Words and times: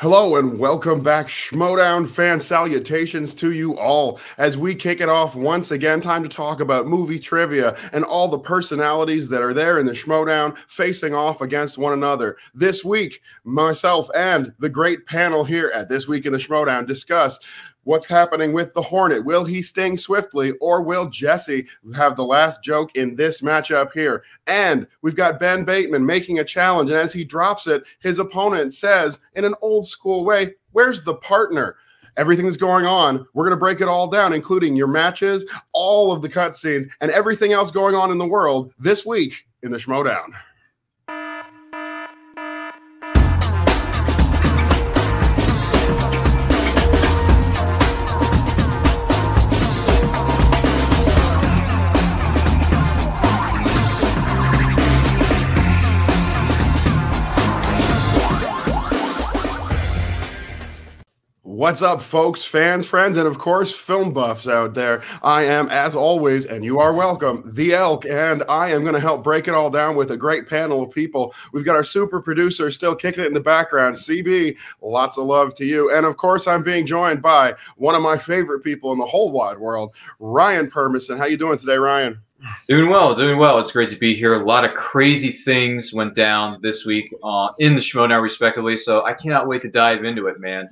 Hello 0.00 0.36
and 0.36 0.60
welcome 0.60 1.02
back, 1.02 1.26
Schmoedown 1.26 2.06
fan 2.06 2.38
salutations 2.38 3.34
to 3.34 3.50
you 3.50 3.76
all. 3.76 4.20
As 4.38 4.56
we 4.56 4.76
kick 4.76 5.00
it 5.00 5.08
off 5.08 5.34
once 5.34 5.72
again, 5.72 6.00
time 6.00 6.22
to 6.22 6.28
talk 6.28 6.60
about 6.60 6.86
movie 6.86 7.18
trivia 7.18 7.76
and 7.92 8.04
all 8.04 8.28
the 8.28 8.38
personalities 8.38 9.28
that 9.28 9.42
are 9.42 9.52
there 9.52 9.80
in 9.80 9.86
the 9.86 9.92
Schmoedown 9.92 10.56
facing 10.68 11.14
off 11.14 11.40
against 11.40 11.78
one 11.78 11.94
another. 11.94 12.36
This 12.54 12.84
week, 12.84 13.20
myself 13.42 14.08
and 14.14 14.54
the 14.60 14.68
great 14.68 15.04
panel 15.06 15.42
here 15.42 15.72
at 15.74 15.88
This 15.88 16.06
Week 16.06 16.26
in 16.26 16.32
the 16.32 16.38
Schmoedown 16.38 16.86
discuss 16.86 17.40
what's 17.88 18.04
happening 18.04 18.52
with 18.52 18.74
the 18.74 18.82
Hornet. 18.82 19.24
Will 19.24 19.46
he 19.46 19.62
sting 19.62 19.96
swiftly 19.96 20.52
or 20.60 20.82
will 20.82 21.08
Jesse 21.08 21.66
have 21.96 22.16
the 22.16 22.24
last 22.24 22.62
joke 22.62 22.94
in 22.94 23.16
this 23.16 23.40
matchup 23.40 23.92
here? 23.94 24.24
And 24.46 24.86
we've 25.00 25.16
got 25.16 25.40
Ben 25.40 25.64
Bateman 25.64 26.04
making 26.04 26.38
a 26.38 26.44
challenge. 26.44 26.90
And 26.90 26.98
as 26.98 27.14
he 27.14 27.24
drops 27.24 27.66
it, 27.66 27.84
his 28.00 28.18
opponent 28.18 28.74
says 28.74 29.18
in 29.36 29.46
an 29.46 29.54
old 29.62 29.86
school 29.86 30.26
way, 30.26 30.52
Where's 30.72 31.00
the 31.00 31.14
partner? 31.14 31.76
Everything's 32.18 32.58
going 32.58 32.84
on, 32.84 33.24
we're 33.32 33.44
going 33.44 33.56
to 33.56 33.60
break 33.60 33.80
it 33.80 33.88
all 33.88 34.06
down, 34.06 34.34
including 34.34 34.76
your 34.76 34.86
matches, 34.86 35.46
all 35.72 36.12
of 36.12 36.20
the 36.20 36.28
cutscenes, 36.28 36.86
and 37.00 37.10
everything 37.12 37.54
else 37.54 37.70
going 37.70 37.94
on 37.94 38.10
in 38.10 38.18
the 38.18 38.26
world 38.26 38.70
this 38.78 39.06
week 39.06 39.46
in 39.62 39.70
the 39.70 39.78
Schmoedown. 39.78 40.34
What's 61.58 61.82
up, 61.82 62.00
folks, 62.00 62.44
fans, 62.44 62.86
friends, 62.86 63.16
and 63.16 63.26
of 63.26 63.38
course, 63.40 63.74
film 63.74 64.12
buffs 64.12 64.46
out 64.46 64.74
there? 64.74 65.02
I 65.24 65.42
am, 65.42 65.68
as 65.70 65.96
always, 65.96 66.46
and 66.46 66.64
you 66.64 66.78
are 66.78 66.92
welcome, 66.92 67.42
the 67.44 67.74
Elk, 67.74 68.06
and 68.06 68.44
I 68.48 68.68
am 68.70 68.82
going 68.82 68.94
to 68.94 69.00
help 69.00 69.24
break 69.24 69.48
it 69.48 69.54
all 69.54 69.68
down 69.68 69.96
with 69.96 70.12
a 70.12 70.16
great 70.16 70.48
panel 70.48 70.84
of 70.84 70.92
people. 70.92 71.34
We've 71.52 71.64
got 71.64 71.74
our 71.74 71.82
super 71.82 72.20
producer 72.20 72.70
still 72.70 72.94
kicking 72.94 73.24
it 73.24 73.26
in 73.26 73.34
the 73.34 73.40
background, 73.40 73.96
CB. 73.96 74.56
Lots 74.80 75.18
of 75.18 75.26
love 75.26 75.52
to 75.56 75.64
you. 75.64 75.92
And 75.92 76.06
of 76.06 76.16
course, 76.16 76.46
I'm 76.46 76.62
being 76.62 76.86
joined 76.86 77.22
by 77.22 77.56
one 77.76 77.96
of 77.96 78.02
my 78.02 78.16
favorite 78.16 78.60
people 78.60 78.92
in 78.92 78.98
the 79.00 79.06
whole 79.06 79.32
wide 79.32 79.58
world, 79.58 79.96
Ryan 80.20 80.70
Permison. 80.70 81.18
How 81.18 81.24
you 81.24 81.36
doing 81.36 81.58
today, 81.58 81.78
Ryan? 81.78 82.20
Doing 82.68 82.88
well, 82.88 83.16
doing 83.16 83.36
well. 83.36 83.58
It's 83.58 83.72
great 83.72 83.90
to 83.90 83.96
be 83.96 84.14
here. 84.14 84.40
A 84.40 84.44
lot 84.44 84.64
of 84.64 84.76
crazy 84.76 85.32
things 85.32 85.92
went 85.92 86.14
down 86.14 86.60
this 86.62 86.86
week 86.86 87.12
uh, 87.24 87.48
in 87.58 87.74
the 87.74 87.80
Schmoedown, 87.80 88.22
respectively. 88.22 88.76
So 88.76 89.04
I 89.04 89.12
cannot 89.12 89.48
wait 89.48 89.62
to 89.62 89.68
dive 89.68 90.04
into 90.04 90.28
it, 90.28 90.38
man. 90.38 90.68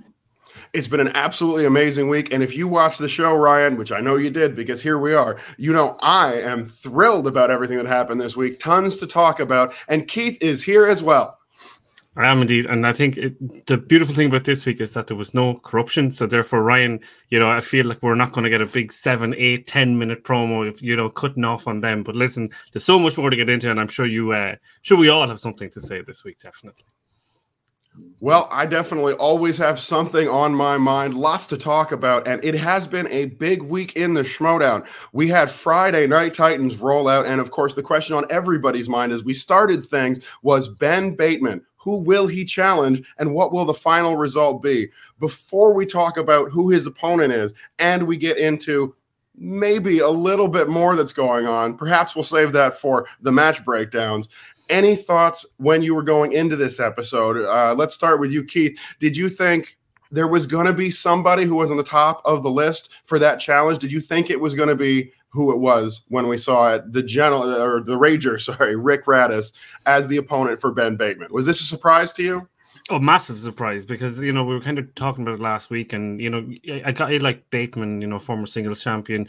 It's 0.77 0.89
been 0.89 1.01
an 1.01 1.17
absolutely 1.17 1.65
amazing 1.65 2.11
week. 2.11 2.35
And 2.35 2.43
if 2.43 2.55
you 2.55 2.69
watch 2.69 2.99
the 2.99 3.09
show, 3.09 3.35
Ryan, 3.35 3.79
which 3.79 3.93
I 3.93 4.01
know 4.03 4.17
you 4.17 4.29
did 4.29 4.55
because 4.55 4.83
here 4.83 4.99
we 4.99 5.15
are, 5.15 5.39
you 5.57 5.73
know, 5.73 5.97
I 6.03 6.35
am 6.35 6.67
thrilled 6.67 7.27
about 7.27 7.51
everything 7.51 7.79
that 7.79 7.87
happened 7.87 8.21
this 8.21 8.37
week. 8.37 8.59
Tons 8.59 8.99
to 8.99 9.07
talk 9.07 9.41
about. 9.41 9.75
And 9.89 10.07
Keith 10.07 10.37
is 10.43 10.63
here 10.63 10.87
as 10.87 11.03
well. 11.03 11.39
I 12.19 12.29
am 12.29 12.43
indeed, 12.43 12.65
and 12.65 12.87
I 12.87 12.95
think 12.95 13.19
it, 13.19 13.67
the 13.67 13.77
beautiful 13.77 14.15
thing 14.15 14.29
about 14.29 14.45
this 14.45 14.65
week 14.65 14.81
is 14.81 14.93
that 14.93 15.07
there 15.07 15.17
was 15.17 15.35
no 15.35 15.55
corruption. 15.65 16.11
So 16.11 16.27
therefore, 16.27 16.63
Ryan, 16.63 17.01
you 17.29 17.39
know, 17.39 17.49
I 17.49 17.61
feel 17.61 17.85
like 17.85 18.03
we're 18.03 18.15
not 18.15 18.33
going 18.33 18.45
to 18.45 18.51
get 18.51 18.63
a 18.63 18.67
big 18.67 18.91
seven, 18.91 19.35
eight, 19.37 19.67
ten 19.67 19.99
minute 19.99 20.25
promo 20.25 20.67
if 20.67 20.83
you 20.83 20.97
know 20.97 21.11
cutting 21.11 21.45
off 21.45 21.67
on 21.67 21.81
them. 21.81 22.03
But 22.03 22.17
listen, 22.17 22.49
there's 22.73 22.85
so 22.85 22.99
much 22.99 23.19
more 23.19 23.29
to 23.29 23.37
get 23.37 23.51
into, 23.51 23.71
and 23.71 23.79
I'm 23.79 23.89
sure 23.89 24.07
you, 24.07 24.33
uh, 24.33 24.57
sure 24.81 24.97
we 24.97 25.11
all 25.11 25.29
have 25.29 25.41
something 25.41 25.69
to 25.71 25.81
say 25.81 26.01
this 26.01 26.25
week, 26.25 26.39
definitely. 26.39 26.87
Well, 28.21 28.49
I 28.51 28.67
definitely 28.67 29.13
always 29.15 29.59
have 29.59 29.79
something 29.79 30.27
on 30.27 30.55
my 30.55 30.79
mind, 30.79 31.15
lots 31.15 31.47
to 31.49 31.59
talk 31.59 31.93
about, 31.93 32.27
and 32.27 32.43
it 32.43 32.55
has 32.55 32.87
been 32.87 33.07
a 33.09 33.27
big 33.27 33.63
week 33.63 33.95
in 33.95 34.15
the 34.15 34.23
Schmoedown. 34.23 34.87
We 35.13 35.29
had 35.29 35.51
Friday 35.51 36.07
Night 36.07 36.33
Titans 36.33 36.77
roll 36.77 37.09
out, 37.09 37.27
and 37.27 37.41
of 37.41 37.51
course, 37.51 37.75
the 37.75 37.83
question 37.83 38.17
on 38.17 38.25
everybody's 38.31 38.89
mind 38.89 39.13
as 39.13 39.23
we 39.23 39.35
started 39.35 39.85
things 39.85 40.21
was 40.43 40.67
Ben 40.67 41.15
Bateman. 41.15 41.63
Who 41.77 41.99
will 41.99 42.27
he 42.27 42.45
challenge, 42.45 43.07
and 43.19 43.35
what 43.35 43.53
will 43.53 43.65
the 43.65 43.75
final 43.75 44.17
result 44.17 44.63
be? 44.63 44.89
Before 45.21 45.73
we 45.75 45.87
talk 45.87 46.17
about 46.17 46.51
who 46.51 46.71
his 46.71 46.87
opponent 46.87 47.33
is, 47.33 47.55
and 47.79 48.07
we 48.07 48.17
get 48.17 48.39
into 48.39 48.97
maybe 49.39 49.99
a 49.99 50.09
little 50.09 50.49
bit 50.49 50.69
more 50.69 50.97
that's 50.97 51.13
going 51.13 51.47
on. 51.47 51.77
Perhaps 51.77 52.15
we'll 52.15 52.25
save 52.25 52.53
that 52.53 52.75
for 52.75 53.07
the 53.21 53.31
match 53.31 53.65
breakdowns. 53.65 54.29
Any 54.69 54.97
thoughts 54.97 55.47
when 55.59 55.83
you 55.83 55.95
were 55.95 56.03
going 56.03 56.33
into 56.33 56.57
this 56.57 56.81
episode? 56.81 57.45
Uh, 57.45 57.75
let's 57.75 57.95
start 57.95 58.21
with 58.21 58.33
you, 58.33 58.45
Keith. 58.45 58.79
Did 58.99 59.17
you 59.17 59.29
think 59.29 59.77
there 60.11 60.29
was 60.29 60.47
going 60.47 60.67
to 60.67 60.73
be 60.73 60.91
somebody 60.91 61.45
who 61.45 61.57
was 61.57 61.71
on 61.71 61.77
the 61.77 61.83
top 61.83 62.23
of 62.25 62.43
the 62.43 62.51
list 62.51 62.91
for 63.05 63.19
that 63.19 63.39
challenge? 63.39 63.79
Did 63.79 63.93
you 63.93 64.01
think 64.01 64.31
it 64.31 64.41
was 64.41 64.55
going 64.55 64.69
to 64.69 64.77
be 64.77 65.13
who 65.29 65.53
it 65.53 65.59
was 65.59 66.03
when 66.09 66.29
we 66.29 66.39
saw 66.39 66.75
it, 66.75 66.93
the 66.93 67.03
general 67.03 67.45
or 67.55 67.83
the 67.83 67.99
Rager, 67.99 68.41
sorry, 68.41 68.77
Rick 68.77 69.05
Radis 69.05 69.53
as 69.85 70.09
the 70.09 70.17
opponent 70.17 70.61
for 70.61 70.73
Ben 70.73 70.97
Bateman? 70.97 71.29
Was 71.31 71.47
this 71.47 71.61
a 71.61 71.65
surprise 71.65 72.13
to 72.15 72.23
you? 72.23 72.49
Oh, 72.89 72.99
massive 72.99 73.39
surprise 73.39 73.85
because 73.85 74.21
you 74.21 74.33
know 74.33 74.45
we 74.45 74.55
were 74.55 74.61
kind 74.61 74.79
of 74.79 74.95
talking 74.95 75.23
about 75.23 75.35
it 75.35 75.41
last 75.41 75.71
week, 75.71 75.93
and 75.93 76.21
you 76.21 76.31
know 76.31 76.49
I 76.85 76.93
got 76.93 77.11
like 77.21 77.49
Bateman, 77.51 78.01
you 78.01 78.07
know, 78.07 78.19
former 78.19 78.47
singles 78.47 78.83
champion 78.83 79.27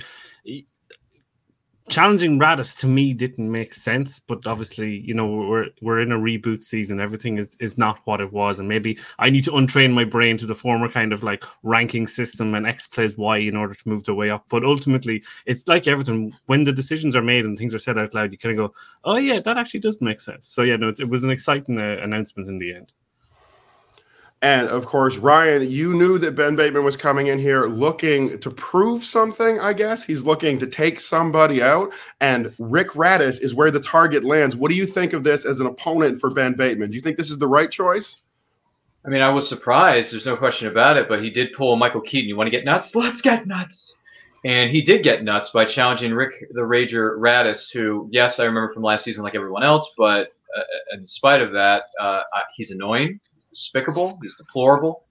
challenging 1.90 2.40
Radis 2.40 2.76
to 2.78 2.88
me 2.88 3.14
didn't 3.14 3.52
make 3.52 3.74
sense, 3.74 4.20
but 4.20 4.46
obviously, 4.46 4.98
you 5.00 5.14
know, 5.14 5.28
we're 5.28 5.68
we're 5.82 6.02
in 6.02 6.12
a 6.12 6.18
reboot 6.18 6.64
season. 6.64 7.00
Everything 7.00 7.38
is 7.38 7.58
is 7.60 7.78
not 7.78 8.00
what 8.06 8.22
it 8.22 8.32
was, 8.32 8.60
and 8.60 8.68
maybe 8.68 8.98
I 9.20 9.30
need 9.30 9.44
to 9.46 9.52
untrain 9.52 9.94
my 9.94 10.04
brain 10.04 10.38
to 10.38 10.46
the 10.46 10.56
former 10.56 10.90
kind 10.90 11.14
of 11.14 11.24
like 11.24 11.44
ranking 11.64 12.08
system 12.08 12.56
and 12.56 12.68
X 12.68 12.88
plays 12.88 13.18
Y 13.18 13.38
in 13.38 13.56
order 13.56 13.74
to 13.74 13.90
move 13.90 14.04
the 14.04 14.16
way 14.16 14.30
up. 14.30 14.46
But 14.50 14.64
ultimately, 14.64 15.24
it's 15.46 15.68
like 15.68 15.88
everything. 15.88 16.34
When 16.46 16.64
the 16.64 16.74
decisions 16.74 17.16
are 17.16 17.22
made 17.22 17.46
and 17.46 17.58
things 17.58 17.76
are 17.76 17.80
said 17.80 17.98
out 17.98 18.14
loud, 18.14 18.32
you 18.32 18.38
kind 18.38 18.60
of 18.60 18.70
go, 18.70 18.74
"Oh 19.04 19.18
yeah, 19.18 19.40
that 19.40 19.58
actually 19.58 19.82
does 19.82 20.02
make 20.02 20.20
sense." 20.20 20.48
So 20.50 20.64
yeah, 20.64 20.76
no, 20.76 20.90
it, 20.90 21.00
it 21.00 21.10
was 21.10 21.24
an 21.24 21.32
exciting 21.32 21.78
uh, 21.80 21.98
announcement 22.02 22.50
in 22.50 22.58
the 22.58 22.74
end. 22.76 22.94
And 24.44 24.68
of 24.68 24.86
course, 24.86 25.18
Ryan, 25.18 25.70
you 25.70 25.96
knew 25.96 26.20
that 26.20 26.36
Ben 26.36 26.56
Bateman 26.56 26.84
was 26.84 26.96
coming 26.96 27.28
in 27.28 27.40
here 27.40 27.66
looking 27.66 28.40
to 28.40 28.52
prove 28.52 29.04
something, 29.04 29.60
I 29.60 29.74
guess. 29.74 30.04
He's 30.04 30.24
looking 30.24 30.60
to 30.60 30.68
take 30.68 31.00
somebody 31.00 31.64
out. 31.64 31.92
And 32.22 32.54
Rick 32.60 32.92
Radis 32.92 33.42
is 33.42 33.56
where 33.56 33.72
the 33.72 33.80
target 33.80 34.24
lands. 34.24 34.56
What 34.56 34.70
do 34.70 34.76
you 34.76 34.86
think 34.86 35.14
of 35.14 35.24
this 35.24 35.44
as 35.44 35.60
an 35.60 35.66
opponent 35.66 36.20
for 36.20 36.30
Ben 36.30 36.54
Bateman? 36.54 36.92
Do 36.92 36.96
you 36.96 37.02
think 37.02 37.18
this 37.18 37.32
is 37.32 37.40
the 37.40 37.48
right 37.48 37.72
choice? 37.72 38.18
I 39.06 39.10
mean, 39.10 39.22
I 39.22 39.30
was 39.30 39.50
surprised. 39.50 40.14
There's 40.14 40.28
no 40.28 40.38
question 40.38 40.68
about 40.68 40.98
it. 40.98 41.10
But 41.10 41.24
he 41.24 41.32
did 41.32 41.54
pull 41.54 41.76
Michael 41.76 42.02
Keaton. 42.02 42.30
You 42.30 42.36
want 42.36 42.48
to 42.48 42.52
get 42.52 42.64
nuts? 42.64 42.94
Let's 42.96 43.22
get 43.22 43.48
nuts. 43.48 43.98
And 44.46 44.70
he 44.70 44.84
did 44.84 45.02
get 45.02 45.24
nuts 45.24 45.50
by 45.50 45.66
challenging 45.66 46.14
Rick 46.14 46.34
the 46.52 46.62
Rager 46.62 47.18
Radis, 47.18 47.74
who, 47.74 48.08
yes, 48.12 48.40
I 48.40 48.46
remember 48.46 48.72
from 48.72 48.84
last 48.84 49.04
season 49.04 49.24
like 49.24 49.34
everyone 49.34 49.64
else. 49.64 49.92
But 49.98 50.34
uh, 50.56 50.62
in 50.94 51.08
spite 51.08 51.42
of 51.42 51.52
that, 51.54 51.86
uh, 52.00 52.22
he's 52.54 52.70
annoying 52.70 53.20
despicable. 53.58 54.20
He's 54.22 54.36
deplorable. 54.38 55.04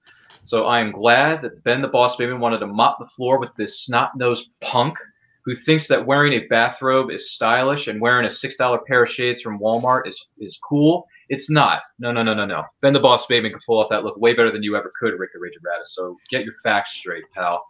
So 0.44 0.66
I 0.66 0.78
am 0.78 0.92
glad 0.92 1.42
that 1.42 1.64
Ben 1.64 1.82
the 1.82 1.88
Boss 1.88 2.16
Baby 2.16 2.32
wanted 2.32 2.60
to 2.60 2.68
mop 2.68 2.98
the 3.00 3.08
floor 3.16 3.38
with 3.40 3.50
this 3.56 3.84
snot-nosed 3.84 4.48
punk 4.60 4.96
who 5.44 5.54
thinks 5.54 5.88
that 5.88 6.06
wearing 6.06 6.32
a 6.34 6.46
bathrobe 6.48 7.10
is 7.10 7.32
stylish 7.32 7.88
and 7.88 8.00
wearing 8.00 8.26
a 8.26 8.28
$6 8.28 8.86
pair 8.86 9.02
of 9.04 9.10
shades 9.10 9.40
from 9.40 9.58
Walmart 9.58 10.06
is, 10.06 10.26
is 10.38 10.58
cool. 10.68 11.06
It's 11.28 11.50
not. 11.50 11.82
No, 11.98 12.12
no, 12.12 12.22
no, 12.22 12.34
no, 12.34 12.44
no. 12.44 12.64
Ben 12.80 12.92
the 12.92 13.00
Boss 13.00 13.26
Baby 13.26 13.50
can 13.50 13.60
pull 13.66 13.80
off 13.80 13.90
that 13.90 14.04
look 14.04 14.16
way 14.18 14.34
better 14.34 14.52
than 14.52 14.62
you 14.62 14.76
ever 14.76 14.92
could, 14.98 15.18
Rick 15.18 15.30
the 15.32 15.40
Rage 15.40 15.54
Radis. 15.54 15.86
So 15.86 16.16
get 16.30 16.44
your 16.44 16.54
facts 16.62 16.92
straight, 16.92 17.24
pal. 17.34 17.64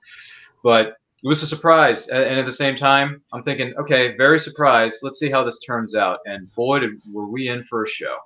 But 0.63 0.97
it 1.23 1.29
was 1.29 1.43
a 1.43 1.47
surprise. 1.47 2.09
And 2.09 2.39
at 2.39 2.45
the 2.45 2.53
same 2.53 2.77
time, 2.77 3.23
I'm 3.33 3.43
thinking, 3.43 3.75
okay, 3.79 4.17
very 4.17 4.39
surprised. 4.39 4.99
Let's 5.03 5.19
see 5.19 5.31
how 5.31 5.45
this 5.45 5.61
turns 5.61 5.95
out. 5.95 6.19
And 6.27 6.53
boy, 6.53 6.81
did, 6.81 6.91
were 7.11 7.27
we 7.27 7.49
in 7.49 7.65
for 7.65 7.85
a 7.85 7.89
show. 7.89 8.17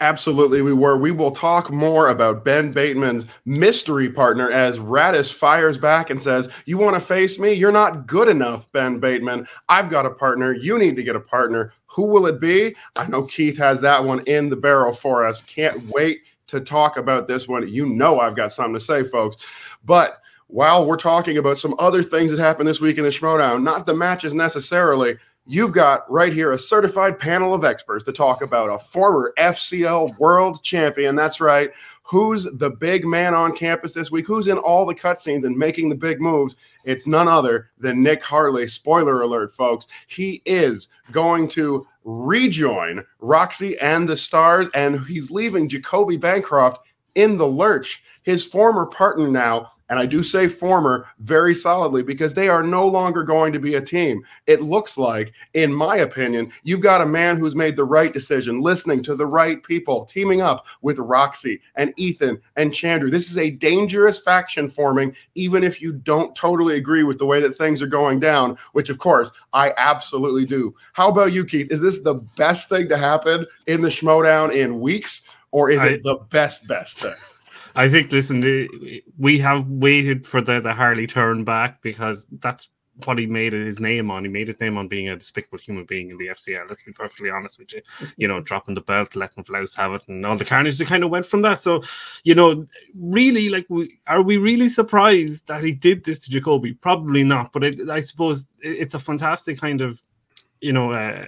Absolutely, 0.00 0.60
we 0.62 0.72
were. 0.72 0.96
We 0.96 1.12
will 1.12 1.30
talk 1.30 1.70
more 1.70 2.08
about 2.08 2.44
Ben 2.44 2.72
Bateman's 2.72 3.26
mystery 3.44 4.10
partner 4.10 4.50
as 4.50 4.78
Radis 4.78 5.32
fires 5.32 5.78
back 5.78 6.10
and 6.10 6.20
says, 6.20 6.48
You 6.66 6.78
want 6.78 6.94
to 6.94 7.00
face 7.00 7.38
me? 7.38 7.52
You're 7.52 7.72
not 7.72 8.06
good 8.06 8.28
enough, 8.28 8.70
Ben 8.72 8.98
Bateman. 8.98 9.46
I've 9.68 9.90
got 9.90 10.06
a 10.06 10.10
partner. 10.10 10.52
You 10.52 10.78
need 10.78 10.96
to 10.96 11.02
get 11.02 11.16
a 11.16 11.20
partner. 11.20 11.72
Who 11.86 12.06
will 12.06 12.26
it 12.26 12.40
be? 12.40 12.74
I 12.96 13.06
know 13.06 13.22
Keith 13.22 13.56
has 13.58 13.80
that 13.82 14.04
one 14.04 14.20
in 14.26 14.48
the 14.48 14.56
barrel 14.56 14.92
for 14.92 15.24
us. 15.24 15.42
Can't 15.42 15.80
wait 15.90 16.22
to 16.48 16.60
talk 16.60 16.96
about 16.96 17.28
this 17.28 17.46
one. 17.46 17.66
You 17.68 17.86
know, 17.86 18.18
I've 18.18 18.36
got 18.36 18.52
something 18.52 18.74
to 18.74 18.80
say, 18.80 19.04
folks. 19.04 19.36
But 19.84 20.20
while 20.48 20.86
we're 20.86 20.96
talking 20.96 21.38
about 21.38 21.58
some 21.58 21.74
other 21.78 22.02
things 22.02 22.30
that 22.30 22.40
happened 22.40 22.68
this 22.68 22.80
week 22.80 22.98
in 22.98 23.04
the 23.04 23.10
Schmoedown, 23.10 23.62
not 23.62 23.86
the 23.86 23.94
matches 23.94 24.34
necessarily, 24.34 25.16
you've 25.46 25.72
got 25.72 26.10
right 26.10 26.32
here 26.32 26.52
a 26.52 26.58
certified 26.58 27.18
panel 27.18 27.54
of 27.54 27.64
experts 27.64 28.04
to 28.04 28.12
talk 28.12 28.42
about 28.42 28.70
a 28.70 28.78
former 28.78 29.32
FCL 29.38 30.18
world 30.18 30.62
champion. 30.62 31.14
That's 31.14 31.40
right. 31.40 31.70
Who's 32.02 32.44
the 32.44 32.70
big 32.70 33.06
man 33.06 33.34
on 33.34 33.56
campus 33.56 33.94
this 33.94 34.10
week? 34.10 34.26
Who's 34.26 34.48
in 34.48 34.58
all 34.58 34.84
the 34.84 34.94
cutscenes 34.94 35.44
and 35.44 35.56
making 35.56 35.88
the 35.88 35.94
big 35.94 36.20
moves? 36.20 36.56
It's 36.84 37.06
none 37.06 37.28
other 37.28 37.70
than 37.78 38.02
Nick 38.02 38.22
Harley. 38.22 38.66
Spoiler 38.66 39.22
alert, 39.22 39.52
folks. 39.52 39.88
He 40.06 40.42
is 40.44 40.88
going 41.12 41.48
to 41.48 41.86
rejoin 42.04 43.04
Roxy 43.20 43.78
and 43.78 44.06
the 44.06 44.18
Stars, 44.18 44.68
and 44.74 45.00
he's 45.06 45.30
leaving 45.30 45.68
Jacoby 45.68 46.18
Bancroft 46.18 46.86
in 47.14 47.38
the 47.38 47.48
lurch. 47.48 48.02
His 48.24 48.44
former 48.44 48.86
partner 48.86 49.28
now 49.28 49.70
and 49.88 49.98
I 49.98 50.06
do 50.06 50.22
say 50.22 50.48
former 50.48 51.06
very 51.18 51.54
solidly 51.54 52.02
because 52.02 52.32
they 52.32 52.48
are 52.48 52.62
no 52.62 52.86
longer 52.86 53.22
going 53.22 53.52
to 53.52 53.58
be 53.58 53.74
a 53.74 53.82
team. 53.82 54.24
It 54.46 54.62
looks 54.62 54.96
like, 54.96 55.32
in 55.52 55.74
my 55.74 55.98
opinion, 55.98 56.52
you've 56.62 56.80
got 56.80 57.02
a 57.02 57.06
man 57.06 57.36
who's 57.36 57.54
made 57.54 57.76
the 57.76 57.84
right 57.84 58.12
decision, 58.12 58.60
listening 58.60 59.02
to 59.04 59.14
the 59.14 59.26
right 59.26 59.62
people, 59.62 60.06
teaming 60.06 60.40
up 60.40 60.66
with 60.80 60.98
Roxy 60.98 61.60
and 61.76 61.92
Ethan 61.96 62.40
and 62.56 62.72
Chandru. 62.72 63.10
This 63.10 63.30
is 63.30 63.36
a 63.36 63.50
dangerous 63.50 64.18
faction 64.18 64.68
forming, 64.68 65.14
even 65.34 65.62
if 65.62 65.82
you 65.82 65.92
don't 65.92 66.34
totally 66.34 66.76
agree 66.76 67.02
with 67.02 67.18
the 67.18 67.26
way 67.26 67.40
that 67.40 67.58
things 67.58 67.82
are 67.82 67.86
going 67.86 68.20
down, 68.20 68.56
which, 68.72 68.88
of 68.88 68.98
course, 68.98 69.30
I 69.52 69.74
absolutely 69.76 70.46
do. 70.46 70.74
How 70.94 71.10
about 71.10 71.32
you, 71.32 71.44
Keith? 71.44 71.70
Is 71.70 71.82
this 71.82 72.00
the 72.00 72.14
best 72.14 72.68
thing 72.68 72.88
to 72.88 72.96
happen 72.96 73.46
in 73.66 73.82
the 73.82 73.88
Schmoedown 73.88 74.52
in 74.52 74.80
weeks, 74.80 75.22
or 75.50 75.70
is 75.70 75.80
I, 75.80 75.88
it 75.88 76.02
the 76.04 76.16
best, 76.30 76.66
best 76.66 77.00
thing? 77.00 77.12
I 77.74 77.88
think, 77.88 78.12
listen, 78.12 78.68
we 79.18 79.38
have 79.38 79.68
waited 79.68 80.26
for 80.26 80.40
the, 80.40 80.60
the 80.60 80.72
Harley 80.72 81.06
turn 81.06 81.44
back 81.44 81.82
because 81.82 82.26
that's 82.38 82.68
what 83.04 83.18
he 83.18 83.26
made 83.26 83.52
his 83.52 83.80
name 83.80 84.10
on. 84.10 84.24
He 84.24 84.30
made 84.30 84.48
his 84.48 84.60
name 84.60 84.78
on 84.78 84.86
being 84.86 85.08
a 85.08 85.16
despicable 85.16 85.58
human 85.58 85.84
being 85.84 86.10
in 86.10 86.18
the 86.18 86.28
FCL. 86.28 86.68
Let's 86.68 86.82
be 86.82 86.92
perfectly 86.92 87.30
honest 87.30 87.58
with 87.58 87.72
you. 87.72 87.82
You 88.16 88.28
know, 88.28 88.40
dropping 88.40 88.74
the 88.74 88.80
belt, 88.80 89.16
letting 89.16 89.44
Flaus 89.44 89.74
have 89.74 89.94
it, 89.94 90.02
and 90.08 90.24
all 90.24 90.36
the 90.36 90.44
carnage 90.44 90.78
that 90.78 90.86
kind 90.86 91.02
of 91.02 91.10
went 91.10 91.26
from 91.26 91.42
that. 91.42 91.60
So, 91.60 91.82
you 92.22 92.34
know, 92.34 92.66
really, 92.94 93.48
like, 93.48 93.66
we 93.68 93.98
are 94.06 94.22
we 94.22 94.36
really 94.36 94.68
surprised 94.68 95.48
that 95.48 95.64
he 95.64 95.72
did 95.72 96.04
this 96.04 96.20
to 96.20 96.30
Jacoby? 96.30 96.74
Probably 96.74 97.24
not. 97.24 97.52
But 97.52 97.64
it, 97.64 97.90
I 97.90 98.00
suppose 98.00 98.46
it's 98.60 98.94
a 98.94 99.00
fantastic 99.00 99.60
kind 99.60 99.80
of, 99.80 100.00
you 100.60 100.72
know, 100.72 100.92
uh, 100.92 101.26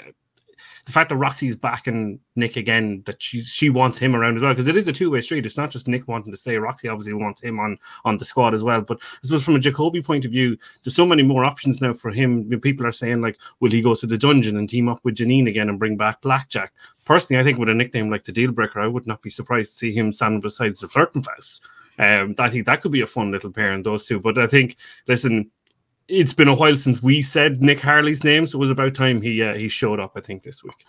the 0.87 0.93
fact 0.93 1.09
that 1.09 1.17
Roxy's 1.17 1.57
backing 1.57 2.21
Nick 2.37 2.57
again, 2.57 3.03
that 3.07 3.21
she 3.21 3.43
she 3.43 3.71
wants 3.71 3.99
him 3.99 4.15
around 4.15 4.37
as 4.37 4.43
well, 4.43 4.53
because 4.53 4.69
it 4.69 4.77
is 4.77 4.87
a 4.87 4.93
two 4.93 5.11
way 5.11 5.21
street. 5.21 5.45
It's 5.45 5.59
not 5.59 5.71
just 5.71 5.89
Nick 5.89 6.07
wanting 6.07 6.31
to 6.31 6.39
stay. 6.39 6.57
Roxy 6.57 6.89
obviously 6.89 7.13
wants 7.13 7.43
him 7.43 7.59
on 7.59 7.77
on 8.05 8.17
the 8.17 8.25
squad 8.25 8.55
as 8.55 8.63
well. 8.63 8.81
But 8.81 8.99
I 9.03 9.19
suppose 9.25 9.45
from 9.45 9.57
a 9.57 9.61
Jacoby 9.61 10.01
point 10.01 10.25
of 10.25 10.31
view, 10.31 10.57
there's 10.85 10.95
so 10.95 11.05
many 11.05 11.25
more 11.25 11.45
options 11.45 11.81
now 11.81 11.93
for 11.93 12.13
him. 12.13 12.49
People 12.61 12.87
are 12.87 12.93
saying 12.93 13.21
like, 13.21 13.37
will 13.59 13.71
he 13.71 13.83
go 13.83 13.97
to 13.97 14.07
the 14.07 14.17
dungeon 14.17 14.57
and 14.57 14.69
team 14.69 14.89
up 14.89 15.01
with 15.03 15.17
Janine 15.17 15.49
again 15.49 15.69
and 15.69 15.79
bring 15.79 15.97
back 15.97 16.23
Blackjack? 16.23 16.73
Personally, 17.05 17.41
I 17.41 17.45
think 17.45 17.59
with 17.59 17.69
a 17.69 17.75
nickname 17.75 18.09
like 18.09 18.25
the 18.25 18.33
Deal 18.33 18.53
Breaker, 18.53 18.81
I 18.81 18.87
would 18.87 19.09
not 19.09 19.23
be 19.23 19.31
surprised 19.31 19.73
to 19.73 19.77
see 19.77 19.93
him 19.93 20.13
standing 20.13 20.41
beside 20.41 20.77
the 20.77 20.87
Flirtenfaust. 20.87 21.61
Um, 21.99 22.35
I 22.39 22.49
think 22.49 22.67
that 22.67 22.81
could 22.81 22.93
be 22.93 23.01
a 23.01 23.07
fun 23.07 23.33
little 23.33 23.51
pair 23.51 23.73
in 23.73 23.83
those 23.83 24.05
two. 24.05 24.21
But 24.21 24.39
I 24.39 24.47
think, 24.47 24.77
listen, 25.09 25.51
it's 26.09 26.35
been 26.35 26.49
a 26.49 26.55
while 26.55 26.75
since 26.75 27.03
we 27.03 27.23
said 27.23 27.63
Nick 27.63 27.81
Harley's 27.81 28.25
name, 28.25 28.47
so 28.47 28.59
it 28.59 28.61
was 28.61 28.71
about 28.71 28.95
time 28.95 29.21
he 29.21 29.43
uh, 29.43 29.55
he 29.55 29.69
showed 29.69 30.01
up. 30.01 30.13
I 30.17 30.21
think 30.21 30.43
this 30.43 30.63
week. 30.63 30.85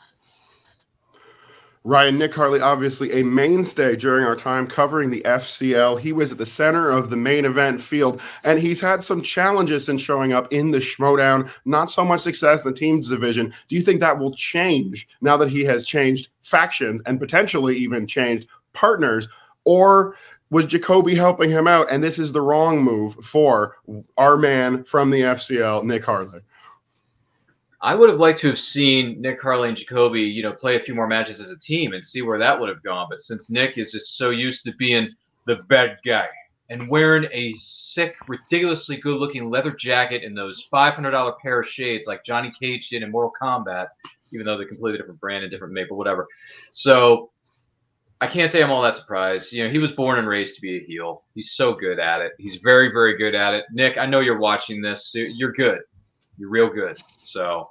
Ryan 1.84 2.18
Nick 2.18 2.36
Harley, 2.36 2.60
obviously 2.60 3.14
a 3.14 3.24
mainstay 3.24 3.96
during 3.96 4.26
our 4.26 4.36
time 4.36 4.68
covering 4.68 5.10
the 5.10 5.22
FCL. 5.22 6.02
He 6.02 6.12
was 6.12 6.34
at 6.34 6.38
the 6.38 6.46
center 6.46 6.90
of 6.90 7.10
the 7.10 7.16
main 7.16 7.46
event 7.46 7.80
field, 7.80 8.20
and 8.44 8.60
he's 8.60 8.82
had 8.82 9.02
some 9.02 9.22
challenges 9.22 9.88
in 9.88 9.98
showing 9.98 10.34
up 10.34 10.52
in 10.52 10.72
the 10.72 10.80
Schmoedown. 10.80 11.50
Not 11.64 11.90
so 11.90 12.04
much 12.04 12.20
success 12.20 12.66
in 12.66 12.74
the 12.74 12.78
teams 12.78 13.08
division. 13.08 13.54
Do 13.70 13.78
you 13.78 13.82
think 13.82 14.02
that 14.02 14.20
will 14.20 14.34
change 14.34 15.08
now 15.22 15.38
that 15.38 15.48
he 15.48 15.64
has 15.64 15.86
changed 15.86 16.28
factions 16.42 17.02
and 17.06 17.22
potentially 17.22 17.78
even 17.78 18.06
changed 18.06 18.50
partners? 18.74 19.30
Or 19.64 20.18
was 20.50 20.66
Jacoby 20.66 21.16
helping 21.16 21.50
him 21.50 21.68
out? 21.68 21.88
And 21.92 22.04
this 22.04 22.20
is 22.20 22.32
the 22.32 22.42
wrong 22.42 22.82
move 22.82 23.16
for 23.16 23.78
our 24.18 24.38
man 24.38 24.84
from 24.84 25.10
the 25.10 25.22
FCL, 25.22 25.84
Nick 25.84 26.06
Harley. 26.06 26.42
I 27.82 27.94
would 27.94 28.10
have 28.10 28.20
liked 28.20 28.40
to 28.40 28.48
have 28.48 28.60
seen 28.60 29.22
Nick 29.22 29.42
Harley 29.42 29.70
and 29.70 29.78
Jacoby, 29.78 30.22
you 30.22 30.42
know, 30.42 30.54
play 30.54 30.78
a 30.78 30.80
few 30.80 30.96
more 30.96 31.08
matches 31.08 31.40
as 31.40 31.52
a 31.52 31.60
team 31.60 31.94
and 31.94 32.04
see 32.04 32.24
where 32.24 32.40
that 32.40 32.60
would 32.60 32.70
have 32.70 32.82
gone. 32.82 33.08
But 33.10 33.20
since 33.20 33.52
Nick 33.52 33.78
is 33.78 33.92
just 33.92 34.18
so 34.18 34.32
used 34.32 34.64
to 34.64 34.74
being 34.80 35.10
the 35.46 35.58
bad 35.68 35.98
guy 36.06 36.28
and 36.70 36.90
wearing 36.90 37.30
a 37.32 37.54
sick, 37.54 38.16
ridiculously 38.28 38.98
good-looking 38.98 39.50
leather 39.50 39.72
jacket 39.72 40.24
and 40.24 40.36
those 40.36 40.68
$500 40.74 41.40
pair 41.40 41.60
of 41.60 41.68
shades 41.68 42.08
like 42.08 42.24
Johnny 42.24 42.52
Cage 42.60 42.90
did 42.90 43.04
in 43.04 43.12
Mortal 43.12 43.32
Kombat, 43.40 43.88
even 44.34 44.46
though 44.46 44.58
they're 44.58 44.68
completely 44.68 44.98
different 44.98 45.22
brand 45.22 45.44
and 45.44 45.52
different 45.52 45.74
make, 45.74 45.88
but 45.88 45.96
whatever. 45.96 46.28
So 46.72 47.30
I 48.20 48.28
can't 48.28 48.52
say 48.52 48.64
I'm 48.64 48.72
all 48.72 48.82
that 48.82 48.96
surprised. 48.96 49.54
You 49.54 49.64
know, 49.64 49.70
he 49.70 49.78
was 49.78 49.92
born 49.92 50.18
and 50.18 50.28
raised 50.28 50.56
to 50.56 50.62
be 50.62 50.78
a 50.78 50.84
heel. 50.84 51.24
He's 51.36 51.52
so 51.52 51.74
good 51.74 52.00
at 52.00 52.22
it. 52.22 52.34
He's 52.40 52.60
very, 52.64 52.90
very 52.92 53.16
good 53.16 53.36
at 53.36 53.54
it. 53.54 53.66
Nick, 53.72 53.98
I 53.98 54.08
know 54.08 54.22
you're 54.22 54.40
watching 54.40 54.82
this. 54.82 55.12
You're 55.14 55.52
good. 55.52 55.80
You're 56.38 56.50
real 56.50 56.70
good. 56.70 56.98
So 57.22 57.70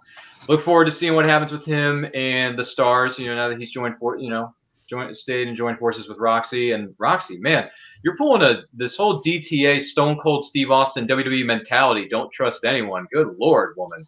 look 0.49 0.65
forward 0.65 0.85
to 0.85 0.93
seeing 0.93 1.15
what 1.15 1.25
happens 1.25 1.51
with 1.51 1.65
him 1.65 2.07
and 2.15 2.57
the 2.57 2.65
stars. 2.65 3.19
You 3.19 3.27
know, 3.27 3.35
now 3.35 3.49
that 3.49 3.59
he's 3.59 3.73
joined 3.73 3.97
for 3.99 4.19
you 4.19 4.31
know, 4.31 4.55
joined 4.89 5.17
stayed 5.17 5.49
and 5.49 5.57
joined 5.57 5.79
forces 5.79 6.09
with 6.09 6.19
Roxy 6.19 6.73
and 6.73 6.95
Roxy. 6.99 7.39
Man, 7.39 7.69
you're 8.03 8.17
pulling 8.17 8.43
a 8.43 8.63
this 8.73 8.97
whole 8.97 9.21
DTA 9.23 9.81
Stone 9.81 10.19
Cold 10.23 10.45
Steve 10.45 10.71
Austin 10.71 11.09
WWE 11.09 11.45
mentality. 11.45 12.07
Don't 12.09 12.33
trust 12.33 12.65
anyone. 12.65 13.07
Good 13.13 13.37
lord, 13.39 13.75
woman. 13.77 14.07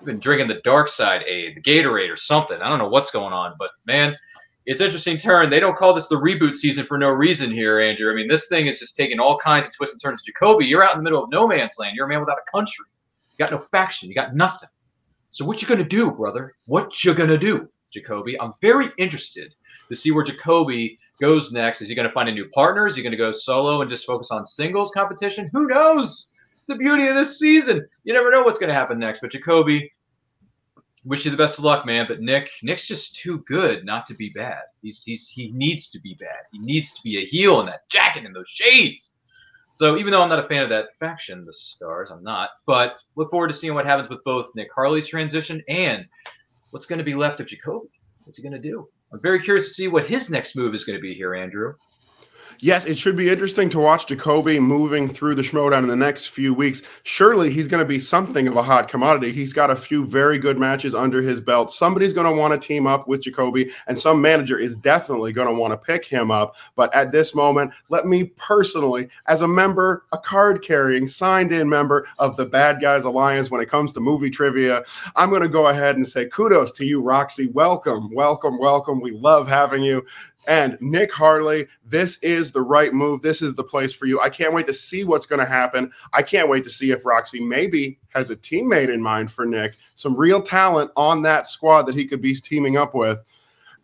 You've 0.00 0.06
been 0.06 0.20
drinking 0.20 0.48
the 0.48 0.60
dark 0.62 0.88
side 0.88 1.22
aid, 1.24 1.56
the 1.56 1.62
Gatorade 1.62 2.12
or 2.12 2.16
something. 2.16 2.60
I 2.60 2.68
don't 2.68 2.78
know 2.78 2.88
what's 2.88 3.10
going 3.10 3.32
on, 3.32 3.54
but 3.58 3.70
man 3.86 4.16
it's 4.68 4.82
interesting 4.82 5.16
turn. 5.16 5.48
They 5.48 5.60
don't 5.60 5.78
call 5.78 5.94
this 5.94 6.08
the 6.08 6.20
reboot 6.20 6.54
season 6.54 6.84
for 6.84 6.98
no 6.98 7.08
reason 7.08 7.50
here, 7.50 7.80
Andrew. 7.80 8.12
I 8.12 8.14
mean, 8.14 8.28
this 8.28 8.48
thing 8.48 8.66
is 8.66 8.78
just 8.78 8.94
taking 8.94 9.18
all 9.18 9.38
kinds 9.38 9.66
of 9.66 9.74
twists 9.74 9.94
and 9.94 10.02
turns. 10.02 10.22
Jacoby, 10.22 10.66
you're 10.66 10.84
out 10.84 10.92
in 10.92 10.98
the 10.98 11.04
middle 11.04 11.24
of 11.24 11.30
no 11.30 11.48
man's 11.48 11.76
land. 11.78 11.96
You're 11.96 12.04
a 12.04 12.08
man 12.08 12.20
without 12.20 12.36
a 12.36 12.50
country. 12.50 12.84
You 13.30 13.46
got 13.46 13.50
no 13.50 13.64
faction. 13.70 14.10
You 14.10 14.14
got 14.14 14.36
nothing. 14.36 14.68
So 15.30 15.46
what 15.46 15.62
you 15.62 15.68
gonna 15.68 15.84
do, 15.84 16.10
brother? 16.10 16.54
What 16.66 17.02
you 17.02 17.14
gonna 17.14 17.38
do, 17.38 17.66
Jacoby? 17.90 18.38
I'm 18.38 18.52
very 18.60 18.88
interested 18.98 19.54
to 19.88 19.96
see 19.96 20.10
where 20.10 20.22
Jacoby 20.22 20.98
goes 21.18 21.50
next. 21.50 21.80
Is 21.80 21.88
he 21.88 21.94
gonna 21.94 22.12
find 22.12 22.28
a 22.28 22.32
new 22.32 22.50
partner? 22.50 22.86
Is 22.86 22.94
he 22.94 23.02
gonna 23.02 23.16
go 23.16 23.32
solo 23.32 23.80
and 23.80 23.88
just 23.88 24.04
focus 24.04 24.30
on 24.30 24.44
singles 24.44 24.90
competition? 24.90 25.48
Who 25.54 25.66
knows? 25.66 26.28
It's 26.58 26.66
the 26.66 26.74
beauty 26.74 27.06
of 27.06 27.14
this 27.14 27.38
season. 27.38 27.88
You 28.04 28.12
never 28.12 28.30
know 28.30 28.42
what's 28.42 28.58
gonna 28.58 28.74
happen 28.74 28.98
next. 28.98 29.20
But 29.20 29.32
Jacoby, 29.32 29.90
wish 31.04 31.24
you 31.24 31.30
the 31.30 31.36
best 31.36 31.58
of 31.58 31.64
luck, 31.64 31.86
man. 31.86 32.06
But 32.08 32.20
Nick, 32.20 32.50
Nick's 32.62 32.86
just 32.86 33.16
too 33.16 33.38
good 33.46 33.84
not 33.84 34.06
to 34.06 34.14
be 34.14 34.30
bad. 34.30 34.62
He's 34.82 35.02
he's 35.04 35.28
he 35.28 35.50
needs 35.52 35.90
to 35.90 36.00
be 36.00 36.14
bad. 36.18 36.44
He 36.52 36.58
needs 36.58 36.92
to 36.94 37.02
be 37.02 37.18
a 37.18 37.26
heel 37.26 37.60
in 37.60 37.66
that 37.66 37.88
jacket 37.88 38.24
and 38.24 38.34
those 38.34 38.48
shades. 38.48 39.12
So 39.72 39.96
even 39.96 40.10
though 40.10 40.22
I'm 40.22 40.28
not 40.28 40.44
a 40.44 40.48
fan 40.48 40.62
of 40.62 40.70
that 40.70 40.88
faction, 40.98 41.44
the 41.44 41.52
Stars, 41.52 42.10
I'm 42.10 42.22
not. 42.22 42.50
But 42.66 42.96
look 43.16 43.30
forward 43.30 43.48
to 43.48 43.54
seeing 43.54 43.74
what 43.74 43.86
happens 43.86 44.08
with 44.08 44.24
both 44.24 44.50
Nick 44.56 44.68
Harley's 44.74 45.08
transition 45.08 45.62
and 45.68 46.06
what's 46.70 46.86
going 46.86 46.98
to 46.98 47.04
be 47.04 47.14
left 47.14 47.40
of 47.40 47.46
Jacoby. 47.46 47.88
What's 48.24 48.38
he 48.38 48.42
going 48.42 48.60
to 48.60 48.68
do? 48.68 48.88
I'm 49.12 49.20
very 49.20 49.40
curious 49.40 49.68
to 49.68 49.74
see 49.74 49.88
what 49.88 50.06
his 50.06 50.28
next 50.28 50.56
move 50.56 50.74
is 50.74 50.84
going 50.84 50.98
to 50.98 51.02
be 51.02 51.14
here, 51.14 51.34
Andrew 51.34 51.74
yes, 52.60 52.84
it 52.84 52.98
should 52.98 53.16
be 53.16 53.28
interesting 53.28 53.70
to 53.70 53.78
watch 53.78 54.06
Jacoby 54.06 54.58
moving 54.60 55.08
through 55.08 55.34
the 55.34 55.42
Schmoedown 55.42 55.82
in 55.82 55.88
the 55.88 55.96
next 55.96 56.28
few 56.28 56.52
weeks. 56.52 56.82
Surely 57.02 57.50
he's 57.50 57.68
going 57.68 57.82
to 57.82 57.88
be 57.88 57.98
something 57.98 58.48
of 58.48 58.56
a 58.56 58.62
hot 58.62 58.88
commodity. 58.88 59.32
He's 59.32 59.52
got 59.52 59.70
a 59.70 59.76
few 59.76 60.04
very 60.04 60.38
good 60.38 60.58
matches 60.58 60.94
under 60.94 61.22
his 61.22 61.40
belt. 61.40 61.72
Somebody's 61.72 62.12
going 62.12 62.32
to 62.32 62.38
want 62.38 62.60
to 62.60 62.66
team 62.66 62.86
up 62.86 63.08
with 63.08 63.22
Jacoby, 63.22 63.70
and 63.86 63.98
some 63.98 64.20
manager 64.20 64.58
is 64.58 64.76
definitely 64.76 65.32
going 65.32 65.48
to 65.48 65.54
want 65.54 65.72
to 65.72 65.76
pick 65.76 66.04
him 66.04 66.30
up. 66.30 66.56
But 66.76 66.94
at 66.94 67.12
this 67.12 67.34
moment, 67.34 67.72
let 67.88 68.06
me 68.06 68.24
personally, 68.36 69.08
as 69.26 69.42
a 69.42 69.48
member, 69.48 70.04
a 70.12 70.18
card 70.18 70.62
carrying, 70.62 71.06
signed 71.06 71.52
in 71.52 71.68
member 71.68 72.06
of 72.18 72.36
the 72.36 72.46
Bad 72.46 72.80
Guys 72.80 73.04
Alliance 73.04 73.50
when 73.50 73.60
it 73.60 73.68
comes 73.68 73.92
to 73.92 74.00
movie 74.00 74.30
trivia, 74.30 74.84
I'm 75.16 75.30
going 75.30 75.42
to 75.42 75.48
go 75.48 75.68
ahead 75.68 75.96
and 75.96 76.06
say 76.06 76.26
kudos 76.26 76.72
to 76.72 76.84
you, 76.84 77.00
Roxy. 77.00 77.46
Welcome, 77.48 78.12
welcome, 78.12 78.58
welcome. 78.58 79.00
We 79.00 79.12
love 79.12 79.48
having 79.48 79.82
you. 79.82 80.04
And 80.48 80.78
Nick 80.80 81.12
Harley, 81.12 81.68
this 81.84 82.16
is 82.22 82.50
the 82.52 82.62
right 82.62 82.94
move. 82.94 83.20
This 83.20 83.42
is 83.42 83.54
the 83.54 83.62
place 83.62 83.92
for 83.92 84.06
you. 84.06 84.18
I 84.18 84.30
can't 84.30 84.54
wait 84.54 84.66
to 84.66 84.72
see 84.72 85.04
what's 85.04 85.26
going 85.26 85.40
to 85.40 85.46
happen. 85.46 85.92
I 86.14 86.22
can't 86.22 86.48
wait 86.48 86.64
to 86.64 86.70
see 86.70 86.90
if 86.90 87.04
Roxy 87.04 87.38
maybe 87.38 87.98
has 88.14 88.30
a 88.30 88.36
teammate 88.36 88.92
in 88.92 89.02
mind 89.02 89.30
for 89.30 89.44
Nick, 89.44 89.74
some 89.94 90.16
real 90.16 90.40
talent 90.40 90.90
on 90.96 91.20
that 91.22 91.46
squad 91.46 91.82
that 91.82 91.94
he 91.94 92.06
could 92.06 92.22
be 92.22 92.34
teaming 92.34 92.78
up 92.78 92.94
with. 92.94 93.20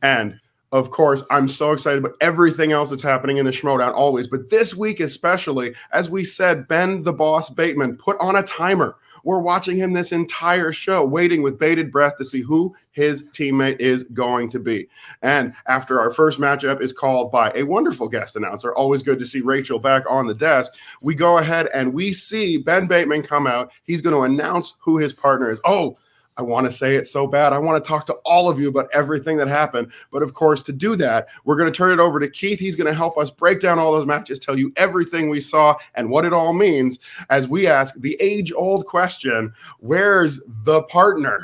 And 0.01 0.41
of 0.73 0.91
course, 0.91 1.23
I'm 1.31 1.49
so 1.49 1.73
excited 1.73 1.99
about 1.99 2.17
everything 2.23 2.73
else 2.73 2.89
that's 2.89 3.03
happening 3.03 3.37
in 3.37 3.45
the 3.45 3.53
Schmoedown 3.53 3.93
always. 3.93 4.27
But 4.27 4.49
this 4.49 4.75
week, 4.75 5.01
especially, 5.01 5.75
as 5.93 6.09
we 6.09 6.25
said, 6.25 6.67
Ben 6.67 7.03
the 7.03 7.13
Boss 7.13 7.51
Bateman 7.51 7.99
put 7.99 8.19
on 8.21 8.37
a 8.37 8.43
timer 8.43 8.97
we're 9.25 9.41
watching 9.41 9.77
him 9.77 9.93
this 9.93 10.13
entire 10.13 10.73
show, 10.73 11.05
waiting 11.05 11.43
with 11.43 11.59
bated 11.59 11.91
breath 11.91 12.17
to 12.19 12.25
see 12.25 12.43
who 12.43 12.75
his 12.93 13.25
teammate 13.33 13.81
is 13.81 14.05
going 14.05 14.51
to 14.51 14.59
be. 14.61 14.89
And 15.23 15.53
after 15.67 15.99
our 16.01 16.11
first 16.11 16.39
matchup 16.39 16.81
is 16.81 16.93
called 16.93 17.33
by 17.33 17.51
a 17.55 17.65
wonderful 17.65 18.09
guest 18.09 18.37
announcer, 18.37 18.75
always 18.75 19.03
good 19.03 19.19
to 19.19 19.27
see 19.27 19.41
Rachel 19.41 19.79
back 19.79 20.05
on 20.09 20.27
the 20.27 20.35
desk, 20.35 20.73
we 21.01 21.15
go 21.15 21.39
ahead 21.39 21.69
and 21.75 21.93
we 21.93 22.13
see 22.13 22.59
Ben 22.59 22.87
Bateman 22.87 23.23
come 23.23 23.47
out. 23.47 23.73
He's 23.83 24.03
going 24.03 24.15
to 24.15 24.23
announce 24.23 24.77
who 24.81 24.99
his 24.99 25.13
partner 25.13 25.51
is. 25.51 25.61
Oh, 25.65 25.97
I 26.37 26.43
want 26.43 26.67
to 26.67 26.73
say 26.73 26.97
it 26.97 27.07
so 27.07 27.27
bad. 27.27 27.53
I 27.53 27.59
want 27.59 27.83
to 27.83 27.89
talk 27.89 28.07
to 28.07 28.15
all 28.25 28.49
of 28.49 28.59
you 28.59 28.69
about 28.69 28.89
everything 28.93 29.37
that 29.37 29.49
happened. 29.49 29.93
But 30.11 30.23
of 30.23 30.35
course, 30.35 30.63
to 30.65 30.73
do 30.73 30.97
that, 30.97 31.29
we're 31.45 31.57
going 31.57 31.73
to 31.73 31.77
turn 31.77 31.93
it 31.93 32.01
over 32.01 32.19
to 32.19 32.29
Keith. 32.29 32.59
He's 32.59 32.77
going 32.77 32.87
to 32.87 32.95
help 32.95 33.17
us 33.17 33.31
break 33.31 33.61
down 33.61 33.79
all 33.79 33.93
those 33.93 34.07
matches, 34.07 34.39
tell 34.39 34.59
you 34.59 34.73
everything 34.77 35.31
we 35.31 35.41
saw 35.41 35.77
and 35.95 36.11
what 36.11 36.25
it 36.25 36.33
all 36.33 36.53
means 36.53 36.99
as 37.31 37.49
we 37.49 37.67
ask 37.67 37.95
the 38.01 38.17
age 38.21 38.53
old 38.53 38.87
question 38.87 39.53
where's 39.79 40.43
the 40.65 40.83
partner? 40.85 41.41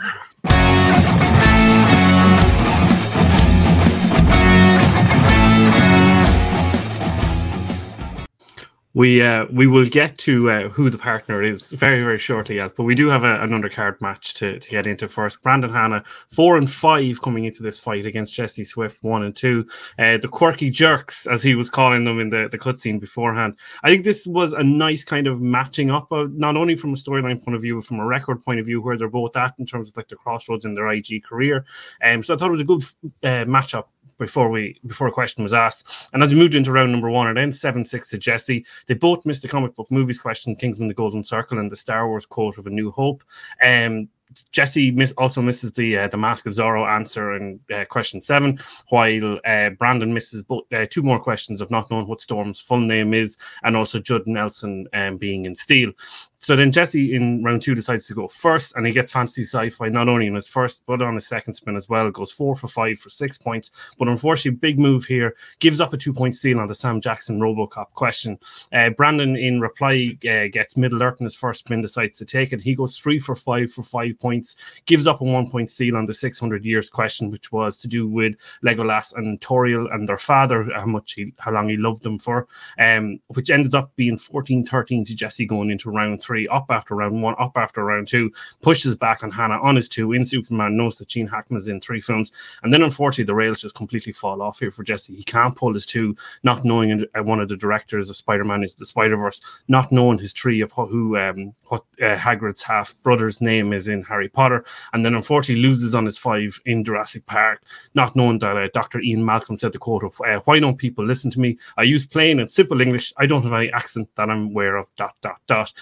We 9.00 9.22
uh, 9.22 9.46
we 9.50 9.66
will 9.66 9.86
get 9.86 10.18
to 10.18 10.50
uh, 10.50 10.68
who 10.68 10.90
the 10.90 10.98
partner 10.98 11.42
is 11.42 11.72
very 11.72 12.04
very 12.04 12.18
shortly, 12.18 12.56
yet, 12.56 12.76
but 12.76 12.84
we 12.84 12.94
do 12.94 13.08
have 13.08 13.24
a, 13.24 13.40
an 13.40 13.48
undercard 13.48 13.98
match 14.02 14.34
to, 14.34 14.58
to 14.58 14.68
get 14.68 14.86
into 14.86 15.08
first. 15.08 15.40
Brandon 15.40 15.72
Hanna 15.72 16.04
four 16.28 16.58
and 16.58 16.68
five 16.68 17.22
coming 17.22 17.46
into 17.46 17.62
this 17.62 17.78
fight 17.78 18.04
against 18.04 18.34
Jesse 18.34 18.62
Swift 18.62 19.02
one 19.02 19.22
and 19.22 19.34
two. 19.34 19.66
Uh, 19.98 20.18
the 20.18 20.28
quirky 20.28 20.68
jerks, 20.68 21.26
as 21.26 21.42
he 21.42 21.54
was 21.54 21.70
calling 21.70 22.04
them 22.04 22.20
in 22.20 22.28
the 22.28 22.50
the 22.52 22.58
cutscene 22.58 23.00
beforehand. 23.00 23.54
I 23.84 23.88
think 23.88 24.04
this 24.04 24.26
was 24.26 24.52
a 24.52 24.62
nice 24.62 25.02
kind 25.02 25.26
of 25.26 25.40
matching 25.40 25.90
up, 25.90 26.12
of, 26.12 26.34
not 26.34 26.58
only 26.58 26.76
from 26.76 26.92
a 26.92 26.96
storyline 26.96 27.42
point 27.42 27.54
of 27.54 27.62
view, 27.62 27.76
but 27.76 27.86
from 27.86 28.00
a 28.00 28.04
record 28.04 28.44
point 28.44 28.60
of 28.60 28.66
view, 28.66 28.82
where 28.82 28.98
they're 28.98 29.08
both 29.08 29.34
at 29.34 29.54
in 29.58 29.64
terms 29.64 29.88
of 29.88 29.96
like 29.96 30.08
the 30.08 30.16
crossroads 30.16 30.66
in 30.66 30.74
their 30.74 30.88
IG 30.88 31.24
career. 31.24 31.64
Um, 32.04 32.22
so 32.22 32.34
I 32.34 32.36
thought 32.36 32.48
it 32.48 32.58
was 32.58 32.60
a 32.60 32.64
good 32.64 32.82
uh, 33.22 33.46
matchup 33.46 33.86
before 34.18 34.50
we 34.50 34.78
before 34.86 35.08
a 35.08 35.12
question 35.12 35.42
was 35.42 35.54
asked. 35.54 36.08
And 36.12 36.22
as 36.22 36.32
we 36.32 36.38
moved 36.38 36.54
into 36.54 36.72
round 36.72 36.92
number 36.92 37.10
one, 37.10 37.28
it 37.28 37.40
ends 37.40 37.60
seven 37.60 37.84
six 37.84 38.08
to 38.10 38.18
Jesse. 38.18 38.64
They 38.86 38.94
both 38.94 39.26
missed 39.26 39.42
the 39.42 39.48
comic 39.48 39.74
book 39.74 39.90
movies 39.90 40.18
question, 40.18 40.56
Kingsman: 40.56 40.88
The 40.88 40.94
Golden 40.94 41.24
Circle, 41.24 41.58
and 41.58 41.70
the 41.70 41.76
Star 41.76 42.08
Wars 42.08 42.26
quote 42.26 42.58
of 42.58 42.66
A 42.66 42.70
New 42.70 42.90
Hope. 42.90 43.22
Um, 43.64 44.08
Jesse 44.52 44.92
miss, 44.92 45.12
also 45.18 45.42
misses 45.42 45.72
the 45.72 45.98
uh, 45.98 46.08
the 46.08 46.16
Mask 46.16 46.46
of 46.46 46.52
Zorro 46.52 46.88
answer 46.88 47.34
in 47.34 47.58
uh, 47.74 47.84
question 47.86 48.20
seven, 48.20 48.58
while 48.90 49.40
uh, 49.44 49.70
Brandon 49.70 50.14
misses 50.14 50.42
both, 50.42 50.64
uh, 50.72 50.86
two 50.88 51.02
more 51.02 51.18
questions 51.18 51.60
of 51.60 51.70
not 51.70 51.90
knowing 51.90 52.06
what 52.06 52.20
Storm's 52.20 52.60
full 52.60 52.80
name 52.80 53.12
is, 53.12 53.36
and 53.64 53.76
also 53.76 53.98
Judd 53.98 54.26
Nelson 54.26 54.86
um, 54.92 55.16
being 55.16 55.46
in 55.46 55.56
Steel. 55.56 55.92
So 56.40 56.56
then 56.56 56.72
Jesse 56.72 57.14
in 57.14 57.44
round 57.44 57.60
two 57.60 57.74
decides 57.74 58.06
to 58.06 58.14
go 58.14 58.26
first, 58.26 58.74
and 58.74 58.86
he 58.86 58.92
gets 58.94 59.12
fantasy 59.12 59.42
sci-fi 59.42 59.90
not 59.90 60.08
only 60.08 60.26
in 60.26 60.34
his 60.34 60.48
first 60.48 60.82
but 60.86 61.02
on 61.02 61.14
his 61.14 61.26
second 61.26 61.52
spin 61.52 61.76
as 61.76 61.86
well. 61.86 62.10
Goes 62.10 62.32
four 62.32 62.54
for 62.54 62.66
five 62.66 62.98
for 62.98 63.10
six 63.10 63.36
points, 63.36 63.92
but 63.98 64.08
unfortunately, 64.08 64.56
big 64.58 64.78
move 64.78 65.04
here 65.04 65.36
gives 65.58 65.82
up 65.82 65.92
a 65.92 65.98
two-point 65.98 66.34
steal 66.34 66.58
on 66.58 66.66
the 66.66 66.74
Sam 66.74 66.98
Jackson 66.98 67.40
RoboCop 67.40 67.92
question. 67.92 68.38
Uh, 68.72 68.88
Brandon 68.88 69.36
in 69.36 69.60
reply 69.60 70.16
uh, 70.24 70.48
gets 70.50 70.78
Middle 70.78 71.02
Earth 71.02 71.20
in 71.20 71.24
his 71.24 71.36
first 71.36 71.60
spin, 71.60 71.82
decides 71.82 72.16
to 72.16 72.24
take 72.24 72.54
it. 72.54 72.62
He 72.62 72.74
goes 72.74 72.96
three 72.96 73.18
for 73.18 73.34
five 73.34 73.70
for 73.70 73.82
five 73.82 74.18
points, 74.18 74.56
gives 74.86 75.06
up 75.06 75.20
a 75.20 75.24
one-point 75.24 75.68
steal 75.68 75.94
on 75.94 76.06
the 76.06 76.14
600 76.14 76.64
years 76.64 76.88
question, 76.88 77.30
which 77.30 77.52
was 77.52 77.76
to 77.76 77.86
do 77.86 78.08
with 78.08 78.36
Legolas 78.64 79.14
and 79.14 79.38
Tauriel 79.42 79.92
and 79.92 80.08
their 80.08 80.16
father, 80.16 80.70
how 80.74 80.86
much 80.86 81.12
he, 81.12 81.34
how 81.38 81.52
long 81.52 81.68
he 81.68 81.76
loved 81.76 82.02
them 82.02 82.18
for, 82.18 82.48
um, 82.78 83.20
which 83.28 83.50
ended 83.50 83.74
up 83.74 83.94
being 83.96 84.16
14-13 84.16 85.04
to 85.04 85.14
Jesse 85.14 85.44
going 85.44 85.70
into 85.70 85.90
round 85.90 86.22
three 86.22 86.29
three, 86.30 86.46
up 86.46 86.66
after 86.70 86.94
round 86.94 87.20
one, 87.20 87.34
up 87.40 87.56
after 87.56 87.84
round 87.84 88.06
two, 88.06 88.30
pushes 88.62 88.94
back 88.94 89.24
on 89.24 89.32
Hannah 89.32 89.60
on 89.60 89.74
his 89.74 89.88
two 89.88 90.12
in 90.12 90.24
Superman, 90.24 90.76
knows 90.76 90.94
that 90.96 91.08
Gene 91.08 91.26
Hackman 91.26 91.58
is 91.58 91.66
in 91.66 91.80
three 91.80 92.00
films. 92.00 92.30
And 92.62 92.72
then 92.72 92.84
unfortunately, 92.84 93.24
the 93.24 93.34
rails 93.34 93.62
just 93.62 93.74
completely 93.74 94.12
fall 94.12 94.40
off 94.40 94.60
here 94.60 94.70
for 94.70 94.84
Jesse. 94.84 95.16
He 95.16 95.24
can't 95.24 95.56
pull 95.56 95.74
his 95.74 95.86
two, 95.86 96.14
not 96.44 96.64
knowing 96.64 97.04
uh, 97.18 97.22
one 97.24 97.40
of 97.40 97.48
the 97.48 97.56
directors 97.56 98.08
of 98.08 98.16
Spider 98.16 98.44
Man 98.44 98.62
into 98.62 98.76
the 98.76 98.84
Spider 98.84 99.16
Verse, 99.16 99.40
not 99.66 99.90
knowing 99.90 100.18
his 100.18 100.32
tree 100.32 100.60
of 100.60 100.70
who, 100.70 101.16
um, 101.16 101.52
what 101.66 101.82
uh, 102.00 102.16
Hagrid's 102.16 102.62
half 102.62 102.94
brother's 103.02 103.40
name 103.40 103.72
is 103.72 103.88
in 103.88 104.04
Harry 104.04 104.28
Potter. 104.28 104.64
And 104.92 105.04
then 105.04 105.16
unfortunately, 105.16 105.62
loses 105.64 105.96
on 105.96 106.04
his 106.04 106.16
five 106.16 106.60
in 106.64 106.84
Jurassic 106.84 107.26
Park, 107.26 107.64
not 107.94 108.14
knowing 108.14 108.38
that 108.38 108.56
uh, 108.56 108.68
Dr. 108.72 109.00
Ian 109.00 109.24
Malcolm 109.24 109.56
said 109.56 109.72
the 109.72 109.78
quote 109.78 110.04
of, 110.04 110.14
uh, 110.24 110.40
Why 110.44 110.60
don't 110.60 110.78
people 110.78 111.04
listen 111.04 111.28
to 111.32 111.40
me? 111.40 111.58
I 111.76 111.82
use 111.82 112.06
plain 112.06 112.38
and 112.38 112.48
simple 112.48 112.80
English. 112.80 113.12
I 113.16 113.26
don't 113.26 113.42
have 113.42 113.52
any 113.52 113.72
accent 113.72 114.08
that 114.14 114.30
I'm 114.30 114.46
aware 114.46 114.76
of. 114.76 114.94
Dot, 114.94 115.16
dot, 115.22 115.40
dot. 115.48 115.72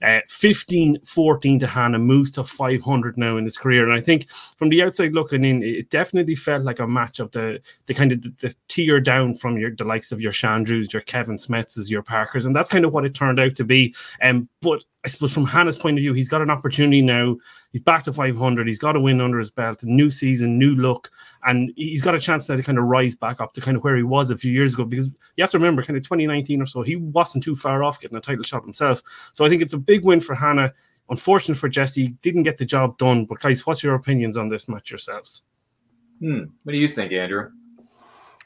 Uh, 0.00 0.20
15 0.28 0.98
14 1.04 1.58
to 1.58 1.66
Hannah 1.66 1.98
moves 1.98 2.30
to 2.32 2.44
500 2.44 3.18
now 3.18 3.36
in 3.36 3.44
his 3.44 3.58
career. 3.58 3.84
And 3.88 3.98
I 3.98 4.00
think 4.00 4.28
from 4.56 4.68
the 4.68 4.82
outside 4.82 5.12
looking 5.12 5.44
in, 5.44 5.62
it 5.62 5.90
definitely 5.90 6.36
felt 6.36 6.62
like 6.62 6.78
a 6.78 6.86
match 6.86 7.18
of 7.18 7.32
the 7.32 7.60
the 7.86 7.94
kind 7.94 8.12
of 8.12 8.22
the, 8.22 8.32
the 8.40 8.54
tier 8.68 9.00
down 9.00 9.34
from 9.34 9.58
your 9.58 9.74
the 9.74 9.84
likes 9.84 10.12
of 10.12 10.20
your 10.20 10.32
Chandrus, 10.32 10.92
your 10.92 11.02
Kevin 11.02 11.38
Smiths, 11.38 11.90
your 11.90 12.02
Parkers. 12.02 12.46
And 12.46 12.54
that's 12.54 12.68
kind 12.68 12.84
of 12.84 12.92
what 12.92 13.04
it 13.04 13.14
turned 13.14 13.40
out 13.40 13.56
to 13.56 13.64
be. 13.64 13.94
Um, 14.22 14.48
but 14.62 14.84
I 15.04 15.08
suppose 15.08 15.32
from 15.32 15.46
Hannah's 15.46 15.76
point 15.76 15.98
of 15.98 16.02
view, 16.02 16.12
he's 16.12 16.28
got 16.28 16.42
an 16.42 16.50
opportunity 16.50 17.02
now. 17.02 17.36
He's 17.72 17.82
back 17.82 18.02
to 18.04 18.12
500. 18.12 18.66
He's 18.66 18.78
got 18.78 18.96
a 18.96 19.00
win 19.00 19.20
under 19.20 19.38
his 19.38 19.50
belt, 19.50 19.82
new 19.84 20.08
season, 20.08 20.58
new 20.58 20.74
look, 20.74 21.10
and 21.44 21.70
he's 21.76 22.00
got 22.00 22.14
a 22.14 22.18
chance 22.18 22.48
now 22.48 22.56
to 22.56 22.62
kind 22.62 22.78
of 22.78 22.84
rise 22.84 23.14
back 23.14 23.40
up 23.40 23.52
to 23.54 23.60
kind 23.60 23.76
of 23.76 23.84
where 23.84 23.96
he 23.96 24.02
was 24.02 24.30
a 24.30 24.36
few 24.36 24.50
years 24.50 24.72
ago. 24.72 24.84
Because 24.84 25.10
you 25.36 25.42
have 25.42 25.50
to 25.50 25.58
remember, 25.58 25.82
kind 25.82 25.96
of 25.96 26.02
2019 26.02 26.62
or 26.62 26.66
so, 26.66 26.82
he 26.82 26.96
wasn't 26.96 27.44
too 27.44 27.54
far 27.54 27.84
off 27.84 28.00
getting 28.00 28.16
a 28.16 28.20
title 28.22 28.42
shot 28.42 28.64
himself. 28.64 29.02
So 29.34 29.44
I 29.44 29.50
think 29.50 29.60
it's 29.60 29.74
a 29.74 29.78
big 29.78 30.06
win 30.06 30.20
for 30.20 30.34
Hannah. 30.34 30.72
Unfortunate 31.10 31.56
for 31.56 31.68
Jesse, 31.68 32.08
didn't 32.22 32.42
get 32.44 32.58
the 32.58 32.64
job 32.64 32.96
done. 32.96 33.24
But 33.24 33.40
guys, 33.40 33.66
what's 33.66 33.82
your 33.82 33.94
opinions 33.94 34.38
on 34.38 34.48
this 34.48 34.68
match 34.68 34.90
yourselves? 34.90 35.42
Hmm. 36.20 36.44
What 36.62 36.72
do 36.72 36.78
you 36.78 36.88
think, 36.88 37.12
Andrew? 37.12 37.50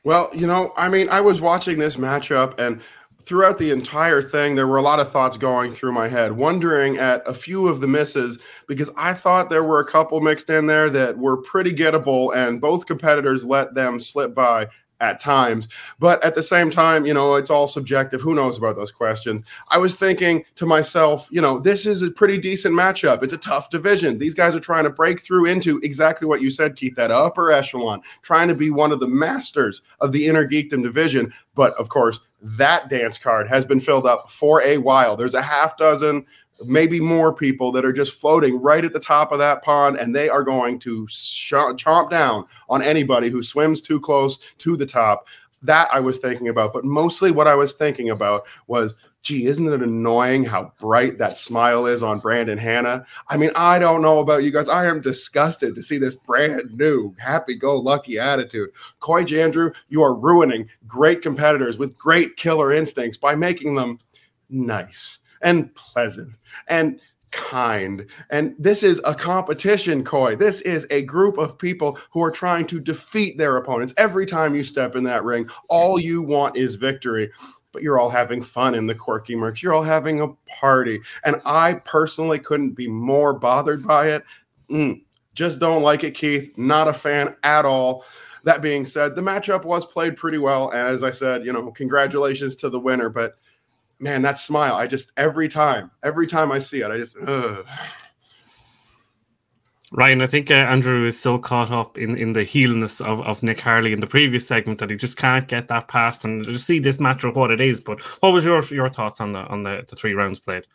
Well, 0.04 0.30
you 0.32 0.48
know, 0.48 0.72
I 0.76 0.88
mean, 0.88 1.08
I 1.08 1.20
was 1.20 1.40
watching 1.40 1.78
this 1.78 1.96
matchup 1.96 2.58
and 2.58 2.80
throughout 3.24 3.58
the 3.58 3.70
entire 3.70 4.22
thing, 4.22 4.54
there 4.54 4.66
were 4.66 4.76
a 4.76 4.82
lot 4.82 5.00
of 5.00 5.10
thoughts 5.10 5.36
going 5.36 5.72
through 5.72 5.92
my 5.92 6.08
head, 6.08 6.32
wondering 6.32 6.98
at 6.98 7.26
a 7.26 7.34
few 7.34 7.68
of 7.68 7.80
the 7.80 7.88
misses 7.88 8.38
because 8.66 8.90
I 8.96 9.14
thought 9.14 9.50
there 9.50 9.64
were 9.64 9.80
a 9.80 9.86
couple 9.86 10.20
mixed 10.20 10.50
in 10.50 10.66
there 10.66 10.90
that 10.90 11.18
were 11.18 11.36
pretty 11.36 11.72
gettable, 11.72 12.34
and 12.34 12.60
both 12.60 12.86
competitors 12.86 13.44
let 13.44 13.74
them 13.74 14.00
slip 14.00 14.34
by 14.34 14.68
at 15.02 15.20
times. 15.20 15.68
But 15.98 16.22
at 16.24 16.34
the 16.34 16.42
same 16.42 16.70
time, 16.70 17.04
you 17.04 17.12
know, 17.12 17.34
it's 17.34 17.50
all 17.50 17.68
subjective. 17.68 18.22
Who 18.22 18.34
knows 18.34 18.56
about 18.56 18.76
those 18.76 18.92
questions? 18.92 19.42
I 19.68 19.76
was 19.76 19.94
thinking 19.94 20.44
to 20.54 20.64
myself, 20.64 21.28
you 21.30 21.42
know, 21.42 21.58
this 21.58 21.84
is 21.84 22.02
a 22.02 22.10
pretty 22.10 22.38
decent 22.38 22.74
matchup. 22.74 23.22
It's 23.22 23.32
a 23.32 23.38
tough 23.38 23.68
division. 23.68 24.16
These 24.16 24.34
guys 24.34 24.54
are 24.54 24.60
trying 24.60 24.84
to 24.84 24.90
break 24.90 25.20
through 25.20 25.46
into 25.46 25.78
exactly 25.80 26.26
what 26.26 26.40
you 26.40 26.50
said, 26.50 26.76
Keith, 26.76 26.94
that 26.94 27.10
upper 27.10 27.50
echelon, 27.50 28.00
trying 28.22 28.48
to 28.48 28.54
be 28.54 28.70
one 28.70 28.92
of 28.92 29.00
the 29.00 29.08
masters 29.08 29.82
of 30.00 30.12
the 30.12 30.26
inner 30.26 30.46
geekdom 30.46 30.82
division. 30.82 31.32
But 31.54 31.74
of 31.74 31.88
course, 31.88 32.20
that 32.40 32.88
dance 32.88 33.18
card 33.18 33.48
has 33.48 33.64
been 33.64 33.80
filled 33.80 34.06
up 34.06 34.30
for 34.30 34.62
a 34.62 34.78
while. 34.78 35.16
There's 35.16 35.34
a 35.34 35.42
half 35.42 35.76
dozen 35.76 36.26
maybe 36.66 37.00
more 37.00 37.32
people 37.32 37.72
that 37.72 37.84
are 37.84 37.92
just 37.92 38.20
floating 38.20 38.60
right 38.60 38.84
at 38.84 38.92
the 38.92 39.00
top 39.00 39.32
of 39.32 39.38
that 39.38 39.62
pond, 39.62 39.96
and 39.96 40.14
they 40.14 40.28
are 40.28 40.42
going 40.42 40.78
to 40.80 41.06
chomp 41.06 42.10
down 42.10 42.44
on 42.68 42.82
anybody 42.82 43.30
who 43.30 43.42
swims 43.42 43.82
too 43.82 44.00
close 44.00 44.38
to 44.58 44.76
the 44.76 44.86
top. 44.86 45.26
That 45.62 45.88
I 45.92 46.00
was 46.00 46.18
thinking 46.18 46.48
about, 46.48 46.72
but 46.72 46.84
mostly 46.84 47.30
what 47.30 47.46
I 47.46 47.54
was 47.54 47.72
thinking 47.72 48.10
about 48.10 48.42
was 48.66 48.94
gee, 49.22 49.46
isn't 49.46 49.72
it 49.72 49.82
annoying 49.82 50.44
how 50.44 50.72
bright 50.78 51.18
that 51.18 51.36
smile 51.36 51.86
is 51.86 52.02
on 52.02 52.18
Brandon 52.18 52.58
hannah 52.58 53.06
I 53.28 53.36
mean, 53.36 53.50
I 53.54 53.78
don't 53.78 54.02
know 54.02 54.18
about 54.18 54.42
you 54.42 54.50
guys. 54.50 54.68
I 54.68 54.86
am 54.86 55.00
disgusted 55.00 55.74
to 55.74 55.82
see 55.82 55.98
this 55.98 56.16
brand 56.16 56.72
new 56.72 57.14
happy 57.18 57.54
go 57.54 57.78
lucky 57.78 58.18
attitude. 58.18 58.70
Coy 58.98 59.24
Jandreau, 59.24 59.74
you 59.88 60.02
are 60.02 60.14
ruining 60.14 60.68
great 60.86 61.22
competitors 61.22 61.78
with 61.78 61.96
great 61.96 62.36
killer 62.36 62.72
instincts 62.72 63.16
by 63.16 63.34
making 63.34 63.76
them 63.76 63.98
nice 64.50 65.18
and 65.42 65.74
pleasant 65.74 66.36
and 66.68 67.00
kind. 67.32 68.06
And 68.30 68.54
this 68.58 68.82
is 68.82 69.00
a 69.04 69.14
competition, 69.14 70.04
Coy. 70.04 70.36
This 70.36 70.60
is 70.60 70.86
a 70.90 71.02
group 71.02 71.38
of 71.38 71.58
people 71.58 71.98
who 72.10 72.22
are 72.22 72.30
trying 72.30 72.66
to 72.68 72.78
defeat 72.78 73.38
their 73.38 73.56
opponents. 73.56 73.94
Every 73.96 74.26
time 74.26 74.54
you 74.54 74.62
step 74.62 74.94
in 74.94 75.04
that 75.04 75.24
ring, 75.24 75.48
all 75.68 75.98
you 75.98 76.22
want 76.22 76.56
is 76.56 76.76
victory. 76.76 77.30
But 77.72 77.82
you're 77.82 77.98
all 77.98 78.10
having 78.10 78.42
fun 78.42 78.74
in 78.74 78.86
the 78.86 78.94
quirky 78.94 79.34
merch. 79.34 79.62
You're 79.62 79.72
all 79.72 79.82
having 79.82 80.20
a 80.20 80.28
party. 80.60 81.00
And 81.24 81.40
I 81.46 81.74
personally 81.86 82.38
couldn't 82.38 82.72
be 82.72 82.86
more 82.86 83.32
bothered 83.32 83.86
by 83.86 84.10
it. 84.10 84.24
Mm, 84.70 85.00
just 85.34 85.58
don't 85.58 85.82
like 85.82 86.04
it, 86.04 86.14
Keith. 86.14 86.52
Not 86.58 86.88
a 86.88 86.92
fan 86.92 87.34
at 87.42 87.64
all. 87.64 88.04
That 88.44 88.60
being 88.60 88.84
said, 88.84 89.16
the 89.16 89.22
matchup 89.22 89.64
was 89.64 89.86
played 89.86 90.18
pretty 90.18 90.36
well. 90.36 90.68
And 90.70 90.86
as 90.86 91.02
I 91.02 91.12
said, 91.12 91.46
you 91.46 91.52
know, 91.54 91.70
congratulations 91.70 92.56
to 92.56 92.68
the 92.68 92.78
winner. 92.78 93.08
But 93.08 93.38
man, 94.02 94.20
that 94.22 94.38
smile, 94.38 94.74
I 94.74 94.86
just 94.86 95.12
every 95.16 95.48
time, 95.48 95.90
every 96.02 96.26
time 96.26 96.52
I 96.52 96.58
see 96.58 96.80
it, 96.82 96.90
I 96.90 96.98
just. 96.98 97.16
Ugh. 97.16 97.64
Ryan, 99.94 100.22
I 100.22 100.26
think 100.26 100.50
uh, 100.50 100.54
Andrew 100.54 101.04
is 101.04 101.20
so 101.20 101.38
caught 101.38 101.70
up 101.70 101.98
in, 101.98 102.16
in 102.16 102.32
the 102.32 102.44
heelness 102.44 103.02
of, 103.02 103.20
of 103.20 103.42
Nick 103.42 103.60
Harley 103.60 103.92
in 103.92 104.00
the 104.00 104.06
previous 104.06 104.46
segment 104.46 104.78
that 104.78 104.88
he 104.88 104.96
just 104.96 105.18
can't 105.18 105.46
get 105.46 105.68
that 105.68 105.88
past 105.88 106.24
and 106.24 106.44
just 106.46 106.66
see 106.66 106.78
this 106.78 106.98
match 106.98 107.20
for 107.20 107.30
what 107.30 107.50
it 107.50 107.60
is. 107.60 107.78
But 107.78 108.00
what 108.22 108.32
was 108.32 108.44
your 108.44 108.62
your 108.64 108.88
thoughts 108.90 109.20
on 109.20 109.32
the 109.32 109.40
on 109.40 109.62
the, 109.62 109.84
the 109.86 109.96
three 109.96 110.14
rounds 110.14 110.40
played? 110.40 110.66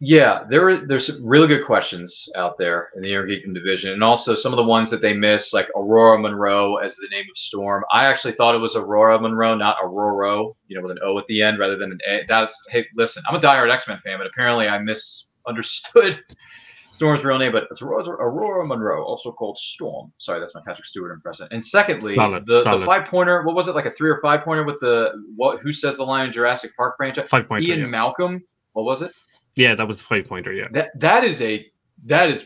Yeah, 0.00 0.44
there 0.48 0.68
are, 0.68 0.86
there's 0.86 1.06
some 1.06 1.26
really 1.26 1.48
good 1.48 1.66
questions 1.66 2.28
out 2.36 2.56
there 2.56 2.90
in 2.94 3.02
the 3.02 3.08
Inner 3.08 3.26
Geekdom 3.26 3.52
division, 3.52 3.92
and 3.92 4.04
also 4.04 4.36
some 4.36 4.52
of 4.52 4.56
the 4.56 4.62
ones 4.62 4.90
that 4.90 5.02
they 5.02 5.12
missed, 5.12 5.52
like 5.52 5.68
Aurora 5.74 6.18
Monroe 6.20 6.76
as 6.76 6.94
the 6.96 7.08
name 7.10 7.24
of 7.28 7.36
Storm. 7.36 7.84
I 7.90 8.04
actually 8.06 8.34
thought 8.34 8.54
it 8.54 8.58
was 8.58 8.76
Aurora 8.76 9.20
Monroe, 9.20 9.54
not 9.54 9.76
Aurora, 9.82 10.44
you 10.68 10.76
know, 10.76 10.82
with 10.82 10.92
an 10.92 11.00
O 11.02 11.18
at 11.18 11.26
the 11.26 11.42
end 11.42 11.58
rather 11.58 11.76
than 11.76 11.90
an 11.90 11.98
A. 12.08 12.24
That's 12.28 12.54
hey, 12.70 12.86
listen, 12.96 13.24
I'm 13.28 13.34
a 13.34 13.40
diehard 13.40 13.72
X 13.72 13.88
Men 13.88 13.98
fan, 14.04 14.18
but 14.18 14.28
apparently 14.28 14.68
I 14.68 14.78
misunderstood 14.78 16.22
Storm's 16.92 17.24
real 17.24 17.38
name, 17.38 17.50
but 17.50 17.64
it's 17.70 17.82
Aurora, 17.82 18.08
Aurora 18.08 18.66
Monroe, 18.66 19.04
also 19.04 19.32
called 19.32 19.58
Storm. 19.58 20.12
Sorry, 20.18 20.38
that's 20.38 20.54
my 20.54 20.60
Patrick 20.64 20.86
Stewart 20.86 21.12
impression. 21.12 21.48
And 21.50 21.64
secondly, 21.64 22.14
solid, 22.14 22.46
the, 22.46 22.62
solid. 22.62 22.82
the 22.82 22.86
five 22.86 23.08
pointer, 23.08 23.42
what 23.42 23.56
was 23.56 23.66
it, 23.66 23.74
like 23.74 23.86
a 23.86 23.90
three 23.90 24.10
or 24.10 24.20
five 24.22 24.42
pointer 24.42 24.62
with 24.62 24.78
the 24.80 25.10
what? 25.34 25.60
Who 25.60 25.72
says 25.72 25.96
the 25.96 26.04
line 26.04 26.32
Jurassic 26.32 26.76
Park 26.76 26.96
franchise? 26.96 27.28
Five 27.28 27.48
pointer. 27.48 27.68
Ian 27.68 27.80
yeah. 27.80 27.86
Malcolm. 27.86 28.44
What 28.74 28.84
was 28.84 29.02
it? 29.02 29.12
Yeah, 29.58 29.74
that 29.74 29.86
was 29.86 29.98
the 29.98 30.04
five 30.04 30.24
pointer. 30.24 30.52
Yeah. 30.52 30.68
That 30.72 30.90
that 31.00 31.24
is 31.24 31.42
a 31.42 31.66
that 32.06 32.30
is 32.30 32.44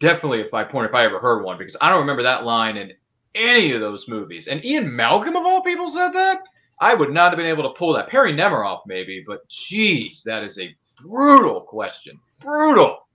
definitely 0.00 0.42
a 0.42 0.48
five 0.50 0.68
pointer 0.68 0.88
if 0.88 0.94
I 0.94 1.04
ever 1.04 1.20
heard 1.20 1.44
one 1.44 1.58
because 1.58 1.76
I 1.80 1.88
don't 1.88 2.00
remember 2.00 2.24
that 2.24 2.44
line 2.44 2.76
in 2.76 2.92
any 3.34 3.72
of 3.72 3.80
those 3.80 4.08
movies. 4.08 4.48
And 4.48 4.64
Ian 4.64 4.94
Malcolm 4.94 5.36
of 5.36 5.46
all 5.46 5.62
people 5.62 5.90
said 5.90 6.12
that. 6.12 6.40
I 6.82 6.94
would 6.94 7.12
not 7.12 7.30
have 7.30 7.36
been 7.36 7.46
able 7.46 7.64
to 7.64 7.78
pull 7.78 7.92
that. 7.92 8.08
Perry 8.08 8.32
Nemiroff, 8.32 8.80
maybe, 8.86 9.22
but 9.26 9.46
geez, 9.48 10.22
that 10.24 10.42
is 10.42 10.58
a 10.58 10.74
brutal 11.02 11.60
question. 11.60 12.18
Brutal. 12.40 13.06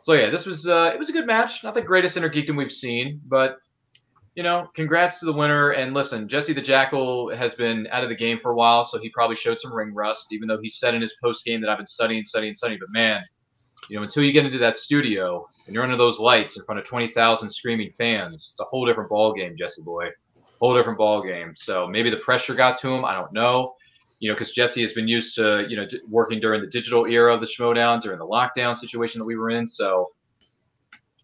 So 0.00 0.12
yeah, 0.12 0.28
this 0.28 0.44
was 0.44 0.68
uh, 0.68 0.90
it 0.92 0.98
was 0.98 1.08
a 1.08 1.12
good 1.12 1.26
match. 1.26 1.64
Not 1.64 1.74
the 1.74 1.80
greatest 1.80 2.16
Innergeekdom 2.16 2.56
we've 2.56 2.70
seen, 2.72 3.20
but 3.26 3.56
you 4.34 4.42
know, 4.42 4.68
congrats 4.74 5.18
to 5.20 5.26
the 5.26 5.32
winner. 5.32 5.70
And 5.70 5.92
listen, 5.92 6.28
Jesse 6.28 6.52
the 6.52 6.62
Jackal 6.62 7.34
has 7.34 7.54
been 7.54 7.86
out 7.90 8.02
of 8.02 8.08
the 8.08 8.14
game 8.16 8.38
for 8.40 8.52
a 8.52 8.54
while, 8.54 8.84
so 8.84 8.98
he 8.98 9.10
probably 9.10 9.36
showed 9.36 9.58
some 9.58 9.72
ring 9.72 9.92
rust, 9.94 10.32
even 10.32 10.48
though 10.48 10.58
he 10.60 10.68
said 10.68 10.94
in 10.94 11.02
his 11.02 11.14
post 11.22 11.44
game 11.44 11.60
that 11.60 11.70
I've 11.70 11.78
been 11.78 11.86
studying, 11.86 12.24
studying, 12.24 12.54
studying. 12.54 12.80
But 12.80 12.90
man, 12.92 13.22
you 13.90 13.96
know, 13.96 14.02
until 14.02 14.22
you 14.22 14.32
get 14.32 14.46
into 14.46 14.58
that 14.58 14.76
studio 14.76 15.46
and 15.66 15.74
you're 15.74 15.84
under 15.84 15.96
those 15.96 16.18
lights 16.18 16.56
in 16.56 16.64
front 16.64 16.78
of 16.78 16.86
20,000 16.86 17.50
screaming 17.50 17.92
fans, 17.98 18.50
it's 18.52 18.60
a 18.60 18.64
whole 18.64 18.86
different 18.86 19.10
ball 19.10 19.34
game, 19.34 19.54
Jesse 19.56 19.82
boy. 19.82 20.08
Whole 20.60 20.76
different 20.76 20.96
ball 20.96 21.22
game. 21.22 21.54
So 21.56 21.86
maybe 21.88 22.08
the 22.08 22.18
pressure 22.18 22.54
got 22.54 22.78
to 22.78 22.88
him. 22.88 23.04
I 23.04 23.14
don't 23.14 23.32
know. 23.32 23.74
You 24.20 24.30
know, 24.30 24.36
because 24.36 24.52
Jesse 24.52 24.80
has 24.82 24.92
been 24.92 25.08
used 25.08 25.34
to, 25.34 25.66
you 25.68 25.76
know, 25.76 25.84
d- 25.84 26.00
working 26.08 26.38
during 26.38 26.60
the 26.60 26.68
digital 26.68 27.06
era 27.06 27.34
of 27.34 27.40
the 27.40 27.46
Schmoedown, 27.46 28.00
during 28.00 28.20
the 28.20 28.26
lockdown 28.26 28.78
situation 28.78 29.18
that 29.18 29.24
we 29.24 29.36
were 29.36 29.50
in. 29.50 29.66
So 29.66 30.12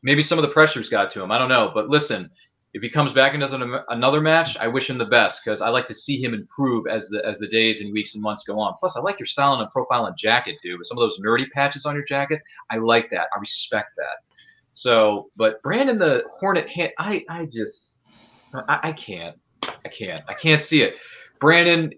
maybe 0.02 0.22
some 0.22 0.38
of 0.38 0.42
the 0.42 0.50
pressures 0.50 0.88
got 0.88 1.10
to 1.12 1.22
him. 1.22 1.30
I 1.30 1.38
don't 1.38 1.48
know. 1.48 1.70
But 1.72 1.88
listen, 1.88 2.28
if 2.78 2.82
he 2.82 2.88
comes 2.88 3.12
back 3.12 3.34
and 3.34 3.40
does 3.40 3.52
an, 3.52 3.74
another 3.88 4.20
match, 4.20 4.56
I 4.56 4.68
wish 4.68 4.88
him 4.88 4.98
the 4.98 5.04
best 5.04 5.42
because 5.44 5.60
I 5.60 5.68
like 5.68 5.88
to 5.88 5.94
see 5.94 6.22
him 6.22 6.32
improve 6.32 6.86
as 6.86 7.08
the 7.08 7.26
as 7.26 7.40
the 7.40 7.48
days 7.48 7.80
and 7.80 7.92
weeks 7.92 8.14
and 8.14 8.22
months 8.22 8.44
go 8.44 8.56
on. 8.60 8.74
Plus, 8.78 8.96
I 8.96 9.00
like 9.00 9.18
your 9.18 9.26
style 9.26 9.54
and 9.54 9.68
profile 9.72 10.06
and 10.06 10.16
jacket, 10.16 10.58
dude. 10.62 10.78
With 10.78 10.86
some 10.86 10.96
of 10.96 11.02
those 11.02 11.18
nerdy 11.18 11.50
patches 11.50 11.86
on 11.86 11.96
your 11.96 12.04
jacket, 12.04 12.40
I 12.70 12.76
like 12.76 13.10
that. 13.10 13.26
I 13.34 13.40
respect 13.40 13.88
that. 13.96 14.22
So, 14.70 15.28
but 15.36 15.60
Brandon 15.62 15.98
the 15.98 16.22
Hornet, 16.38 16.68
I 17.00 17.24
I 17.28 17.46
just 17.46 17.98
I, 18.54 18.78
I 18.84 18.92
can't, 18.92 19.36
I 19.64 19.88
can't, 19.88 20.22
I 20.28 20.34
can't 20.34 20.62
see 20.62 20.82
it. 20.82 20.94
Brandon, 21.40 21.92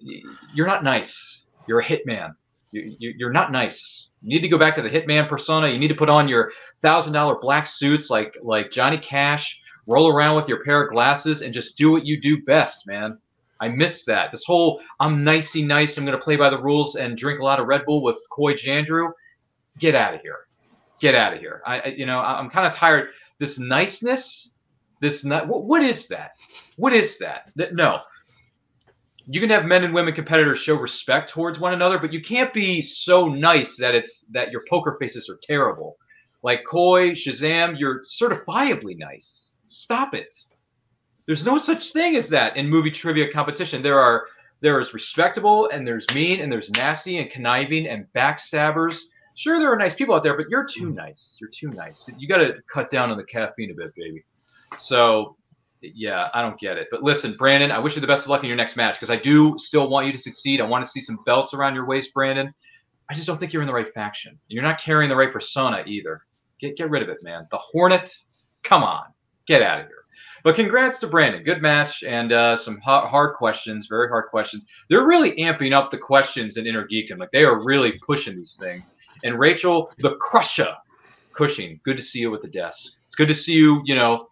you're 0.54 0.66
not 0.66 0.82
nice. 0.82 1.44
You're 1.68 1.80
a 1.80 1.84
hitman. 1.84 2.32
You, 2.72 2.96
you, 2.98 3.14
you're 3.18 3.32
not 3.32 3.52
nice. 3.52 4.08
You 4.22 4.30
need 4.30 4.40
to 4.40 4.48
go 4.48 4.58
back 4.58 4.76
to 4.76 4.82
the 4.82 4.88
hitman 4.88 5.28
persona. 5.28 5.68
You 5.68 5.78
need 5.78 5.88
to 5.88 5.94
put 5.94 6.08
on 6.08 6.26
your 6.26 6.52
thousand 6.80 7.12
dollar 7.12 7.36
black 7.38 7.66
suits 7.66 8.08
like 8.08 8.32
like 8.42 8.70
Johnny 8.70 8.96
Cash 8.96 9.59
roll 9.86 10.08
around 10.08 10.36
with 10.36 10.48
your 10.48 10.64
pair 10.64 10.82
of 10.82 10.92
glasses 10.92 11.42
and 11.42 11.54
just 11.54 11.76
do 11.76 11.90
what 11.90 12.06
you 12.06 12.20
do 12.20 12.42
best, 12.42 12.86
man. 12.86 13.18
I 13.60 13.68
miss 13.68 14.04
that. 14.06 14.30
This 14.30 14.44
whole 14.44 14.80
I'm 14.98 15.22
nicey 15.22 15.62
nice, 15.62 15.98
I'm 15.98 16.04
gonna 16.04 16.18
play 16.18 16.36
by 16.36 16.50
the 16.50 16.60
rules 16.60 16.96
and 16.96 17.16
drink 17.16 17.40
a 17.40 17.44
lot 17.44 17.60
of 17.60 17.66
Red 17.66 17.84
Bull 17.84 18.02
with 18.02 18.18
Coy 18.32 18.54
Jandreau. 18.54 19.12
Get 19.78 19.94
out 19.94 20.14
of 20.14 20.22
here. 20.22 20.46
Get 21.00 21.14
out 21.14 21.34
of 21.34 21.40
here. 21.40 21.62
I, 21.66 21.80
I 21.80 21.86
you 21.88 22.06
know 22.06 22.18
I'm 22.18 22.50
kind 22.50 22.66
of 22.66 22.74
tired. 22.74 23.10
This 23.38 23.58
niceness, 23.58 24.50
this 25.00 25.24
what, 25.24 25.64
what 25.64 25.82
is 25.82 26.06
that? 26.08 26.32
What 26.76 26.92
is 26.94 27.18
that? 27.18 27.52
That 27.56 27.74
no. 27.74 28.00
You 29.26 29.40
can 29.40 29.50
have 29.50 29.64
men 29.64 29.84
and 29.84 29.94
women 29.94 30.14
competitors 30.14 30.58
show 30.58 30.74
respect 30.74 31.30
towards 31.30 31.60
one 31.60 31.72
another, 31.72 31.98
but 31.98 32.12
you 32.12 32.20
can't 32.20 32.52
be 32.52 32.82
so 32.82 33.28
nice 33.28 33.76
that 33.76 33.94
it's 33.94 34.22
that 34.30 34.50
your 34.50 34.64
poker 34.68 34.96
faces 34.98 35.28
are 35.28 35.38
terrible. 35.42 35.96
Like 36.42 36.64
Coy, 36.68 37.10
Shazam, 37.10 37.78
you're 37.78 38.00
certifiably 38.00 38.96
nice 38.96 39.49
Stop 39.70 40.14
it. 40.14 40.34
There's 41.26 41.44
no 41.44 41.56
such 41.56 41.92
thing 41.92 42.16
as 42.16 42.28
that 42.30 42.56
in 42.56 42.68
movie 42.68 42.90
trivia 42.90 43.32
competition. 43.32 43.82
There 43.82 44.00
are 44.00 44.26
there 44.62 44.80
is 44.80 44.92
respectable 44.92 45.70
and 45.70 45.86
there's 45.86 46.04
mean 46.12 46.40
and 46.40 46.50
there's 46.50 46.70
nasty 46.70 47.18
and 47.18 47.30
conniving 47.30 47.86
and 47.86 48.04
backstabbers. 48.14 48.98
Sure, 49.36 49.60
there 49.60 49.72
are 49.72 49.76
nice 49.76 49.94
people 49.94 50.14
out 50.16 50.24
there, 50.24 50.36
but 50.36 50.50
you're 50.50 50.66
too 50.66 50.90
nice. 50.90 51.38
You're 51.40 51.50
too 51.50 51.68
nice. 51.68 52.10
You 52.18 52.26
got 52.26 52.38
to 52.38 52.54
cut 52.70 52.90
down 52.90 53.12
on 53.12 53.16
the 53.16 53.22
caffeine 53.22 53.70
a 53.70 53.74
bit, 53.74 53.94
baby. 53.94 54.24
So, 54.76 55.36
yeah, 55.80 56.30
I 56.34 56.42
don't 56.42 56.58
get 56.58 56.76
it. 56.76 56.88
But 56.90 57.04
listen, 57.04 57.36
Brandon, 57.38 57.70
I 57.70 57.78
wish 57.78 57.94
you 57.94 58.00
the 58.00 58.08
best 58.08 58.24
of 58.24 58.30
luck 58.30 58.42
in 58.42 58.48
your 58.48 58.56
next 58.56 58.74
match 58.76 58.96
because 58.96 59.08
I 59.08 59.16
do 59.16 59.54
still 59.56 59.88
want 59.88 60.06
you 60.06 60.12
to 60.12 60.18
succeed. 60.18 60.60
I 60.60 60.66
want 60.66 60.84
to 60.84 60.90
see 60.90 61.00
some 61.00 61.20
belts 61.24 61.54
around 61.54 61.74
your 61.74 61.86
waist, 61.86 62.12
Brandon. 62.12 62.52
I 63.08 63.14
just 63.14 63.26
don't 63.28 63.38
think 63.38 63.52
you're 63.52 63.62
in 63.62 63.68
the 63.68 63.74
right 63.74 63.94
faction. 63.94 64.36
You're 64.48 64.64
not 64.64 64.80
carrying 64.80 65.08
the 65.08 65.16
right 65.16 65.32
persona 65.32 65.84
either. 65.86 66.22
Get 66.60 66.76
get 66.76 66.90
rid 66.90 67.02
of 67.02 67.08
it, 67.08 67.22
man. 67.22 67.46
The 67.52 67.58
Hornet, 67.58 68.12
come 68.64 68.82
on 68.82 69.04
get 69.50 69.62
out 69.62 69.80
of 69.80 69.86
here. 69.86 70.04
But 70.44 70.54
congrats 70.54 70.98
to 71.00 71.06
Brandon. 71.06 71.42
Good 71.42 71.60
match 71.60 72.02
and 72.02 72.32
uh, 72.32 72.56
some 72.56 72.78
hard 72.80 73.36
questions, 73.36 73.88
very 73.88 74.08
hard 74.08 74.30
questions. 74.30 74.64
They're 74.88 75.06
really 75.06 75.32
amping 75.32 75.74
up 75.74 75.90
the 75.90 75.98
questions 75.98 76.56
in 76.56 76.64
Innergeekdom. 76.64 77.18
Like 77.18 77.32
they 77.32 77.44
are 77.44 77.62
really 77.62 78.00
pushing 78.06 78.36
these 78.36 78.56
things. 78.58 78.92
And 79.22 79.38
Rachel, 79.38 79.92
the 79.98 80.16
Crusher, 80.16 80.74
Cushing, 81.32 81.80
good 81.84 81.96
to 81.96 82.02
see 82.02 82.20
you 82.20 82.30
with 82.30 82.42
the 82.42 82.48
desk. 82.48 82.92
It's 83.06 83.16
good 83.16 83.28
to 83.28 83.34
see 83.34 83.52
you, 83.52 83.82
you 83.84 83.94
know, 83.94 84.28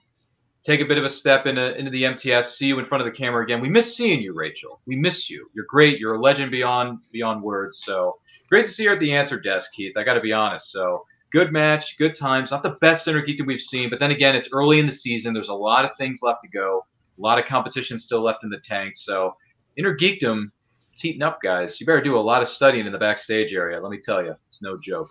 take 0.65 0.81
a 0.81 0.85
bit 0.85 0.99
of 0.99 1.05
a 1.05 1.11
step 1.11 1.47
into, 1.47 1.77
into 1.77 1.91
the 1.91 2.05
MTS, 2.05 2.57
see 2.57 2.67
you 2.67 2.79
in 2.79 2.87
front 2.87 3.07
of 3.07 3.07
the 3.07 3.17
camera 3.17 3.43
again. 3.43 3.61
We 3.61 3.69
miss 3.69 3.97
seeing 3.97 4.21
you, 4.21 4.35
Rachel. 4.35 4.81
We 4.87 4.97
miss 4.97 5.29
you. 5.29 5.49
You're 5.55 5.67
great. 5.69 5.99
You're 5.99 6.15
a 6.15 6.21
legend 6.21 6.51
beyond 6.51 6.99
beyond 7.13 7.43
words. 7.43 7.83
So 7.85 8.19
great 8.49 8.67
to 8.67 8.73
see 8.73 8.85
you 8.85 8.93
at 8.93 9.01
the 9.01 9.15
answer 9.15 9.39
desk, 9.39 9.71
Keith. 9.75 9.97
I 9.97 10.05
got 10.05 10.15
to 10.15 10.21
be 10.21 10.33
honest. 10.33 10.73
So 10.73 11.05
good 11.31 11.53
match, 11.53 11.97
good 11.99 12.15
times. 12.15 12.51
Not 12.51 12.63
the 12.63 12.77
best 12.81 13.07
Innergeekdom 13.07 13.47
we've 13.47 13.61
seen, 13.61 13.91
but 13.91 14.01
then 14.01 14.11
again, 14.11 14.35
it's 14.35 14.49
early 14.53 14.79
in 14.79 14.87
the 14.87 14.93
season. 14.93 15.35
There's 15.35 15.49
a 15.49 15.55
lot 15.55 15.85
of 15.85 15.91
things 15.99 16.21
left 16.23 16.43
to 16.43 16.49
go, 16.49 16.85
a 17.19 17.21
lot 17.21 17.39
of 17.39 17.45
competition 17.47 17.99
still 17.99 18.23
left 18.23 18.45
in 18.45 18.51
the 18.51 18.61
tank. 18.61 18.97
So 18.97 19.37
Innergeekdom, 19.79 20.51
it's 20.93 21.03
heating 21.03 21.23
up, 21.23 21.41
guys. 21.43 21.81
You 21.81 21.87
better 21.87 22.03
do 22.03 22.17
a 22.17 22.21
lot 22.21 22.43
of 22.43 22.49
studying 22.49 22.87
in 22.87 22.93
the 22.93 22.99
backstage 22.99 23.53
area. 23.53 23.81
Let 23.81 23.91
me 23.91 24.01
tell 24.03 24.25
you, 24.25 24.35
it's 24.49 24.63
no 24.63 24.79
joke. 24.83 25.11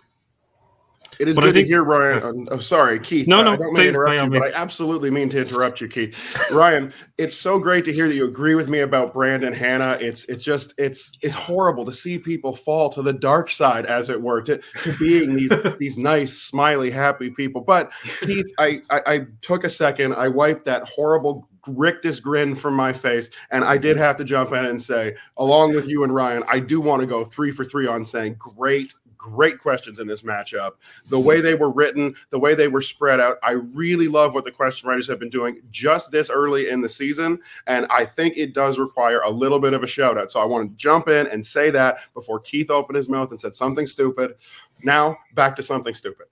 It 1.18 1.28
is 1.28 1.36
but 1.36 1.42
good 1.42 1.54
think, 1.54 1.66
to 1.66 1.72
hear, 1.72 1.84
Ryan. 1.84 2.22
I'm, 2.22 2.48
I'm 2.48 2.48
oh, 2.52 2.58
sorry, 2.58 3.00
Keith. 3.00 3.26
No, 3.26 3.42
no, 3.42 3.52
I 3.52 3.56
don't 3.56 3.74
please, 3.74 3.94
interrupt 3.94 4.34
you, 4.34 4.40
but 4.40 4.54
I 4.54 4.56
absolutely 4.56 5.10
mean 5.10 5.28
to 5.30 5.40
interrupt 5.40 5.80
you, 5.80 5.88
Keith. 5.88 6.16
Ryan, 6.52 6.92
it's 7.16 7.36
so 7.36 7.58
great 7.58 7.84
to 7.86 7.92
hear 7.92 8.08
that 8.08 8.14
you 8.14 8.24
agree 8.24 8.54
with 8.54 8.68
me 8.68 8.80
about 8.80 9.12
Brandon 9.12 9.52
Hannah. 9.52 9.98
It's 10.00 10.24
it's 10.24 10.44
just 10.44 10.74
it's 10.78 11.12
it's 11.20 11.34
horrible 11.34 11.84
to 11.86 11.92
see 11.92 12.18
people 12.18 12.54
fall 12.54 12.88
to 12.90 13.02
the 13.02 13.12
dark 13.12 13.50
side, 13.50 13.86
as 13.86 14.10
it 14.10 14.20
were, 14.20 14.42
to, 14.42 14.60
to 14.82 14.96
being 14.98 15.34
these 15.34 15.52
these 15.78 15.98
nice, 15.98 16.38
smiley, 16.38 16.90
happy 16.90 17.30
people. 17.30 17.62
But 17.62 17.90
Keith, 18.22 18.46
I, 18.58 18.80
I 18.90 19.00
I 19.06 19.20
took 19.42 19.64
a 19.64 19.70
second. 19.70 20.14
I 20.14 20.28
wiped 20.28 20.64
that 20.66 20.84
horrible 20.84 21.48
rictus 21.66 22.20
grin 22.20 22.54
from 22.54 22.74
my 22.74 22.92
face. 22.92 23.30
And 23.50 23.64
I 23.64 23.78
did 23.78 23.96
have 23.96 24.16
to 24.18 24.24
jump 24.24 24.52
in 24.52 24.64
and 24.64 24.80
say, 24.80 25.16
along 25.36 25.74
with 25.74 25.86
you 25.86 26.04
and 26.04 26.14
Ryan, 26.14 26.42
I 26.48 26.60
do 26.60 26.80
want 26.80 27.00
to 27.00 27.06
go 27.06 27.24
three 27.24 27.50
for 27.50 27.64
three 27.64 27.86
on 27.86 28.04
saying 28.04 28.36
great 28.38 28.94
great 29.18 29.58
questions 29.58 29.98
in 29.98 30.06
this 30.06 30.22
matchup. 30.22 30.72
The 31.08 31.18
way 31.18 31.40
they 31.40 31.54
were 31.54 31.70
written, 31.70 32.14
the 32.30 32.38
way 32.38 32.54
they 32.54 32.68
were 32.68 32.80
spread 32.80 33.20
out, 33.20 33.38
I 33.42 33.52
really 33.52 34.08
love 34.08 34.34
what 34.34 34.44
the 34.44 34.52
question 34.52 34.88
writers 34.88 35.08
have 35.08 35.18
been 35.18 35.28
doing 35.28 35.60
just 35.70 36.10
this 36.10 36.30
early 36.30 36.70
in 36.70 36.80
the 36.80 36.88
season. 36.88 37.40
And 37.66 37.86
I 37.90 38.04
think 38.04 38.34
it 38.36 38.54
does 38.54 38.78
require 38.78 39.20
a 39.20 39.30
little 39.30 39.58
bit 39.58 39.74
of 39.74 39.82
a 39.82 39.86
shout 39.86 40.16
out. 40.16 40.30
So 40.30 40.40
I 40.40 40.44
want 40.44 40.70
to 40.70 40.76
jump 40.76 41.08
in 41.08 41.26
and 41.26 41.44
say 41.44 41.70
that 41.70 41.98
before 42.14 42.40
Keith 42.40 42.70
opened 42.70 42.96
his 42.96 43.08
mouth 43.08 43.30
and 43.30 43.40
said 43.40 43.54
something 43.54 43.86
stupid. 43.86 44.34
Now 44.82 45.18
back 45.34 45.56
to 45.56 45.62
something 45.62 45.94
stupid. 45.94 46.26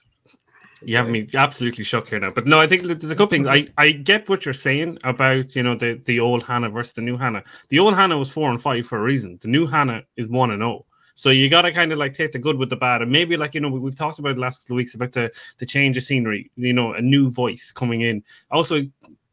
You 0.84 0.98
have 0.98 1.10
me 1.10 1.28
absolutely 1.34 1.84
shook 1.84 2.10
here 2.10 2.20
now. 2.20 2.32
But 2.32 2.48
no, 2.48 2.60
I 2.60 2.68
think 2.68 2.84
there's 2.84 3.12
a 3.12 3.16
couple 3.16 3.28
things. 3.28 3.48
I, 3.48 3.68
I 3.78 3.92
get 3.92 4.30
what 4.30 4.46
you're 4.46 4.54
saying 4.54 5.00
about, 5.04 5.56
you 5.56 5.64
know, 5.64 5.76
the, 5.76 6.00
the 6.06 6.20
old 6.20 6.44
Hannah 6.44 6.70
versus 6.70 6.94
the 6.94 7.02
new 7.02 7.18
Hannah. 7.18 7.44
The 7.70 7.80
old 7.80 7.96
Hannah 7.96 8.18
was 8.18 8.32
four 8.32 8.52
and 8.52 8.62
five 8.62 8.86
for 8.86 9.00
a 9.00 9.02
reason. 9.02 9.40
The 9.42 9.48
new 9.48 9.66
Hannah 9.66 10.04
is 10.18 10.28
one 10.28 10.52
and 10.52 10.62
oh. 10.62 10.86
So 11.16 11.32
you 11.32 11.50
got 11.50 11.64
to 11.64 11.74
kind 11.74 11.92
of 11.92 11.98
like 11.98 12.14
take 12.14 12.32
the 12.32 12.38
good 12.38 12.58
with 12.58 12.70
the 12.70 12.76
bad, 12.76 13.02
and 13.02 13.12
maybe 13.12 13.36
like 13.38 13.56
you 13.56 13.60
know 13.60 13.70
we've 13.70 13.96
talked 13.96 14.20
about 14.20 14.36
the 14.36 14.42
last 14.42 14.60
couple 14.60 14.76
of 14.76 14.78
weeks 14.78 14.94
about 14.94 15.14
the 15.14 15.32
the 15.58 15.66
change 15.66 15.98
of 15.98 16.04
scenery, 16.04 16.52
you 16.56 16.74
know, 16.74 16.94
a 16.94 17.02
new 17.02 17.28
voice 17.32 17.72
coming 17.72 18.02
in. 18.02 18.24
Also, 18.52 18.84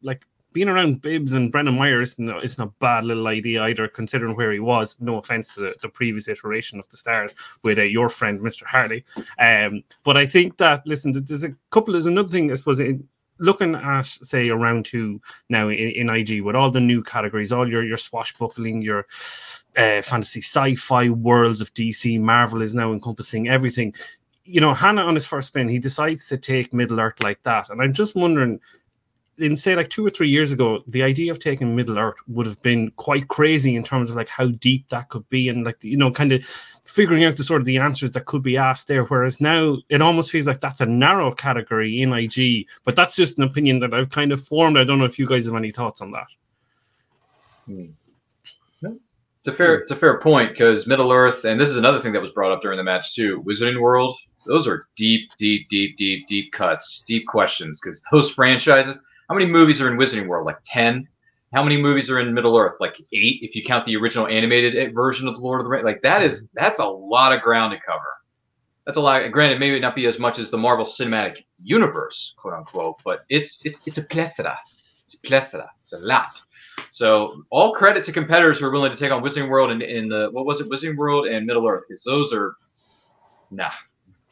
like 0.00 0.22
being 0.54 0.68
around 0.68 1.02
Bibbs 1.02 1.34
and 1.34 1.52
Brendan 1.52 1.76
Myers 1.76 2.12
isn't, 2.12 2.30
isn't 2.42 2.64
a 2.64 2.72
bad 2.78 3.04
little 3.04 3.26
idea 3.26 3.62
either, 3.64 3.88
considering 3.88 4.36
where 4.36 4.52
he 4.52 4.60
was. 4.60 4.96
No 5.00 5.18
offense 5.18 5.52
to 5.54 5.60
the, 5.60 5.74
the 5.82 5.88
previous 5.88 6.28
iteration 6.28 6.78
of 6.78 6.88
the 6.88 6.96
Stars 6.96 7.34
with 7.62 7.78
uh, 7.78 7.82
your 7.82 8.08
friend, 8.08 8.40
Mr. 8.40 8.64
Harley. 8.64 9.04
Um, 9.38 9.82
but 10.04 10.16
I 10.16 10.24
think 10.24 10.56
that, 10.58 10.86
listen, 10.86 11.12
there's 11.12 11.44
a 11.44 11.54
couple, 11.70 11.92
there's 11.92 12.06
another 12.06 12.28
thing, 12.28 12.52
I 12.52 12.54
suppose, 12.54 12.78
in, 12.78 13.06
looking 13.40 13.74
at 13.74 14.06
say 14.06 14.48
around 14.48 14.84
two 14.84 15.20
now 15.48 15.68
in, 15.68 15.90
in, 15.90 16.08
IG 16.08 16.40
with 16.42 16.54
all 16.54 16.70
the 16.70 16.80
new 16.80 17.02
categories, 17.02 17.50
all 17.50 17.68
your 17.68 17.82
your 17.82 17.96
swashbuckling, 17.96 18.80
your 18.80 19.06
uh, 19.76 20.02
fantasy 20.02 20.40
sci-fi 20.40 21.08
worlds 21.08 21.60
of 21.60 21.74
DC, 21.74 22.20
Marvel 22.20 22.62
is 22.62 22.74
now 22.74 22.92
encompassing 22.92 23.48
everything. 23.48 23.92
You 24.44 24.60
know, 24.60 24.72
Hannah 24.72 25.02
on 25.02 25.16
his 25.16 25.26
first 25.26 25.48
spin, 25.48 25.68
he 25.68 25.80
decides 25.80 26.28
to 26.28 26.36
take 26.36 26.72
Middle 26.72 27.00
Earth 27.00 27.20
like 27.24 27.42
that, 27.42 27.70
and 27.70 27.82
I'm 27.82 27.92
just 27.92 28.14
wondering 28.14 28.60
in 29.38 29.56
say 29.56 29.74
like 29.74 29.90
two 29.90 30.06
or 30.06 30.10
three 30.10 30.28
years 30.28 30.52
ago, 30.52 30.82
the 30.86 31.02
idea 31.02 31.30
of 31.30 31.38
taking 31.38 31.74
Middle 31.74 31.98
Earth 31.98 32.16
would 32.28 32.46
have 32.46 32.62
been 32.62 32.90
quite 32.92 33.28
crazy 33.28 33.74
in 33.76 33.82
terms 33.82 34.10
of 34.10 34.16
like 34.16 34.28
how 34.28 34.46
deep 34.46 34.88
that 34.90 35.08
could 35.08 35.28
be 35.28 35.48
and 35.48 35.64
like 35.64 35.82
you 35.82 35.96
know 35.96 36.10
kind 36.10 36.32
of 36.32 36.44
figuring 36.84 37.24
out 37.24 37.36
the 37.36 37.42
sort 37.42 37.60
of 37.60 37.66
the 37.66 37.78
answers 37.78 38.10
that 38.12 38.26
could 38.26 38.42
be 38.42 38.56
asked 38.56 38.88
there. 38.88 39.04
Whereas 39.04 39.40
now 39.40 39.78
it 39.88 40.02
almost 40.02 40.30
feels 40.30 40.46
like 40.46 40.60
that's 40.60 40.80
a 40.80 40.86
narrow 40.86 41.32
category 41.32 42.00
in 42.00 42.12
IG, 42.12 42.66
but 42.84 42.96
that's 42.96 43.16
just 43.16 43.38
an 43.38 43.44
opinion 43.44 43.80
that 43.80 43.94
I've 43.94 44.10
kind 44.10 44.32
of 44.32 44.44
formed. 44.44 44.78
I 44.78 44.84
don't 44.84 44.98
know 44.98 45.04
if 45.04 45.18
you 45.18 45.26
guys 45.26 45.46
have 45.46 45.54
any 45.54 45.72
thoughts 45.72 46.00
on 46.00 46.12
that. 46.12 46.26
Hmm. 47.66 47.86
It's 49.46 49.52
a 49.52 49.56
fair, 49.58 49.74
it's 49.74 49.92
a 49.92 49.96
fair 49.96 50.18
point 50.20 50.52
because 50.52 50.86
Middle 50.86 51.12
Earth, 51.12 51.44
and 51.44 51.60
this 51.60 51.68
is 51.68 51.76
another 51.76 52.00
thing 52.00 52.14
that 52.14 52.22
was 52.22 52.32
brought 52.32 52.50
up 52.50 52.62
during 52.62 52.78
the 52.78 52.82
match 52.82 53.14
too. 53.14 53.42
Wizarding 53.46 53.78
World, 53.78 54.16
those 54.46 54.66
are 54.66 54.86
deep, 54.96 55.28
deep, 55.36 55.68
deep, 55.68 55.98
deep, 55.98 56.26
deep 56.26 56.50
cuts, 56.52 57.04
deep 57.06 57.26
questions 57.26 57.78
because 57.78 58.02
those 58.10 58.30
franchises 58.30 58.98
how 59.28 59.34
many 59.34 59.46
movies 59.46 59.80
are 59.80 59.90
in 59.90 59.98
Wizarding 59.98 60.28
World? 60.28 60.46
Like 60.46 60.58
10? 60.64 61.08
how 61.54 61.62
many 61.62 61.80
movies 61.80 62.10
are 62.10 62.18
in 62.18 62.34
Middle 62.34 62.58
Earth? 62.58 62.74
Like 62.80 63.00
eight, 63.12 63.38
if 63.42 63.54
you 63.54 63.62
count 63.64 63.86
the 63.86 63.96
original 63.96 64.26
animated 64.26 64.76
eh, 64.76 64.90
version 64.92 65.28
of 65.28 65.34
the 65.34 65.40
Lord 65.40 65.60
of 65.60 65.64
the 65.64 65.70
Rings. 65.70 65.84
Like 65.84 66.02
that 66.02 66.22
is 66.22 66.48
that's 66.54 66.80
a 66.80 66.84
lot 66.84 67.32
of 67.32 67.42
ground 67.42 67.72
to 67.72 67.80
cover. 67.80 68.04
That's 68.84 68.98
a 68.98 69.00
lot. 69.00 69.22
Granted, 69.30 69.60
maybe 69.60 69.78
not 69.78 69.94
be 69.94 70.06
as 70.06 70.18
much 70.18 70.38
as 70.38 70.50
the 70.50 70.58
Marvel 70.58 70.84
Cinematic 70.84 71.44
Universe, 71.62 72.34
quote 72.36 72.54
unquote, 72.54 72.96
but 73.04 73.20
it's 73.28 73.60
it's 73.64 73.80
it's 73.86 73.98
a 73.98 74.02
plethora. 74.02 74.58
It's 75.04 75.14
a 75.14 75.20
plethora. 75.20 75.70
It's 75.80 75.92
a 75.92 75.98
lot. 75.98 76.40
So 76.90 77.44
all 77.50 77.72
credit 77.72 78.02
to 78.04 78.12
competitors 78.12 78.58
who 78.58 78.66
are 78.66 78.72
willing 78.72 78.90
to 78.90 78.96
take 78.96 79.12
on 79.12 79.22
Wizarding 79.22 79.48
World 79.48 79.70
and 79.70 79.80
in 79.80 80.08
the 80.08 80.28
what 80.32 80.46
was 80.46 80.60
it, 80.60 80.68
Wizarding 80.68 80.96
World 80.96 81.26
and 81.26 81.46
Middle 81.46 81.66
Earth, 81.68 81.84
because 81.88 82.02
those 82.02 82.32
are 82.32 82.56
nah, 83.52 83.70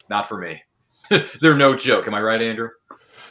not 0.09 0.27
for 0.27 0.37
me. 0.37 0.61
They're 1.41 1.55
no 1.55 1.75
joke. 1.75 2.05
Am 2.05 2.13
I 2.13 2.21
right, 2.21 2.41
Andrew? 2.41 2.69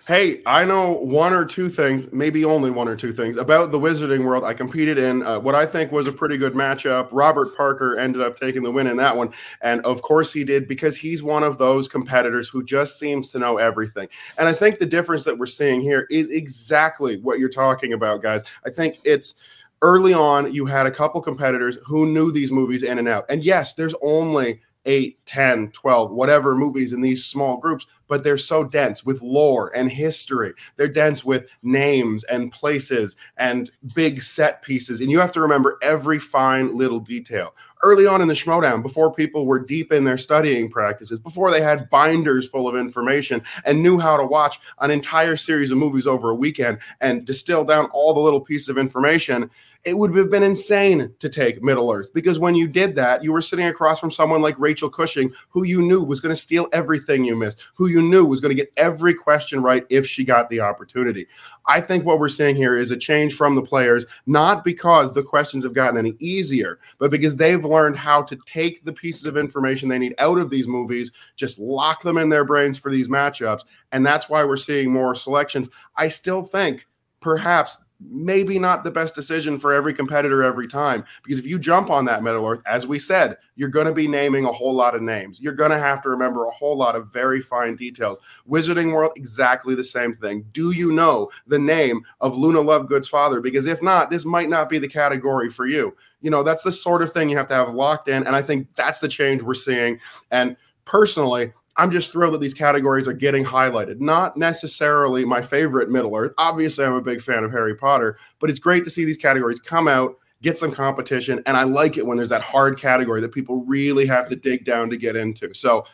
Hey, 0.08 0.42
I 0.46 0.64
know 0.64 0.90
one 0.90 1.32
or 1.32 1.44
two 1.44 1.68
things, 1.68 2.12
maybe 2.12 2.44
only 2.44 2.72
one 2.72 2.88
or 2.88 2.96
two 2.96 3.12
things 3.12 3.36
about 3.36 3.70
the 3.70 3.78
Wizarding 3.78 4.24
World. 4.24 4.42
I 4.42 4.52
competed 4.52 4.98
in 4.98 5.22
uh, 5.22 5.38
what 5.38 5.54
I 5.54 5.64
think 5.64 5.92
was 5.92 6.08
a 6.08 6.12
pretty 6.12 6.36
good 6.36 6.54
matchup. 6.54 7.08
Robert 7.12 7.56
Parker 7.56 7.96
ended 7.96 8.20
up 8.20 8.36
taking 8.36 8.64
the 8.64 8.70
win 8.72 8.88
in 8.88 8.96
that 8.96 9.16
one. 9.16 9.32
And 9.60 9.80
of 9.82 10.02
course 10.02 10.32
he 10.32 10.42
did 10.42 10.66
because 10.66 10.96
he's 10.96 11.22
one 11.22 11.44
of 11.44 11.56
those 11.56 11.86
competitors 11.86 12.48
who 12.48 12.64
just 12.64 12.98
seems 12.98 13.28
to 13.28 13.38
know 13.38 13.58
everything. 13.58 14.08
And 14.38 14.48
I 14.48 14.54
think 14.54 14.80
the 14.80 14.86
difference 14.86 15.22
that 15.22 15.38
we're 15.38 15.46
seeing 15.46 15.80
here 15.80 16.08
is 16.10 16.30
exactly 16.30 17.18
what 17.18 17.38
you're 17.38 17.48
talking 17.48 17.92
about, 17.92 18.22
guys. 18.22 18.42
I 18.66 18.70
think 18.70 18.96
it's 19.04 19.36
early 19.82 20.14
on, 20.14 20.52
you 20.52 20.66
had 20.66 20.86
a 20.86 20.90
couple 20.90 21.20
competitors 21.20 21.78
who 21.86 22.06
knew 22.06 22.32
these 22.32 22.50
movies 22.50 22.82
in 22.82 22.98
and 22.98 23.06
out. 23.06 23.24
And 23.28 23.44
yes, 23.44 23.74
there's 23.74 23.94
only 24.02 24.62
8, 24.84 25.20
10, 25.26 25.70
12, 25.70 26.10
whatever 26.10 26.54
movies 26.54 26.92
in 26.92 27.00
these 27.00 27.24
small 27.24 27.56
groups, 27.56 27.86
but 28.08 28.24
they're 28.24 28.36
so 28.36 28.64
dense 28.64 29.04
with 29.04 29.22
lore 29.22 29.74
and 29.74 29.90
history. 29.90 30.52
They're 30.76 30.88
dense 30.88 31.24
with 31.24 31.46
names 31.62 32.24
and 32.24 32.52
places 32.52 33.16
and 33.36 33.70
big 33.94 34.20
set 34.20 34.62
pieces. 34.62 35.00
And 35.00 35.10
you 35.10 35.18
have 35.20 35.32
to 35.32 35.40
remember 35.40 35.78
every 35.82 36.18
fine 36.18 36.76
little 36.76 37.00
detail. 37.00 37.54
Early 37.82 38.06
on 38.06 38.20
in 38.22 38.28
the 38.28 38.34
Schmoedown, 38.34 38.82
before 38.82 39.12
people 39.12 39.46
were 39.46 39.58
deep 39.58 39.92
in 39.92 40.04
their 40.04 40.18
studying 40.18 40.70
practices, 40.70 41.18
before 41.18 41.50
they 41.50 41.60
had 41.60 41.90
binders 41.90 42.46
full 42.46 42.68
of 42.68 42.76
information 42.76 43.42
and 43.64 43.82
knew 43.82 43.98
how 43.98 44.16
to 44.16 44.24
watch 44.24 44.60
an 44.80 44.90
entire 44.90 45.34
series 45.34 45.70
of 45.70 45.78
movies 45.78 46.06
over 46.06 46.30
a 46.30 46.34
weekend 46.34 46.78
and 47.00 47.24
distill 47.24 47.64
down 47.64 47.86
all 47.86 48.14
the 48.14 48.20
little 48.20 48.40
pieces 48.40 48.68
of 48.68 48.78
information, 48.78 49.50
it 49.84 49.98
would 49.98 50.14
have 50.16 50.30
been 50.30 50.44
insane 50.44 51.12
to 51.18 51.28
take 51.28 51.62
Middle 51.62 51.90
Earth 51.90 52.14
because 52.14 52.38
when 52.38 52.54
you 52.54 52.68
did 52.68 52.94
that, 52.94 53.24
you 53.24 53.32
were 53.32 53.42
sitting 53.42 53.66
across 53.66 53.98
from 53.98 54.12
someone 54.12 54.40
like 54.40 54.58
Rachel 54.58 54.88
Cushing, 54.88 55.32
who 55.48 55.64
you 55.64 55.82
knew 55.82 56.04
was 56.04 56.20
going 56.20 56.34
to 56.34 56.40
steal 56.40 56.68
everything 56.72 57.24
you 57.24 57.34
missed, 57.34 57.60
who 57.74 57.88
you 57.88 58.00
knew 58.00 58.24
was 58.24 58.40
going 58.40 58.54
to 58.54 58.60
get 58.60 58.72
every 58.76 59.12
question 59.12 59.60
right 59.60 59.84
if 59.90 60.06
she 60.06 60.22
got 60.24 60.48
the 60.50 60.60
opportunity. 60.60 61.26
I 61.66 61.80
think 61.80 62.04
what 62.04 62.20
we're 62.20 62.28
seeing 62.28 62.54
here 62.54 62.78
is 62.78 62.92
a 62.92 62.96
change 62.96 63.34
from 63.34 63.56
the 63.56 63.62
players, 63.62 64.06
not 64.26 64.64
because 64.64 65.12
the 65.12 65.22
questions 65.22 65.64
have 65.64 65.74
gotten 65.74 65.98
any 65.98 66.14
easier, 66.20 66.78
but 66.98 67.10
because 67.10 67.34
they've 67.34 67.64
learned 67.64 67.96
how 67.96 68.22
to 68.22 68.38
take 68.46 68.84
the 68.84 68.92
pieces 68.92 69.26
of 69.26 69.36
information 69.36 69.88
they 69.88 69.98
need 69.98 70.14
out 70.18 70.38
of 70.38 70.48
these 70.48 70.68
movies, 70.68 71.10
just 71.34 71.58
lock 71.58 72.02
them 72.02 72.18
in 72.18 72.28
their 72.28 72.44
brains 72.44 72.78
for 72.78 72.92
these 72.92 73.08
matchups. 73.08 73.62
And 73.90 74.06
that's 74.06 74.28
why 74.28 74.44
we're 74.44 74.56
seeing 74.56 74.92
more 74.92 75.16
selections. 75.16 75.68
I 75.96 76.06
still 76.06 76.42
think 76.44 76.86
perhaps 77.20 77.78
maybe 78.10 78.58
not 78.58 78.84
the 78.84 78.90
best 78.90 79.14
decision 79.14 79.58
for 79.58 79.72
every 79.72 79.94
competitor 79.94 80.42
every 80.42 80.66
time. 80.66 81.04
Because 81.22 81.38
if 81.38 81.46
you 81.46 81.58
jump 81.58 81.90
on 81.90 82.04
that 82.06 82.22
Middle 82.22 82.46
Earth, 82.46 82.62
as 82.66 82.86
we 82.86 82.98
said, 82.98 83.36
you're 83.56 83.68
going 83.68 83.86
to 83.86 83.92
be 83.92 84.08
naming 84.08 84.44
a 84.44 84.52
whole 84.52 84.72
lot 84.72 84.94
of 84.94 85.02
names. 85.02 85.40
You're 85.40 85.54
going 85.54 85.70
to 85.70 85.78
have 85.78 86.02
to 86.02 86.10
remember 86.10 86.46
a 86.46 86.50
whole 86.50 86.76
lot 86.76 86.96
of 86.96 87.12
very 87.12 87.40
fine 87.40 87.76
details. 87.76 88.18
Wizarding 88.48 88.92
World, 88.92 89.12
exactly 89.16 89.74
the 89.74 89.84
same 89.84 90.14
thing. 90.14 90.46
Do 90.52 90.70
you 90.70 90.92
know 90.92 91.30
the 91.46 91.58
name 91.58 92.02
of 92.20 92.36
Luna 92.36 92.60
Lovegood's 92.60 93.08
father? 93.08 93.40
Because 93.40 93.66
if 93.66 93.82
not, 93.82 94.10
this 94.10 94.24
might 94.24 94.48
not 94.48 94.68
be 94.68 94.78
the 94.78 94.88
category 94.88 95.50
for 95.50 95.66
you. 95.66 95.94
You 96.20 96.30
know, 96.30 96.42
that's 96.42 96.62
the 96.62 96.72
sort 96.72 97.02
of 97.02 97.12
thing 97.12 97.28
you 97.28 97.36
have 97.36 97.48
to 97.48 97.54
have 97.54 97.74
locked 97.74 98.08
in. 98.08 98.26
And 98.26 98.34
I 98.36 98.42
think 98.42 98.68
that's 98.74 99.00
the 99.00 99.08
change 99.08 99.42
we're 99.42 99.54
seeing. 99.54 99.98
And 100.30 100.56
personally, 100.84 101.52
I'm 101.76 101.90
just 101.90 102.12
thrilled 102.12 102.34
that 102.34 102.40
these 102.40 102.54
categories 102.54 103.08
are 103.08 103.14
getting 103.14 103.44
highlighted. 103.44 104.00
Not 104.00 104.36
necessarily 104.36 105.24
my 105.24 105.40
favorite 105.40 105.90
Middle 105.90 106.14
Earth. 106.14 106.32
Obviously, 106.36 106.84
I'm 106.84 106.92
a 106.92 107.00
big 107.00 107.22
fan 107.22 107.44
of 107.44 107.50
Harry 107.50 107.74
Potter, 107.74 108.18
but 108.40 108.50
it's 108.50 108.58
great 108.58 108.84
to 108.84 108.90
see 108.90 109.04
these 109.04 109.16
categories 109.16 109.58
come 109.58 109.88
out, 109.88 110.16
get 110.42 110.58
some 110.58 110.70
competition, 110.70 111.42
and 111.46 111.56
I 111.56 111.62
like 111.62 111.96
it 111.96 112.06
when 112.06 112.18
there's 112.18 112.28
that 112.28 112.42
hard 112.42 112.78
category 112.78 113.20
that 113.22 113.32
people 113.32 113.64
really 113.64 114.06
have 114.06 114.28
to 114.28 114.36
dig 114.36 114.64
down 114.64 114.90
to 114.90 114.98
get 114.98 115.16
into. 115.16 115.54
So, 115.54 115.86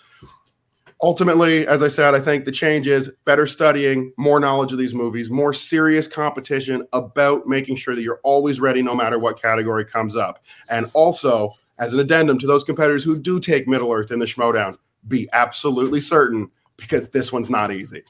ultimately, 1.00 1.64
as 1.68 1.80
I 1.80 1.88
said, 1.88 2.14
I 2.14 2.20
think 2.20 2.44
the 2.44 2.50
change 2.50 2.88
is 2.88 3.12
better 3.24 3.46
studying, 3.46 4.12
more 4.16 4.40
knowledge 4.40 4.72
of 4.72 4.78
these 4.78 4.94
movies, 4.94 5.30
more 5.30 5.52
serious 5.52 6.08
competition 6.08 6.84
about 6.92 7.46
making 7.46 7.76
sure 7.76 7.94
that 7.94 8.02
you're 8.02 8.20
always 8.24 8.58
ready 8.58 8.82
no 8.82 8.96
matter 8.96 9.18
what 9.18 9.40
category 9.40 9.84
comes 9.84 10.16
up. 10.16 10.42
And 10.68 10.90
also, 10.94 11.52
as 11.78 11.92
an 11.92 12.00
addendum 12.00 12.38
to 12.40 12.48
those 12.48 12.64
competitors 12.64 13.04
who 13.04 13.16
do 13.16 13.38
take 13.38 13.68
Middle 13.68 13.92
Earth 13.92 14.10
in 14.10 14.18
the 14.18 14.26
Schmoedown, 14.26 14.76
be 15.06 15.28
absolutely 15.32 16.00
certain 16.00 16.50
because 16.76 17.10
this 17.10 17.32
one's 17.32 17.50
not 17.50 17.72
easy. 17.72 18.02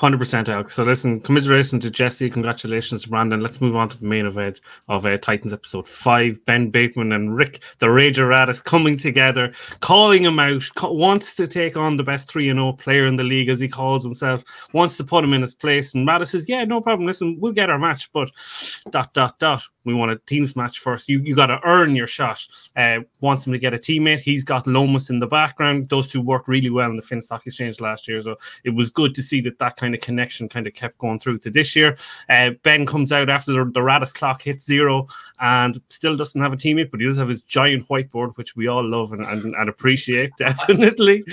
Hundred 0.00 0.16
percent, 0.16 0.48
Alex. 0.48 0.76
So 0.76 0.82
listen, 0.82 1.20
commiserations 1.20 1.82
to 1.82 1.90
Jesse. 1.90 2.30
Congratulations 2.30 3.02
to 3.02 3.10
Brandon. 3.10 3.40
Let's 3.40 3.60
move 3.60 3.76
on 3.76 3.86
to 3.90 3.98
the 3.98 4.06
main 4.06 4.24
event 4.24 4.62
of 4.88 5.04
uh, 5.04 5.18
Titans 5.18 5.52
episode 5.52 5.86
five. 5.86 6.42
Ben 6.46 6.70
Bateman 6.70 7.12
and 7.12 7.36
Rick, 7.36 7.60
the 7.80 7.86
Rager 7.88 8.26
Radis, 8.26 8.64
coming 8.64 8.96
together, 8.96 9.52
calling 9.80 10.24
him 10.24 10.38
out. 10.38 10.64
wants 10.82 11.34
to 11.34 11.46
take 11.46 11.76
on 11.76 11.98
the 11.98 12.02
best 12.02 12.30
three 12.30 12.48
and 12.48 12.58
zero 12.58 12.68
oh 12.68 12.72
player 12.72 13.04
in 13.06 13.16
the 13.16 13.24
league, 13.24 13.50
as 13.50 13.60
he 13.60 13.68
calls 13.68 14.02
himself. 14.02 14.42
Wants 14.72 14.96
to 14.96 15.04
put 15.04 15.22
him 15.22 15.34
in 15.34 15.42
his 15.42 15.52
place. 15.52 15.94
And 15.94 16.08
Radis 16.08 16.28
says, 16.28 16.48
"Yeah, 16.48 16.64
no 16.64 16.80
problem. 16.80 17.06
Listen, 17.06 17.36
we'll 17.38 17.52
get 17.52 17.68
our 17.68 17.78
match, 17.78 18.10
but 18.14 18.30
dot 18.90 19.12
dot 19.12 19.38
dot. 19.38 19.62
We 19.84 19.92
want 19.92 20.12
a 20.12 20.16
teams 20.16 20.56
match 20.56 20.78
first. 20.78 21.10
You 21.10 21.20
you 21.20 21.34
got 21.34 21.46
to 21.46 21.60
earn 21.64 21.94
your 21.94 22.06
shot. 22.06 22.46
Uh, 22.74 23.00
wants 23.20 23.46
him 23.46 23.52
to 23.52 23.58
get 23.58 23.74
a 23.74 23.78
teammate. 23.78 24.20
He's 24.20 24.44
got 24.44 24.66
Lomas 24.66 25.10
in 25.10 25.20
the 25.20 25.26
background. 25.26 25.90
Those 25.90 26.08
two 26.08 26.22
worked 26.22 26.48
really 26.48 26.70
well 26.70 26.88
in 26.88 26.96
the 26.96 27.02
Finstock 27.02 27.44
Exchange 27.44 27.80
last 27.80 28.08
year, 28.08 28.22
so 28.22 28.36
it 28.64 28.70
was 28.70 28.88
good 28.88 29.14
to 29.14 29.22
see 29.22 29.42
that 29.42 29.58
that 29.58 29.76
kind 29.76 29.89
kind 29.90 29.94
of 29.94 30.00
connection 30.00 30.48
kind 30.48 30.66
of 30.66 30.74
kept 30.74 30.98
going 30.98 31.18
through 31.18 31.38
to 31.38 31.50
this 31.50 31.74
year. 31.74 31.96
Uh, 32.28 32.50
ben 32.62 32.86
comes 32.86 33.12
out 33.12 33.28
after 33.28 33.52
the, 33.52 33.64
the 33.64 33.80
Radis 33.80 34.14
clock 34.14 34.42
hits 34.42 34.64
zero 34.64 35.08
and 35.40 35.80
still 35.88 36.16
doesn't 36.16 36.40
have 36.40 36.52
a 36.52 36.56
teammate, 36.56 36.90
but 36.90 37.00
he 37.00 37.06
does 37.06 37.16
have 37.16 37.28
his 37.28 37.42
giant 37.42 37.88
whiteboard, 37.88 38.36
which 38.36 38.54
we 38.54 38.68
all 38.68 38.88
love 38.88 39.12
and, 39.12 39.22
and, 39.22 39.52
and 39.54 39.68
appreciate, 39.68 40.30
definitely. 40.38 41.24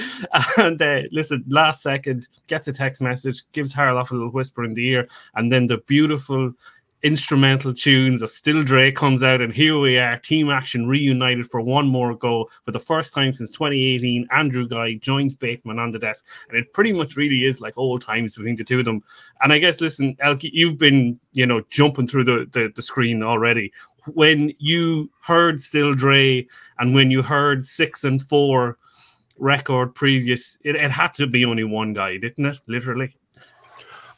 and 0.57 0.81
uh, 0.81 1.03
listen, 1.11 1.43
last 1.47 1.83
second, 1.83 2.27
gets 2.47 2.67
a 2.67 2.73
text 2.73 3.01
message, 3.01 3.43
gives 3.51 3.73
Harloff 3.73 4.11
a 4.11 4.15
little 4.15 4.31
whisper 4.31 4.63
in 4.63 4.73
the 4.73 4.87
ear, 4.87 5.07
and 5.35 5.51
then 5.51 5.67
the 5.67 5.77
beautiful 5.85 6.51
instrumental 7.03 7.73
tunes 7.73 8.21
of 8.21 8.29
Still 8.29 8.63
Dre 8.63 8.91
comes 8.91 9.21
out, 9.21 9.41
and 9.41 9.53
here 9.53 9.77
we 9.77 9.97
are, 9.97 10.17
Team 10.17 10.49
Action 10.49 10.87
reunited 10.87 11.49
for 11.49 11.61
one 11.61 11.87
more 11.87 12.15
go 12.15 12.49
for 12.65 12.71
the 12.71 12.79
first 12.79 13.13
time 13.13 13.33
since 13.33 13.49
2018. 13.51 14.27
Andrew 14.31 14.67
Guy 14.67 14.95
joins 14.95 15.35
Bateman 15.35 15.79
on 15.79 15.91
the 15.91 15.99
desk, 15.99 16.25
and 16.49 16.57
it 16.57 16.73
pretty 16.73 16.91
much 16.91 17.15
really 17.15 17.43
is 17.43 17.61
like 17.61 17.77
old 17.77 18.01
times 18.01 18.35
between 18.35 18.55
the 18.55 18.63
two 18.63 18.79
of 18.79 18.85
them. 18.85 19.03
And 19.41 19.53
I 19.53 19.59
guess, 19.59 19.79
listen, 19.79 20.15
Elke, 20.19 20.43
you've 20.43 20.77
been, 20.77 21.19
you 21.33 21.45
know, 21.45 21.61
jumping 21.69 22.07
through 22.07 22.23
the, 22.23 22.47
the, 22.51 22.71
the 22.75 22.81
screen 22.81 23.21
already. 23.21 23.71
When 24.13 24.53
you 24.57 25.11
heard 25.21 25.61
Still 25.61 25.93
Dre 25.93 26.47
and 26.79 26.95
when 26.95 27.11
you 27.11 27.21
heard 27.21 27.65
six 27.65 28.03
and 28.03 28.21
four 28.21 28.77
record 29.37 29.93
previous, 29.93 30.57
it, 30.63 30.75
it 30.75 30.91
had 30.91 31.13
to 31.15 31.27
be 31.27 31.45
only 31.45 31.63
one 31.63 31.93
guy, 31.93 32.17
didn't 32.17 32.45
it? 32.45 32.59
Literally. 32.67 33.09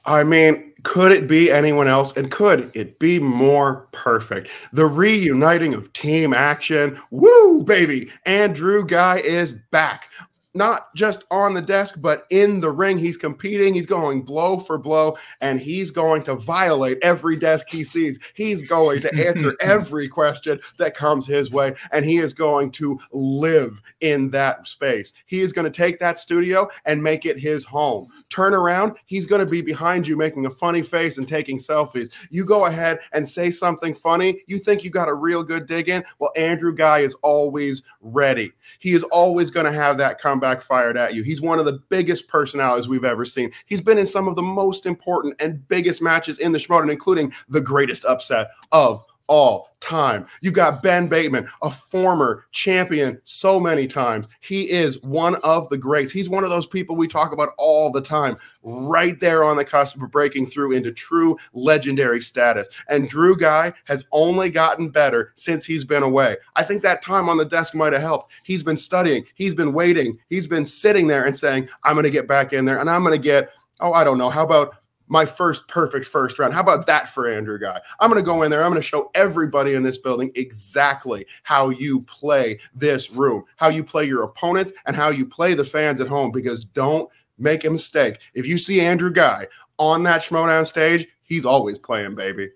I 0.05 0.23
mean, 0.23 0.73
could 0.83 1.11
it 1.11 1.27
be 1.27 1.51
anyone 1.51 1.87
else? 1.87 2.15
And 2.15 2.31
could 2.31 2.71
it 2.73 2.99
be 2.99 3.19
more 3.19 3.87
perfect? 3.91 4.49
The 4.71 4.85
reuniting 4.85 5.73
of 5.73 5.91
team 5.93 6.33
action. 6.33 6.99
Woo, 7.11 7.63
baby. 7.63 8.11
Andrew 8.25 8.85
Guy 8.85 9.17
is 9.17 9.53
back 9.71 10.05
not 10.53 10.93
just 10.95 11.23
on 11.31 11.53
the 11.53 11.61
desk, 11.61 11.95
but 11.99 12.25
in 12.29 12.59
the 12.59 12.71
ring. 12.71 12.97
He's 12.97 13.17
competing. 13.17 13.73
He's 13.73 13.85
going 13.85 14.23
blow 14.23 14.59
for 14.59 14.77
blow, 14.77 15.17
and 15.41 15.59
he's 15.59 15.91
going 15.91 16.23
to 16.23 16.35
violate 16.35 16.97
every 17.01 17.35
desk 17.35 17.67
he 17.69 17.83
sees. 17.83 18.19
He's 18.33 18.63
going 18.63 19.01
to 19.01 19.27
answer 19.27 19.53
every 19.61 20.07
question 20.07 20.59
that 20.77 20.95
comes 20.95 21.27
his 21.27 21.51
way, 21.51 21.75
and 21.91 22.03
he 22.03 22.17
is 22.17 22.33
going 22.33 22.71
to 22.71 22.99
live 23.11 23.81
in 24.01 24.31
that 24.31 24.67
space. 24.67 25.13
He 25.25 25.41
is 25.41 25.53
going 25.53 25.65
to 25.65 25.77
take 25.77 25.99
that 25.99 26.17
studio 26.17 26.67
and 26.85 27.01
make 27.01 27.25
it 27.25 27.39
his 27.39 27.63
home. 27.63 28.07
Turn 28.29 28.53
around. 28.53 28.93
He's 29.05 29.25
going 29.25 29.43
to 29.43 29.49
be 29.49 29.61
behind 29.61 30.07
you 30.07 30.17
making 30.17 30.45
a 30.45 30.51
funny 30.51 30.81
face 30.81 31.17
and 31.17 31.27
taking 31.27 31.57
selfies. 31.57 32.09
You 32.29 32.45
go 32.45 32.65
ahead 32.65 32.99
and 33.13 33.27
say 33.27 33.51
something 33.51 33.93
funny. 33.93 34.41
You 34.47 34.57
think 34.57 34.83
you 34.83 34.89
got 34.89 35.09
a 35.09 35.13
real 35.13 35.43
good 35.43 35.67
dig 35.67 35.89
in? 35.89 36.03
Well, 36.17 36.31
Andrew 36.35 36.73
Guy 36.73 36.99
is 36.99 37.13
always 37.21 37.83
ready. 38.01 38.51
He 38.79 38.93
is 38.93 39.03
always 39.03 39.51
going 39.51 39.65
to 39.65 39.71
have 39.71 39.97
that 39.97 40.19
come 40.39 40.49
comeback 40.49 40.61
fired 40.61 40.97
at 40.97 41.13
you. 41.13 41.23
He's 41.23 41.41
one 41.41 41.59
of 41.59 41.65
the 41.65 41.81
biggest 41.89 42.27
personalities 42.27 42.87
we've 42.87 43.03
ever 43.05 43.25
seen. 43.25 43.51
He's 43.65 43.81
been 43.81 43.97
in 43.97 44.05
some 44.05 44.27
of 44.27 44.35
the 44.35 44.41
most 44.41 44.85
important 44.85 45.35
and 45.39 45.67
biggest 45.67 46.01
matches 46.01 46.39
in 46.39 46.51
the 46.51 46.57
Schmoedown, 46.57 46.91
including 46.91 47.33
the 47.49 47.61
greatest 47.61 48.05
upset 48.05 48.51
of 48.71 49.03
all 49.29 49.69
time. 49.79 50.25
You 50.41 50.51
got 50.51 50.83
Ben 50.83 51.07
Bateman, 51.07 51.47
a 51.61 51.69
former 51.69 52.45
champion 52.51 53.21
so 53.23 53.59
many 53.59 53.87
times. 53.87 54.27
He 54.41 54.69
is 54.69 55.01
one 55.03 55.35
of 55.35 55.69
the 55.69 55.77
greats. 55.77 56.11
He's 56.11 56.27
one 56.27 56.43
of 56.43 56.49
those 56.49 56.67
people 56.67 56.97
we 56.97 57.07
talk 57.07 57.31
about 57.31 57.53
all 57.57 57.91
the 57.91 58.01
time, 58.01 58.35
right 58.63 59.17
there 59.19 59.43
on 59.43 59.55
the 59.55 59.63
cusp 59.63 60.01
of 60.01 60.11
breaking 60.11 60.47
through 60.47 60.73
into 60.73 60.91
true 60.91 61.37
legendary 61.53 62.21
status. 62.21 62.67
And 62.89 63.07
Drew 63.07 63.37
Guy 63.37 63.71
has 63.85 64.03
only 64.11 64.49
gotten 64.49 64.89
better 64.89 65.31
since 65.35 65.63
he's 65.63 65.85
been 65.85 66.03
away. 66.03 66.35
I 66.55 66.63
think 66.63 66.81
that 66.81 67.01
time 67.01 67.29
on 67.29 67.37
the 67.37 67.45
desk 67.45 67.73
might 67.73 67.93
have 67.93 68.01
helped. 68.01 68.31
He's 68.43 68.63
been 68.63 68.77
studying, 68.77 69.23
he's 69.35 69.55
been 69.55 69.71
waiting, 69.71 70.17
he's 70.27 70.47
been 70.47 70.65
sitting 70.65 71.07
there 71.07 71.25
and 71.25 71.37
saying, 71.37 71.69
I'm 71.83 71.93
going 71.93 72.03
to 72.03 72.09
get 72.09 72.27
back 72.27 72.51
in 72.51 72.65
there 72.65 72.79
and 72.79 72.89
I'm 72.89 73.03
going 73.03 73.15
to 73.15 73.23
get 73.23 73.51
oh, 73.81 73.93
I 73.93 74.03
don't 74.03 74.17
know, 74.17 74.29
how 74.29 74.43
about 74.43 74.75
my 75.09 75.25
first 75.25 75.67
perfect 75.67 76.05
first 76.05 76.39
round. 76.39 76.53
How 76.53 76.61
about 76.61 76.87
that 76.87 77.09
for 77.09 77.27
Andrew 77.27 77.59
Guy? 77.59 77.81
I'm 77.99 78.09
going 78.09 78.21
to 78.21 78.25
go 78.25 78.43
in 78.43 78.51
there. 78.51 78.63
I'm 78.63 78.71
going 78.71 78.81
to 78.81 78.87
show 78.87 79.11
everybody 79.15 79.73
in 79.73 79.83
this 79.83 79.97
building 79.97 80.31
exactly 80.35 81.25
how 81.43 81.69
you 81.69 82.01
play 82.03 82.59
this 82.73 83.11
room, 83.11 83.43
how 83.57 83.67
you 83.67 83.83
play 83.83 84.05
your 84.05 84.23
opponents, 84.23 84.71
and 84.85 84.95
how 84.95 85.09
you 85.09 85.25
play 85.25 85.53
the 85.53 85.65
fans 85.65 85.99
at 85.99 86.07
home. 86.07 86.31
Because 86.31 86.63
don't 86.63 87.09
make 87.37 87.65
a 87.65 87.69
mistake. 87.69 88.19
If 88.33 88.47
you 88.47 88.57
see 88.57 88.79
Andrew 88.79 89.11
Guy 89.11 89.47
on 89.77 90.03
that 90.03 90.21
Schmoedown 90.21 90.65
stage, 90.65 91.07
he's 91.23 91.45
always 91.45 91.79
playing, 91.79 92.15
baby. 92.15 92.49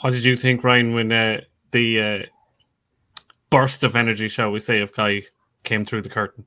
What 0.00 0.12
did 0.12 0.24
you 0.24 0.36
think, 0.36 0.64
Ryan, 0.64 0.94
when 0.94 1.12
uh, 1.12 1.40
the 1.72 2.00
uh, 2.00 2.22
burst 3.50 3.84
of 3.84 3.96
energy, 3.96 4.28
shall 4.28 4.50
we 4.50 4.58
say, 4.58 4.80
of 4.80 4.92
Guy 4.94 5.22
came 5.64 5.84
through 5.84 6.02
the 6.02 6.08
curtain? 6.08 6.46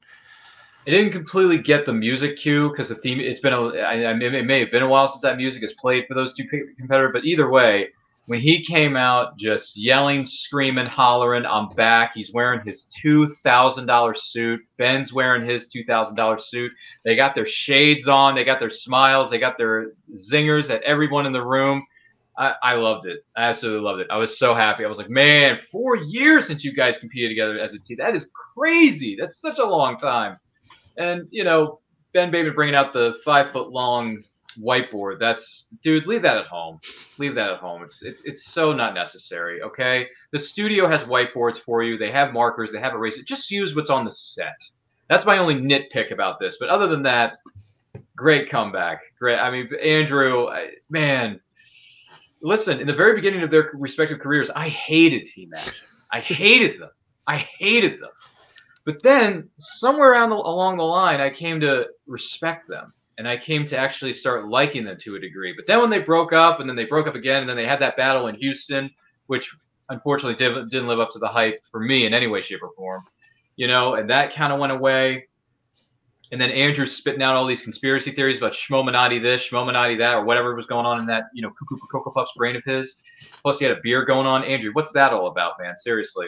I 0.87 0.91
didn't 0.91 1.13
completely 1.13 1.57
get 1.57 1.85
the 1.87 1.93
music 1.93 2.37
cue 2.37 2.69
because 2.69 2.89
the 2.89 2.95
theme. 2.95 3.19
It's 3.19 3.39
been 3.39 3.53
a. 3.53 3.69
I, 3.79 3.95
it 3.95 4.45
may 4.45 4.59
have 4.59 4.71
been 4.71 4.83
a 4.83 4.87
while 4.87 5.07
since 5.07 5.23
that 5.23 5.37
music 5.37 5.63
has 5.63 5.73
played 5.73 6.05
for 6.07 6.13
those 6.13 6.35
two 6.35 6.45
competitors, 6.77 7.11
but 7.11 7.25
either 7.25 7.49
way, 7.49 7.89
when 8.27 8.39
he 8.39 8.63
came 8.63 8.95
out 8.95 9.35
just 9.37 9.75
yelling, 9.75 10.25
screaming, 10.25 10.85
hollering, 10.85 11.43
"I'm 11.45 11.69
back!" 11.69 12.11
He's 12.13 12.31
wearing 12.31 12.61
his 12.63 12.85
two 12.85 13.27
thousand 13.43 13.87
dollar 13.87 14.13
suit. 14.13 14.61
Ben's 14.77 15.11
wearing 15.11 15.49
his 15.49 15.69
two 15.69 15.83
thousand 15.85 16.17
dollar 16.17 16.37
suit. 16.37 16.71
They 17.03 17.15
got 17.15 17.33
their 17.33 17.47
shades 17.47 18.07
on. 18.07 18.35
They 18.35 18.43
got 18.43 18.59
their 18.59 18.69
smiles. 18.69 19.31
They 19.31 19.39
got 19.39 19.57
their 19.57 19.93
zingers 20.13 20.69
at 20.69 20.83
everyone 20.83 21.25
in 21.25 21.33
the 21.33 21.43
room. 21.43 21.83
I, 22.37 22.53
I 22.61 22.73
loved 22.73 23.07
it. 23.07 23.25
I 23.35 23.45
absolutely 23.45 23.85
loved 23.85 24.01
it. 24.01 24.07
I 24.11 24.17
was 24.17 24.37
so 24.37 24.53
happy. 24.53 24.85
I 24.85 24.89
was 24.89 24.97
like, 24.97 25.09
man, 25.09 25.57
four 25.71 25.95
years 25.95 26.45
since 26.45 26.63
you 26.63 26.73
guys 26.75 26.97
competed 26.97 27.31
together 27.31 27.57
as 27.57 27.73
a 27.73 27.79
team. 27.79 27.97
That 27.97 28.13
is 28.13 28.29
crazy. 28.53 29.15
That's 29.19 29.39
such 29.39 29.57
a 29.57 29.65
long 29.65 29.97
time. 29.97 30.37
And 30.97 31.27
you 31.31 31.43
know, 31.43 31.79
Ben 32.13 32.31
Baby 32.31 32.49
bringing 32.51 32.75
out 32.75 32.93
the 32.93 33.15
five 33.23 33.51
foot 33.51 33.69
long 33.69 34.23
whiteboard. 34.57 35.19
That's 35.19 35.67
dude, 35.83 36.05
leave 36.05 36.21
that 36.21 36.37
at 36.37 36.47
home. 36.47 36.79
Leave 37.17 37.35
that 37.35 37.51
at 37.51 37.57
home. 37.57 37.83
It's 37.83 38.01
it's 38.03 38.23
it's 38.25 38.45
so 38.51 38.73
not 38.73 38.93
necessary. 38.93 39.61
Okay, 39.61 40.07
the 40.31 40.39
studio 40.39 40.87
has 40.87 41.03
whiteboards 41.03 41.59
for 41.59 41.83
you. 41.83 41.97
They 41.97 42.11
have 42.11 42.33
markers. 42.33 42.71
They 42.71 42.79
have 42.79 42.93
erasers. 42.93 43.23
Just 43.23 43.51
use 43.51 43.75
what's 43.75 43.89
on 43.89 44.05
the 44.05 44.11
set. 44.11 44.61
That's 45.09 45.25
my 45.25 45.37
only 45.37 45.55
nitpick 45.55 46.11
about 46.11 46.39
this. 46.39 46.57
But 46.59 46.69
other 46.69 46.87
than 46.87 47.03
that, 47.03 47.33
great 48.15 48.49
comeback. 48.49 49.01
Great. 49.19 49.37
I 49.37 49.51
mean, 49.51 49.69
Andrew, 49.83 50.47
man. 50.89 51.39
Listen, 52.41 52.79
in 52.79 52.85
the 52.85 52.93
very 52.93 53.15
beginning 53.15 53.41
of 53.41 53.49
their 53.49 53.71
respective 53.73 54.19
careers, 54.19 54.49
I 54.51 54.69
hated 54.69 55.25
Team 55.27 55.51
Action. 55.55 55.87
I 56.11 56.19
hated 56.19 56.79
them. 56.79 56.91
I 57.27 57.37
hated 57.37 57.99
them. 57.99 58.11
But 58.85 59.01
then 59.01 59.49
somewhere 59.59 60.11
around 60.11 60.29
the, 60.29 60.35
along 60.35 60.77
the 60.77 60.83
line, 60.83 61.19
I 61.19 61.31
came 61.31 61.59
to 61.61 61.87
respect 62.05 62.67
them 62.67 62.93
and 63.17 63.27
I 63.27 63.37
came 63.37 63.65
to 63.67 63.77
actually 63.77 64.13
start 64.13 64.47
liking 64.47 64.85
them 64.85 64.97
to 65.01 65.15
a 65.15 65.19
degree. 65.19 65.53
But 65.55 65.65
then 65.67 65.81
when 65.81 65.89
they 65.89 65.99
broke 65.99 66.33
up 66.33 66.59
and 66.59 66.69
then 66.69 66.75
they 66.75 66.85
broke 66.85 67.07
up 67.07 67.15
again 67.15 67.41
and 67.41 67.49
then 67.49 67.57
they 67.57 67.65
had 67.65 67.81
that 67.81 67.97
battle 67.97 68.27
in 68.27 68.35
Houston, 68.35 68.91
which 69.27 69.55
unfortunately 69.89 70.35
did, 70.35 70.69
didn't 70.69 70.87
live 70.87 70.99
up 70.99 71.11
to 71.11 71.19
the 71.19 71.27
hype 71.27 71.61
for 71.71 71.79
me 71.79 72.05
in 72.05 72.13
any 72.13 72.27
way, 72.27 72.41
shape, 72.41 72.61
or 72.61 72.71
form, 72.75 73.03
you 73.55 73.67
know, 73.67 73.95
and 73.95 74.09
that 74.09 74.33
kind 74.33 74.53
of 74.53 74.59
went 74.59 74.71
away. 74.71 75.27
And 76.31 76.41
then 76.41 76.49
Andrew 76.49 76.87
spitting 76.87 77.21
out 77.21 77.35
all 77.35 77.45
these 77.45 77.61
conspiracy 77.61 78.11
theories 78.11 78.39
about 78.39 78.53
Schmominati 78.53 79.21
this, 79.21 79.47
Schmominati 79.47 79.97
that, 79.99 80.15
or 80.15 80.25
whatever 80.25 80.55
was 80.55 80.65
going 80.65 80.85
on 80.85 80.99
in 80.99 81.05
that, 81.05 81.25
you 81.33 81.41
know, 81.43 81.51
cuckoo 81.51 81.77
for 81.77 81.85
Cocoa 81.87 82.11
Puffs 82.11 82.31
brain 82.35 82.55
of 82.55 82.63
his. 82.63 83.01
Plus, 83.43 83.59
he 83.59 83.65
had 83.65 83.77
a 83.77 83.81
beer 83.81 84.03
going 84.03 84.25
on. 84.25 84.43
Andrew, 84.43 84.71
what's 84.73 84.91
that 84.93 85.13
all 85.13 85.27
about, 85.27 85.53
man? 85.59 85.75
Seriously. 85.75 86.25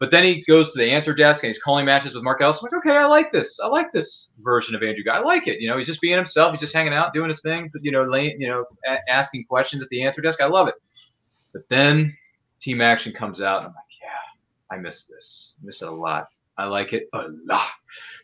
But 0.00 0.10
then 0.10 0.24
he 0.24 0.42
goes 0.48 0.72
to 0.72 0.78
the 0.78 0.90
answer 0.90 1.14
desk 1.14 1.44
and 1.44 1.48
he's 1.48 1.62
calling 1.62 1.84
matches 1.84 2.14
with 2.14 2.24
Mark 2.24 2.40
Ellis. 2.40 2.58
I'm 2.58 2.64
like, 2.64 2.84
okay, 2.84 2.96
I 2.96 3.04
like 3.04 3.30
this. 3.30 3.60
I 3.60 3.66
like 3.66 3.92
this 3.92 4.32
version 4.40 4.74
of 4.74 4.82
Andrew 4.82 5.04
Guy. 5.04 5.18
I 5.18 5.20
like 5.20 5.46
it. 5.46 5.60
You 5.60 5.68
know, 5.68 5.76
he's 5.76 5.86
just 5.86 6.00
being 6.00 6.16
himself. 6.16 6.52
He's 6.52 6.60
just 6.60 6.72
hanging 6.72 6.94
out, 6.94 7.12
doing 7.12 7.28
his 7.28 7.42
thing. 7.42 7.70
You 7.82 7.92
know, 7.92 8.02
laying, 8.04 8.40
you 8.40 8.48
know, 8.48 8.64
a- 8.88 9.10
asking 9.10 9.44
questions 9.44 9.82
at 9.82 9.90
the 9.90 10.02
answer 10.02 10.22
desk. 10.22 10.40
I 10.40 10.46
love 10.46 10.68
it. 10.68 10.74
But 11.52 11.68
then 11.68 12.16
Team 12.60 12.80
Action 12.80 13.12
comes 13.12 13.42
out, 13.42 13.58
and 13.58 13.66
I'm 13.66 13.74
like, 13.74 13.84
yeah, 14.00 14.74
I 14.74 14.80
miss 14.80 15.04
this. 15.04 15.56
I 15.62 15.66
miss 15.66 15.82
it 15.82 15.88
a 15.88 15.92
lot. 15.92 16.28
I 16.56 16.64
like 16.64 16.94
it 16.94 17.08
a 17.12 17.26
lot. 17.44 17.68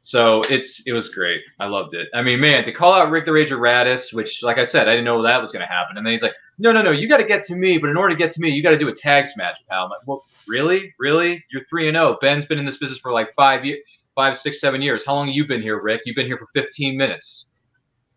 So 0.00 0.42
it's 0.42 0.82
it 0.86 0.92
was 0.92 1.10
great. 1.10 1.42
I 1.58 1.66
loved 1.66 1.94
it. 1.94 2.08
I 2.14 2.22
mean, 2.22 2.40
man, 2.40 2.64
to 2.64 2.72
call 2.72 2.94
out 2.94 3.10
Rick 3.10 3.26
the 3.26 3.32
Rager 3.32 3.58
Radis, 3.58 4.14
which, 4.14 4.42
like 4.42 4.56
I 4.58 4.64
said, 4.64 4.88
I 4.88 4.92
didn't 4.92 5.04
know 5.04 5.22
that 5.22 5.42
was 5.42 5.52
going 5.52 5.66
to 5.66 5.72
happen. 5.72 5.96
And 5.96 6.06
then 6.06 6.12
he's 6.12 6.22
like, 6.22 6.34
no, 6.58 6.72
no, 6.72 6.80
no, 6.80 6.90
you 6.90 7.08
got 7.08 7.16
to 7.18 7.24
get 7.24 7.44
to 7.44 7.54
me, 7.54 7.78
but 7.78 7.90
in 7.90 7.96
order 7.96 8.14
to 8.14 8.18
get 8.18 8.30
to 8.32 8.40
me, 8.40 8.50
you 8.50 8.62
got 8.62 8.70
to 8.70 8.78
do 8.78 8.88
a 8.88 8.94
tags 8.94 9.36
match, 9.36 9.56
pal. 9.68 9.84
I'm 9.84 9.90
like, 9.90 10.06
well, 10.06 10.24
really, 10.48 10.94
really? 10.98 11.44
You're 11.50 11.64
three 11.68 11.88
and 11.88 11.94
zero. 11.94 12.14
Oh. 12.14 12.18
Ben's 12.20 12.46
been 12.46 12.58
in 12.58 12.66
this 12.66 12.78
business 12.78 13.00
for 13.00 13.12
like 13.12 13.34
five 13.34 13.64
years, 13.64 13.80
five, 14.14 14.36
six, 14.36 14.60
seven 14.60 14.82
years. 14.82 15.04
How 15.04 15.14
long 15.14 15.28
have 15.28 15.36
you 15.36 15.46
been 15.46 15.62
here, 15.62 15.80
Rick? 15.80 16.02
You've 16.04 16.16
been 16.16 16.26
here 16.26 16.38
for 16.38 16.48
15 16.54 16.96
minutes. 16.96 17.46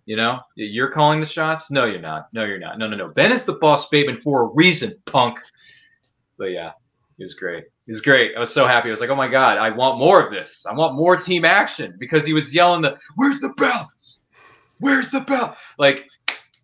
You 0.06 0.16
know, 0.16 0.40
you're 0.56 0.90
calling 0.90 1.20
the 1.20 1.28
shots. 1.28 1.70
No, 1.70 1.86
you're 1.86 2.02
not. 2.02 2.30
No, 2.34 2.44
you're 2.44 2.58
not. 2.58 2.80
No, 2.80 2.88
no, 2.88 2.98
no. 2.98 3.10
Ben 3.10 3.32
is 3.32 3.44
the 3.44 3.54
boss, 3.54 3.90
Bateman, 3.90 4.22
for 4.24 4.42
a 4.42 4.54
reason, 4.56 4.96
punk. 5.06 5.38
But 6.40 6.46
yeah, 6.46 6.72
it 7.20 7.24
was 7.24 7.36
great. 7.36 7.66
It 7.86 7.92
was 7.92 8.02
great. 8.02 8.32
I 8.36 8.40
was 8.40 8.52
so 8.52 8.66
happy. 8.66 8.90
I 8.90 8.92
was 8.92 9.02
like, 9.02 9.12
oh 9.12 9.16
my 9.16 9.28
god, 9.28 9.58
I 9.60 9.70
want 9.70 10.00
more 10.00 10.26
of 10.26 10.32
this. 10.32 10.66
I 10.66 10.74
want 10.74 10.96
more 10.96 11.16
team 11.16 11.46
action 11.46 11.96
because 12.00 12.26
he 12.26 12.34
was 12.34 12.54
yelling 12.54 12.82
the, 12.82 12.98
"Where's 13.18 13.40
the 13.40 13.54
belts? 13.58 14.22
Where's 14.80 15.12
the 15.12 15.20
belt?" 15.22 15.56
Like, 15.78 16.06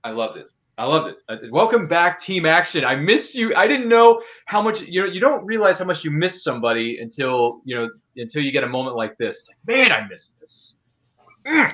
I 0.04 0.12
loved 0.12 0.38
it. 0.38 0.48
I 0.78 0.86
loved 0.86 1.10
it. 1.10 1.18
Uh, 1.30 1.38
welcome 1.52 1.88
back, 1.88 2.20
Team 2.20 2.46
Action. 2.46 2.84
I 2.84 2.96
miss 2.96 3.34
you. 3.34 3.56
I 3.56 3.66
didn't 3.66 3.88
know 3.88 4.22
how 4.46 4.62
much 4.62 4.82
you 4.82 5.02
know. 5.02 5.08
You 5.08 5.22
don't 5.22 5.46
realize 5.46 5.80
how 5.80 5.86
much 5.86 6.04
you 6.04 6.12
miss 6.12 6.44
somebody 6.44 7.00
until 7.00 7.62
you 7.64 7.76
know 7.76 7.90
until 8.18 8.42
you 8.42 8.52
get 8.52 8.64
a 8.66 8.68
moment 8.68 8.98
like 8.98 9.18
this. 9.18 9.48
Like, 9.48 9.58
man, 9.78 9.92
I 9.94 10.06
miss 10.08 10.34
this. 10.42 10.76
Mm. 11.46 11.72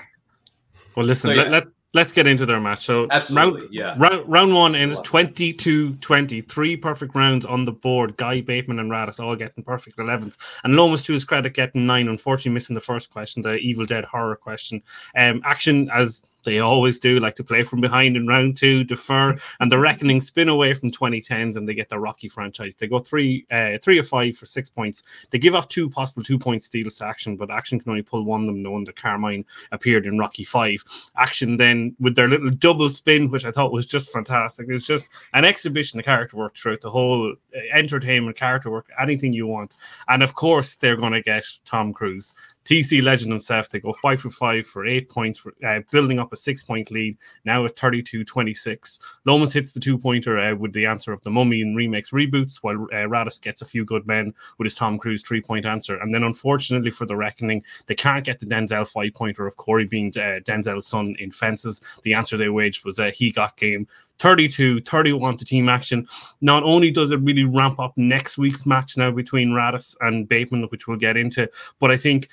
Well, 0.96 1.06
listen. 1.06 1.34
So, 1.34 1.36
yeah. 1.36 1.50
let, 1.50 1.52
let, 1.52 1.64
let's 1.94 2.12
get 2.12 2.26
into 2.26 2.46
their 2.46 2.60
match. 2.60 2.86
So 2.86 3.08
Absolutely, 3.12 3.62
round, 3.62 3.74
yeah. 3.74 3.96
round, 3.98 4.28
round 4.28 4.54
one 4.54 4.76
ends 4.76 5.00
22-20. 5.02 6.48
Three 6.48 6.78
perfect 6.78 7.16
rounds 7.16 7.46
on 7.46 7.66
the 7.66 7.72
board. 7.72 8.16
Guy 8.18 8.42
Bateman 8.42 8.80
and 8.80 8.90
Radis 8.90 9.20
all 9.20 9.36
getting 9.36 9.64
perfect 9.64 9.98
11s. 9.98 10.38
And 10.64 10.76
Lomas, 10.76 11.04
to 11.04 11.14
his 11.14 11.26
credit, 11.26 11.54
getting 11.54 11.86
nine. 11.86 12.08
Unfortunately, 12.08 12.54
missing 12.54 12.76
the 12.76 12.80
first 12.80 13.12
question, 13.12 13.42
the 13.42 13.56
Evil 13.58 13.86
Dead 13.86 14.06
horror 14.06 14.36
question. 14.36 14.82
Um, 15.18 15.42
action, 15.44 15.90
as 15.94 16.24
they 16.44 16.60
always 16.60 17.00
do, 17.00 17.20
like 17.20 17.36
to 17.36 17.44
play 17.44 17.64
from 17.64 17.82
behind 17.82 18.16
in 18.16 18.26
round 18.26 18.56
two, 18.58 18.84
defer, 18.84 19.36
and 19.60 19.72
the 19.72 19.78
reckoning 19.78 20.22
spin 20.22 20.50
away 20.50 20.74
from 20.74 20.92
2010s, 20.92 21.58
and 21.58 21.68
they 21.68 21.74
get 21.74 21.90
the 21.90 22.00
Rocky 22.00 22.30
franchise. 22.30 22.74
They 22.76 22.88
go 22.88 23.00
three, 23.00 23.46
uh, 23.52 23.78
three 23.82 24.00
or 24.00 24.04
five 24.04 24.38
for 24.38 24.46
six 24.46 24.70
points. 24.70 25.28
They 25.30 25.40
give 25.40 25.56
up 25.56 25.70
two 25.70 25.90
possible 25.90 26.24
two 26.24 26.40
point 26.40 26.64
steals 26.64 26.96
to 26.98 27.06
Action, 27.06 27.36
but 27.36 27.52
Action 27.52 27.80
can 27.80 27.90
only 27.90 28.02
pull 28.02 28.24
one 28.24 28.42
of 28.42 28.48
them. 28.48 28.64
The 28.64 28.72
one 28.72 28.86
that 28.86 28.96
Carmine 28.96 29.46
appeared 29.72 30.06
in 30.06 30.18
Rocky 30.18 30.44
Five. 30.44 30.84
Action 31.18 31.58
then 31.58 31.81
with 32.00 32.16
their 32.16 32.28
little 32.28 32.50
double 32.50 32.90
spin, 32.90 33.30
which 33.30 33.46
I 33.46 33.52
thought 33.52 33.72
was 33.72 33.86
just 33.86 34.14
fantastic. 34.14 34.68
It's 34.70 34.86
just 34.86 35.10
an 35.34 35.46
exhibition 35.46 36.00
of 36.00 36.06
character 36.06 36.38
work 36.38 36.56
throughout 36.56 36.82
the 36.82 36.90
whole 36.90 37.32
uh, 37.32 37.60
entertainment, 37.74 38.38
character 38.38 38.70
work, 38.70 38.88
anything 39.02 39.34
you 39.34 39.48
want. 39.48 39.76
And 40.08 40.24
of 40.24 40.36
course, 40.36 40.76
they're 40.76 40.98
going 40.98 41.14
to 41.14 41.22
get 41.22 41.46
Tom 41.66 41.94
Cruise. 41.94 42.34
TC 42.66 43.02
Legend 43.02 43.32
himself, 43.32 43.70
they 43.70 43.80
go 43.80 43.94
five 43.94 44.22
for 44.22 44.30
five 44.30 44.68
for 44.68 44.86
eight 44.86 45.10
points, 45.10 45.40
for 45.40 45.54
uh, 45.66 45.80
building 45.92 46.20
up 46.20 46.32
a 46.32 46.38
six 46.38 46.62
point 46.62 46.92
lead, 46.92 47.18
now 47.44 47.66
at 47.66 47.78
32 47.78 48.24
26. 48.24 49.00
Lomas 49.26 49.54
hits 49.54 49.74
the 49.74 49.80
two 49.80 49.98
pointer 49.98 50.38
uh, 50.38 50.56
with 50.56 50.72
the 50.74 50.86
answer 50.86 51.12
of 51.12 51.22
the 51.24 51.32
Mummy 51.32 51.62
and 51.62 51.76
remakes 51.76 52.12
reboots, 52.12 52.60
while 52.62 52.76
uh, 52.76 53.08
Radis 53.08 53.42
gets 53.42 53.62
a 53.62 53.66
few 53.66 53.84
good 53.84 54.06
men 54.06 54.34
with 54.58 54.66
his 54.66 54.76
Tom 54.76 55.00
Cruise 55.00 55.24
three 55.24 55.42
point 55.42 55.66
answer. 55.66 55.98
And 55.98 56.14
then, 56.14 56.24
unfortunately 56.24 56.92
for 56.92 57.06
the 57.06 57.16
Reckoning, 57.16 57.64
they 57.88 57.96
can't 57.96 58.26
get 58.26 58.40
the 58.40 58.46
Denzel 58.46 58.88
five 58.88 59.14
pointer 59.14 59.48
of 59.48 59.58
Corey 59.58 59.86
being 59.86 60.12
Denzel's 60.12 60.88
son 60.88 61.16
in 61.20 61.32
fences. 61.32 61.71
The 62.04 62.14
answer 62.14 62.38
they 62.38 62.50
waged 62.50 62.86
was 62.86 63.00
a 63.00 63.12
he 63.12 63.32
got 63.32 63.58
game 63.58 63.88
32 64.20 64.82
31 64.82 65.38
to 65.38 65.46
team 65.46 65.70
action. 65.70 66.06
Not 66.42 66.64
only 66.64 66.92
does 66.92 67.12
it 67.12 67.22
really 67.22 67.44
ramp 67.46 67.80
up 67.80 67.94
next 67.98 68.38
week's 68.38 68.66
match 68.66 68.98
now 68.98 69.12
between 69.12 69.50
Radis 69.50 69.96
and 70.02 70.28
Bateman, 70.28 70.64
which 70.70 70.88
we'll 70.88 70.98
get 70.98 71.18
into, 71.18 71.50
but 71.80 71.92
I 71.92 71.98
think 71.98 72.28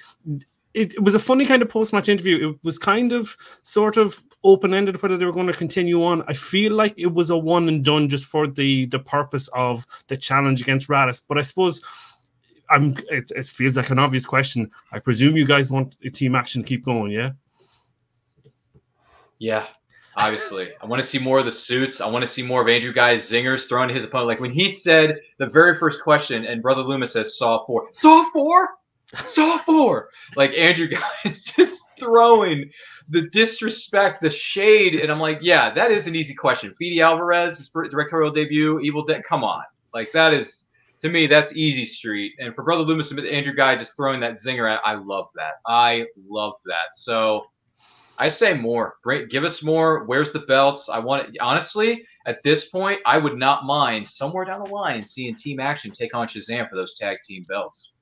it, 0.75 0.95
it 0.95 1.03
was 1.03 1.15
a 1.15 1.19
funny 1.19 1.47
kind 1.47 1.63
of 1.63 1.69
post 1.69 1.93
match 1.93 2.09
interview. 2.09 2.51
It 2.51 2.59
was 2.63 2.79
kind 2.79 3.13
of 3.13 3.37
sort 3.63 3.97
of 3.97 4.21
open 4.45 4.73
ended 4.75 5.01
whether 5.03 5.17
they 5.17 5.27
were 5.27 5.33
going 5.33 5.47
to 5.47 5.53
continue 5.53 6.05
on. 6.05 6.23
I 6.29 6.33
feel 6.33 6.73
like 6.73 6.95
it 6.97 7.13
was 7.13 7.31
a 7.31 7.37
one 7.37 7.69
and 7.69 7.85
done 7.85 8.09
just 8.09 8.25
for 8.25 8.47
the 8.47 8.87
the 8.87 8.99
purpose 8.99 9.49
of 9.49 9.87
the 10.09 10.17
challenge 10.17 10.61
against 10.61 10.89
Radis. 10.89 11.23
But 11.27 11.39
I 11.39 11.43
suppose 11.43 11.83
I'm 12.71 12.97
it, 13.11 13.31
it 13.35 13.47
feels 13.47 13.77
like 13.77 13.91
an 13.91 13.99
obvious 13.99 14.27
question. 14.27 14.71
I 14.93 14.99
presume 14.99 15.37
you 15.37 15.47
guys 15.47 15.71
want 15.71 15.97
team 16.13 16.35
action 16.35 16.63
to 16.63 16.69
keep 16.69 16.85
going, 16.85 17.13
yeah? 17.13 17.31
Yeah, 19.39 19.69
Obviously, 20.19 20.71
I 20.83 20.87
want 20.87 21.01
to 21.01 21.09
see 21.09 21.19
more 21.19 21.39
of 21.39 21.45
the 21.45 21.53
suits. 21.53 22.01
I 22.01 22.09
want 22.09 22.25
to 22.25 22.31
see 22.31 22.43
more 22.43 22.61
of 22.61 22.69
Andrew 22.69 22.93
Guy's 22.93 23.31
zingers 23.31 23.69
thrown 23.69 23.87
to 23.87 23.95
his 23.95 24.03
opponent. 24.03 24.27
Like 24.27 24.41
when 24.41 24.51
he 24.51 24.73
said 24.73 25.21
the 25.39 25.47
very 25.47 25.79
first 25.79 26.03
question, 26.03 26.45
and 26.45 26.61
Brother 26.61 26.83
Loomis 26.83 27.13
says 27.13 27.39
Saw 27.39 27.65
four, 27.65 27.89
Saw 27.93 28.29
four, 28.33 28.69
Saw 29.15 29.59
four. 29.59 30.09
Like 30.35 30.51
Andrew 30.55 30.89
Guy 30.89 31.09
is 31.25 31.45
just 31.45 31.85
throwing 32.01 32.69
the 33.11 33.29
disrespect, 33.31 34.21
the 34.21 34.29
shade, 34.29 34.97
and 34.97 35.13
I'm 35.13 35.21
like, 35.21 35.39
yeah, 35.41 35.73
that 35.75 35.93
is 35.93 36.09
an 36.09 36.17
easy 36.17 36.35
question. 36.35 36.75
Fede 36.77 37.01
Alvarez, 37.01 37.59
his 37.59 37.69
directorial 37.69 38.33
debut, 38.33 38.81
Evil 38.81 39.05
Dead. 39.05 39.23
Come 39.29 39.45
on, 39.45 39.63
like 39.95 40.11
that 40.13 40.35
is 40.35 40.67
to 40.99 41.09
me, 41.09 41.29
that's 41.29 41.53
easy 41.53 41.87
street. 41.87 42.33
And 42.41 42.57
for 42.57 42.65
Brother 42.65 42.83
Loomis 42.83 43.13
and 43.13 43.21
Andrew 43.21 43.55
Guy 43.55 43.77
just 43.77 43.95
throwing 43.95 44.19
that 44.19 44.35
zinger, 44.35 44.69
at 44.69 44.81
I 44.85 44.95
love 44.95 45.29
that. 45.37 45.61
I 45.65 46.07
love 46.29 46.55
that. 46.67 46.95
So 46.95 47.45
I 48.19 48.29
say 48.29 48.55
more. 48.55 48.97
Bring, 49.03 49.29
give 49.29 49.45
us 49.45 49.63
more. 49.63 50.05
Where's 50.05 50.33
the 50.33 50.41
belts? 50.41 50.89
I 50.89 50.99
want 50.99 51.29
it. 51.29 51.37
Honestly, 51.41 52.05
at 52.27 52.43
this 52.43 52.67
point, 52.67 53.01
I 53.07 53.17
would 53.17 53.39
not 53.39 53.65
mind 53.65 54.07
somewhere 54.07 54.45
down 54.45 54.65
the 54.65 54.71
line 54.71 55.03
seeing 55.03 55.35
Team 55.35 55.61
Action 55.61 55.91
take 55.91 56.15
on 56.15 56.27
Shazam 56.27 56.69
for 56.69 56.77
those 56.77 56.99
tag 56.99 57.19
team 57.27 57.45
belts. 57.49 57.93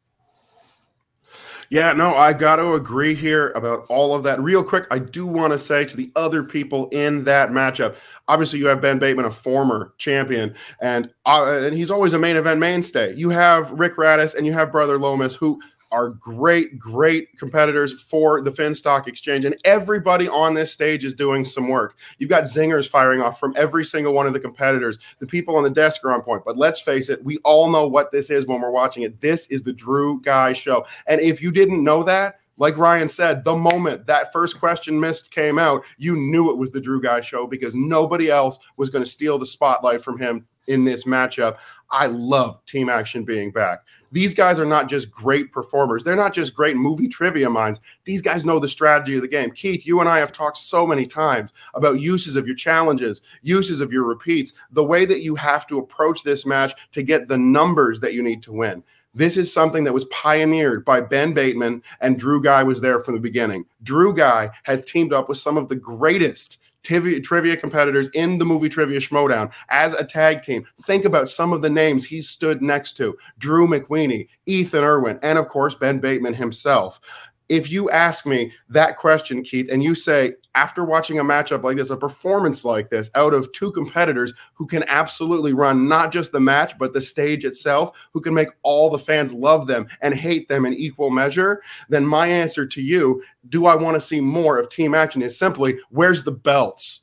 Yeah, 1.69 1.93
no, 1.93 2.15
I 2.15 2.33
got 2.33 2.57
to 2.57 2.75
agree 2.75 3.15
here 3.15 3.51
about 3.51 3.87
all 3.89 4.15
of 4.15 4.23
that. 4.23 4.41
Real 4.41 4.63
quick, 4.63 4.87
I 4.91 5.01
do 5.01 5.27
want 5.27 5.53
to 5.53 5.59
say 5.59 5.85
to 5.85 5.97
the 5.97 6.13
other 6.15 6.45
people 6.45 6.89
in 6.91 7.25
that 7.25 7.51
matchup. 7.51 7.97
Obviously, 8.29 8.61
you 8.61 8.67
have 8.67 8.81
Ben 8.81 9.01
Bateman, 9.01 9.25
a 9.25 9.31
former 9.31 9.93
champion, 9.99 10.55
and 10.81 11.11
uh, 11.27 11.61
and 11.63 11.77
he's 11.77 11.91
always 11.91 12.13
a 12.13 12.19
main 12.19 12.37
event 12.37 12.61
mainstay. 12.61 13.15
You 13.15 13.31
have 13.31 13.71
Rick 13.73 13.97
Radis 13.97 14.37
and 14.37 14.47
you 14.47 14.53
have 14.53 14.71
Brother 14.71 14.99
Lomas, 14.99 15.35
who 15.35 15.61
are 15.93 16.11
great, 16.11 16.79
great 16.79 17.37
competitors 17.39 17.93
for 18.01 18.43
the 18.43 18.51
Finstock 18.51 19.07
Exchange. 19.07 19.45
And 19.45 19.57
everybody 19.65 20.29
on 20.29 20.55
this 20.55 20.73
stage 20.73 21.05
is 21.05 21.15
doing 21.15 21.45
some 21.45 21.69
work. 21.69 21.97
You've 22.19 22.31
got 22.31 22.45
zingers 22.45 22.89
firing 22.89 23.21
off 23.21 23.39
from 23.39 23.55
every 23.57 23.85
single 23.85 24.13
one 24.13 24.27
of 24.27 24.33
the 24.33 24.41
competitors. 24.41 24.99
The 25.19 25.27
people 25.27 25.57
on 25.57 25.63
the 25.63 25.71
desk 25.71 26.05
are 26.05 26.13
on 26.13 26.23
point. 26.23 26.45
But 26.45 26.57
let's 26.57 26.81
face 26.81 27.09
it, 27.09 27.25
we 27.25 27.39
all 27.39 27.71
know 27.71 27.87
what 27.87 28.11
this 28.11 28.31
is 28.31 28.47
when 28.47 28.61
we're 28.61 28.71
watching 28.71 29.03
it. 29.03 29.21
This 29.21 29.47
is 29.49 29.63
the 29.63 29.73
Drew 29.73 30.21
Guy 30.21 30.53
show. 30.53 30.87
And 31.07 31.21
if 31.21 31.43
you 31.43 31.51
didn't 31.51 31.83
know 31.83 32.03
that, 32.03 32.41
like 32.59 32.79
Ryan 32.79 33.09
said, 33.09 33.45
the 33.45 33.57
moment 33.57 34.07
that 34.07 34.33
first 34.33 34.59
question 34.59 34.99
missed 34.99 35.31
came 35.31 35.59
out, 35.59 35.85
you 35.99 36.17
knew 36.17 36.51
it 36.51 36.57
was 36.57 36.71
the 36.71 36.81
Drew 36.81 37.03
Guy 37.03 37.21
show 37.21 37.47
because 37.47 37.75
nobody 37.75 38.31
else 38.31 38.59
was 38.77 38.89
going 38.89 39.05
to 39.05 39.11
steal 39.11 39.39
the 39.39 39.47
spotlight 39.47 40.01
from 40.01 40.19
him 40.19 40.47
in 40.67 40.85
this 40.85 41.05
matchup. 41.05 41.59
I 41.91 42.07
love 42.07 42.65
team 42.67 42.89
action 42.89 43.25
being 43.25 43.53
back. 43.53 43.81
These 44.17 44.33
guys 44.33 44.59
are 44.59 44.65
not 44.65 44.89
just 44.89 45.11
great 45.11 45.53
performers. 45.53 46.03
They're 46.03 46.17
not 46.17 46.33
just 46.33 46.55
great 46.55 46.75
movie 46.75 47.07
trivia 47.07 47.51
minds. 47.51 47.81
These 48.05 48.23
guys 48.23 48.47
know 48.47 48.59
the 48.59 48.67
strategy 48.67 49.17
of 49.17 49.21
the 49.21 49.29
game. 49.29 49.51
Keith, 49.51 49.87
you 49.87 50.01
and 50.01 50.09
I 50.09 50.21
have 50.21 50.33
talked 50.33 50.57
so 50.57 50.87
many 50.87 51.05
times 51.07 51.51
about 51.75 52.01
uses 52.01 52.35
of 52.35 52.47
your 52.47 52.57
challenges, 52.57 53.21
uses 53.43 53.83
of 53.83 53.93
your 53.93 54.05
repeats, 54.05 54.55
the 54.73 54.83
way 54.83 55.05
that 55.05 55.21
you 55.21 55.35
have 55.35 55.67
to 55.67 55.77
approach 55.77 56.23
this 56.23 56.47
match 56.47 56.73
to 56.93 57.03
get 57.03 57.29
the 57.29 57.37
numbers 57.37 58.01
that 58.01 58.15
you 58.15 58.23
need 58.23 58.43
to 58.45 58.55
win. 58.55 58.83
This 59.13 59.37
is 59.37 59.53
something 59.53 59.85
that 59.85 59.93
was 59.93 60.07
pioneered 60.07 60.83
by 60.87 61.03
Ben 61.03 61.35
Bateman, 61.35 61.83
and 62.01 62.19
Drew 62.19 62.41
Guy 62.43 62.63
was 62.63 62.81
there 62.81 63.01
from 63.01 63.17
the 63.17 63.21
beginning. 63.21 63.67
Drew 63.83 64.15
Guy 64.15 64.49
has 64.63 64.83
teamed 64.83 65.13
up 65.13 65.29
with 65.29 65.37
some 65.37 65.59
of 65.59 65.69
the 65.69 65.77
greatest 65.77 66.57
trivia, 66.87 67.21
trivia 67.21 67.57
competitors 67.57 68.09
in 68.15 68.39
the 68.39 68.45
movie 68.45 68.69
Trivia 68.69 69.01
Schmoedown 69.01 69.53
as 69.69 69.93
a 69.93 70.05
tag 70.05 70.43
team. 70.43 70.65
Think 70.83 71.05
about 71.05 71.29
some 71.29 71.53
of 71.53 71.63
the 71.63 71.71
names 71.71 72.05
he 72.05 72.21
stood 72.21 72.63
next 72.63 72.95
to 72.95 73.17
Drew 73.39 73.67
McWeeny, 73.67 74.29
Ethan 74.47 74.85
Irwin, 74.85 75.19
and 75.23 75.39
of 75.39 75.49
course, 75.49 75.75
Ben 75.75 75.99
Bateman 75.99 76.35
himself 76.35 77.01
if 77.49 77.71
you 77.71 77.89
ask 77.91 78.27
me 78.27 78.53
that 78.69 78.97
question, 78.97 79.43
Keith, 79.43 79.69
and 79.71 79.83
you 79.83 79.95
say, 79.95 80.35
after 80.55 80.85
watching 80.85 81.19
a 81.19 81.25
matchup 81.25 81.63
like 81.63 81.77
this, 81.77 81.91
a 81.91 81.97
performance 81.97 82.65
like 82.65 82.91
this, 82.91 83.11
out 83.15 83.35
of 83.35 83.53
two 83.53 83.71
competitors 83.71 84.33
who 84.55 84.67
can 84.67 84.83
absolutely 84.89 85.53
run 85.53 85.87
not 85.87 86.13
just 86.13 86.33
the 86.33 86.41
match, 86.41 86.77
but 86.79 86.93
the 86.93 87.01
stage 87.01 87.45
itself, 87.45 87.97
who 88.13 88.21
can 88.21 88.35
make 88.35 88.49
all 88.63 88.91
the 88.91 88.99
fans 88.99 89.33
love 89.33 89.67
them 89.67 89.87
and 90.01 90.15
hate 90.15 90.49
them 90.49 90.67
in 90.67 90.75
equal 90.75 91.11
measure, 91.11 91.63
then 91.89 92.05
my 92.05 92.27
answer 92.27 92.67
to 92.67 92.83
you, 92.83 93.23
do 93.49 93.67
I 93.67 93.77
want 93.77 93.95
to 93.95 94.01
see 94.01 94.21
more 94.21 94.59
of 94.59 94.69
team 94.69 94.95
action, 94.95 95.23
is 95.23 95.39
simply, 95.39 95.79
where's 95.91 96.25
the 96.25 96.33
belts? 96.33 97.03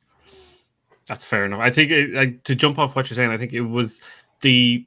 That's 1.08 1.26
fair 1.26 1.46
enough. 1.46 1.60
I 1.60 1.70
think 1.70 1.92
it, 1.92 2.14
like, 2.14 2.44
to 2.44 2.56
jump 2.56 2.80
off 2.80 2.96
what 2.96 3.10
you're 3.10 3.16
saying, 3.16 3.32
I 3.32 3.38
think 3.38 3.54
it 3.54 3.62
was 3.62 4.02
the 4.42 4.86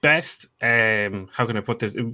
best. 0.00 0.46
Um, 0.60 1.28
how 1.32 1.46
can 1.46 1.56
I 1.56 1.60
put 1.60 1.78
this? 1.78 1.94
It, 1.94 2.06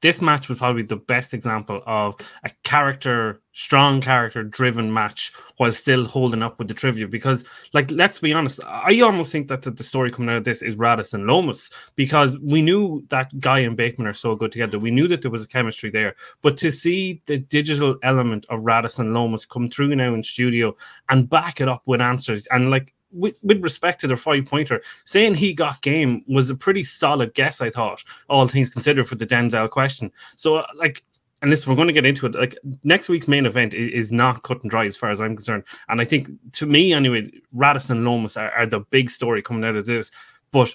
this 0.00 0.22
match 0.22 0.48
was 0.48 0.58
probably 0.58 0.82
the 0.82 0.96
best 0.96 1.34
example 1.34 1.82
of 1.86 2.14
a 2.44 2.50
character, 2.64 3.40
strong 3.52 4.00
character 4.00 4.44
driven 4.44 4.92
match 4.92 5.32
while 5.56 5.72
still 5.72 6.04
holding 6.04 6.42
up 6.42 6.58
with 6.58 6.68
the 6.68 6.74
trivia. 6.74 7.08
Because, 7.08 7.44
like, 7.72 7.90
let's 7.90 8.20
be 8.20 8.32
honest, 8.32 8.60
I 8.64 9.00
almost 9.00 9.32
think 9.32 9.48
that 9.48 9.62
the, 9.62 9.70
the 9.70 9.82
story 9.82 10.10
coming 10.10 10.30
out 10.30 10.38
of 10.38 10.44
this 10.44 10.62
is 10.62 10.76
Radis 10.76 11.14
and 11.14 11.26
Lomas 11.26 11.70
because 11.96 12.38
we 12.38 12.62
knew 12.62 13.04
that 13.10 13.36
Guy 13.40 13.60
and 13.60 13.76
Bateman 13.76 14.06
are 14.06 14.12
so 14.12 14.36
good 14.36 14.52
together. 14.52 14.78
We 14.78 14.90
knew 14.90 15.08
that 15.08 15.22
there 15.22 15.30
was 15.30 15.42
a 15.42 15.48
chemistry 15.48 15.90
there. 15.90 16.14
But 16.42 16.56
to 16.58 16.70
see 16.70 17.20
the 17.26 17.38
digital 17.38 17.96
element 18.02 18.46
of 18.48 18.60
Radis 18.60 19.00
and 19.00 19.14
Lomas 19.14 19.44
come 19.44 19.68
through 19.68 19.96
now 19.96 20.14
in 20.14 20.22
studio 20.22 20.76
and 21.08 21.28
back 21.28 21.60
it 21.60 21.68
up 21.68 21.82
with 21.86 22.00
answers 22.00 22.46
and, 22.48 22.70
like, 22.70 22.94
with, 23.12 23.36
with 23.42 23.62
respect 23.62 24.00
to 24.00 24.06
their 24.06 24.16
five 24.16 24.44
pointer, 24.44 24.82
saying 25.04 25.34
he 25.34 25.52
got 25.52 25.82
game 25.82 26.22
was 26.28 26.50
a 26.50 26.54
pretty 26.54 26.84
solid 26.84 27.34
guess, 27.34 27.60
I 27.60 27.70
thought, 27.70 28.04
all 28.28 28.46
things 28.46 28.70
considered 28.70 29.08
for 29.08 29.14
the 29.14 29.26
Denzel 29.26 29.70
question. 29.70 30.12
So, 30.36 30.56
uh, 30.56 30.66
like, 30.74 31.04
and 31.40 31.50
listen, 31.50 31.70
we're 31.70 31.76
going 31.76 31.88
to 31.88 31.94
get 31.94 32.06
into 32.06 32.26
it. 32.26 32.34
Like 32.34 32.58
next 32.82 33.08
week's 33.08 33.28
main 33.28 33.46
event 33.46 33.72
is 33.72 34.10
not 34.10 34.42
cut 34.42 34.60
and 34.62 34.70
dry 34.70 34.86
as 34.86 34.96
far 34.96 35.10
as 35.10 35.20
I'm 35.20 35.36
concerned. 35.36 35.64
And 35.88 36.00
I 36.00 36.04
think, 36.04 36.28
to 36.52 36.66
me 36.66 36.92
anyway, 36.92 37.30
Radis 37.56 37.90
and 37.90 38.04
Lomas 38.04 38.36
are, 38.36 38.50
are 38.50 38.66
the 38.66 38.80
big 38.80 39.08
story 39.08 39.40
coming 39.40 39.64
out 39.64 39.76
of 39.76 39.86
this. 39.86 40.10
But 40.50 40.74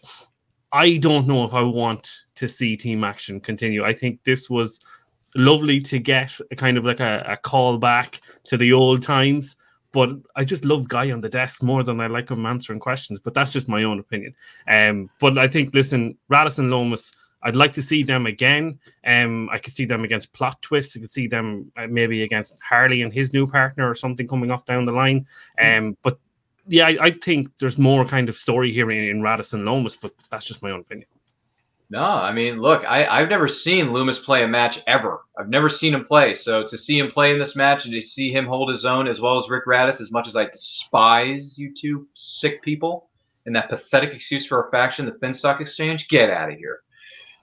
I 0.71 0.97
don't 0.97 1.27
know 1.27 1.43
if 1.43 1.53
I 1.53 1.61
want 1.61 2.21
to 2.35 2.47
see 2.47 2.77
team 2.77 3.03
action 3.03 3.41
continue. 3.41 3.83
I 3.83 3.93
think 3.93 4.23
this 4.23 4.49
was 4.49 4.79
lovely 5.35 5.81
to 5.81 5.99
get 5.99 6.31
a 6.51 6.55
kind 6.55 6.77
of 6.77 6.85
like 6.85 6.99
a, 6.99 7.25
a 7.27 7.37
call 7.37 7.77
back 7.77 8.21
to 8.45 8.55
the 8.55 8.71
old 8.71 9.01
times 9.01 9.57
but 9.93 10.09
I 10.35 10.43
just 10.43 10.65
love 10.65 10.89
Guy 10.89 11.11
on 11.11 11.21
the 11.21 11.29
desk 11.29 11.63
more 11.63 11.83
than 11.83 12.01
I 12.01 12.07
like 12.07 12.29
him 12.29 12.45
answering 12.45 12.79
questions. 12.79 13.19
But 13.19 13.33
that's 13.33 13.51
just 13.51 13.69
my 13.69 13.83
own 13.83 13.99
opinion. 13.99 14.35
Um, 14.67 15.09
but 15.21 15.37
I 15.37 15.47
think, 15.47 15.73
listen, 15.73 16.17
Radis 16.29 16.59
and 16.59 16.71
Lomas, 16.71 17.13
I'd 17.43 17.55
like 17.55 17.73
to 17.73 17.81
see 17.81 18.03
them 18.03 18.25
again. 18.25 18.79
Um, 19.05 19.49
I 19.51 19.59
could 19.59 19.73
see 19.73 19.85
them 19.85 20.03
against 20.03 20.33
Plot 20.33 20.61
Twist. 20.61 20.97
I 20.97 21.01
could 21.01 21.11
see 21.11 21.27
them 21.27 21.71
uh, 21.77 21.87
maybe 21.87 22.23
against 22.23 22.59
Harley 22.67 23.03
and 23.03 23.13
his 23.13 23.33
new 23.33 23.45
partner 23.45 23.87
or 23.87 23.95
something 23.95 24.27
coming 24.27 24.51
up 24.51 24.65
down 24.65 24.83
the 24.83 24.91
line. 24.91 25.27
Um, 25.61 25.95
but 26.01 26.17
yeah, 26.67 26.87
I, 26.87 26.97
I 26.99 27.11
think 27.11 27.49
there's 27.59 27.77
more 27.77 28.03
kind 28.03 28.29
of 28.29 28.35
story 28.35 28.73
here 28.73 28.89
in, 28.89 28.97
in 28.97 29.21
Radis 29.21 29.53
and 29.53 29.63
Lomas, 29.63 29.95
but 29.95 30.13
that's 30.31 30.45
just 30.45 30.63
my 30.63 30.71
own 30.71 30.79
opinion. 30.79 31.07
No, 31.93 32.01
I 32.01 32.33
mean, 32.33 32.59
look, 32.59 32.83
I, 32.85 33.05
I've 33.05 33.29
never 33.29 33.47
seen 33.47 33.93
Loomis 33.93 34.17
play 34.17 34.41
a 34.41 34.47
match 34.47 34.81
ever. 34.87 35.25
I've 35.37 35.47
never 35.47 35.69
seen 35.69 35.93
him 35.93 36.03
play. 36.03 36.33
So 36.33 36.65
to 36.65 36.75
see 36.75 36.97
him 36.97 37.11
play 37.11 37.31
in 37.31 37.37
this 37.37 37.55
match 37.55 37.85
and 37.85 37.93
to 37.93 38.01
see 38.01 38.33
him 38.33 38.47
hold 38.47 38.69
his 38.69 38.83
own 38.83 39.07
as 39.07 39.21
well 39.21 39.37
as 39.37 39.47
Rick 39.47 39.67
Radis, 39.67 40.01
as 40.01 40.09
much 40.09 40.27
as 40.27 40.35
I 40.35 40.45
despise 40.45 41.55
you 41.55 41.71
two 41.71 42.07
sick 42.15 42.63
people 42.63 43.11
and 43.45 43.55
that 43.55 43.69
pathetic 43.69 44.11
excuse 44.11 44.47
for 44.47 44.67
a 44.67 44.71
faction, 44.71 45.05
the 45.05 45.11
Finstock 45.11 45.61
Exchange, 45.61 46.07
get 46.07 46.31
out 46.31 46.51
of 46.51 46.57
here. 46.57 46.79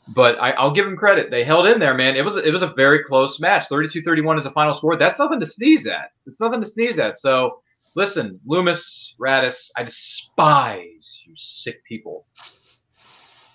But 0.09 0.37
I, 0.41 0.61
will 0.61 0.73
give 0.73 0.85
him 0.85 0.97
credit. 0.97 1.31
They 1.31 1.45
held 1.45 1.69
in 1.69 1.79
there, 1.79 1.95
man. 1.95 2.17
It 2.17 2.25
was 2.25 2.35
it 2.37 2.53
was 2.53 2.63
a 2.63 2.73
very 2.75 3.05
close 3.05 3.39
match. 3.39 3.69
32-31 3.69 4.37
is 4.37 4.47
a 4.47 4.51
final 4.51 4.75
score. 4.75 4.97
That's 4.97 5.21
nothing 5.21 5.39
to 5.39 5.47
sneeze 5.47 5.87
at. 5.87 6.11
It's 6.27 6.41
nothing 6.41 6.61
to 6.61 6.67
sneeze 6.67 6.99
at. 6.99 7.19
So 7.19 7.63
listen, 7.95 8.41
Loomis, 8.45 9.15
Radis, 9.21 9.71
I 9.77 9.85
despise 9.85 11.23
you 11.25 11.35
sick 11.37 11.85
people. 11.85 12.27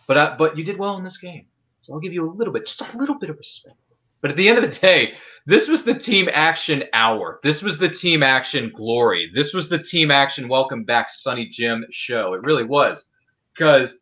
But 0.08 0.18
uh, 0.18 0.36
but 0.38 0.58
you 0.58 0.64
did 0.64 0.78
well 0.78 0.98
in 0.98 1.04
this 1.04 1.18
game, 1.18 1.46
so 1.82 1.94
I'll 1.94 2.00
give 2.00 2.14
you 2.14 2.30
a 2.30 2.32
little 2.32 2.54
bit, 2.54 2.66
just 2.66 2.82
a 2.82 2.98
little 2.98 3.16
bit 3.16 3.30
of 3.30 3.38
respect. 3.38 3.76
But 4.22 4.32
at 4.32 4.38
the 4.38 4.48
end 4.48 4.58
of 4.58 4.64
the 4.64 4.80
day, 4.80 5.14
this 5.46 5.68
was 5.68 5.84
the 5.84 5.94
team 5.94 6.30
action 6.32 6.84
hour. 6.94 7.40
This 7.44 7.62
was 7.62 7.78
the 7.78 7.90
team 7.90 8.24
action 8.24 8.72
glory. 8.76 9.32
This 9.34 9.54
was 9.54 9.70
the 9.70 9.80
team 9.80 10.10
action 10.10 10.48
welcome 10.48 10.84
back 10.84 11.10
Sunny 11.10 11.48
Jim 11.48 11.86
show. 11.92 12.34
It 12.34 12.42
really 12.42 12.64
was, 12.64 13.06
because 13.54 13.98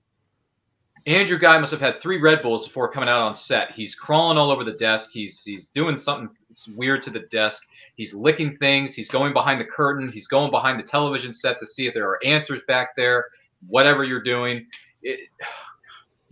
Andrew 1.05 1.37
Guy 1.37 1.59
must 1.59 1.71
have 1.71 1.81
had 1.81 1.97
three 1.97 2.21
Red 2.21 2.41
Bulls 2.41 2.67
before 2.67 2.89
coming 2.89 3.09
out 3.09 3.21
on 3.21 3.35
set. 3.35 3.71
He's 3.71 3.95
crawling 3.95 4.37
all 4.37 4.51
over 4.51 4.63
the 4.63 4.73
desk. 4.73 5.09
He's 5.11 5.43
he's 5.43 5.69
doing 5.69 5.97
something 5.97 6.29
weird 6.77 7.01
to 7.03 7.09
the 7.09 7.25
desk. 7.31 7.63
He's 7.95 8.13
licking 8.13 8.55
things. 8.57 8.95
He's 8.95 9.09
going 9.09 9.33
behind 9.33 9.59
the 9.59 9.65
curtain. 9.65 10.11
He's 10.11 10.27
going 10.27 10.51
behind 10.51 10.79
the 10.79 10.83
television 10.83 11.33
set 11.33 11.60
to 11.60 11.67
see 11.67 11.87
if 11.87 11.93
there 11.93 12.10
are 12.10 12.25
answers 12.25 12.62
back 12.67 12.95
there. 12.95 13.25
Whatever 13.67 14.06
you're 14.06 14.23
doing, 14.23 14.65
it, 15.01 15.19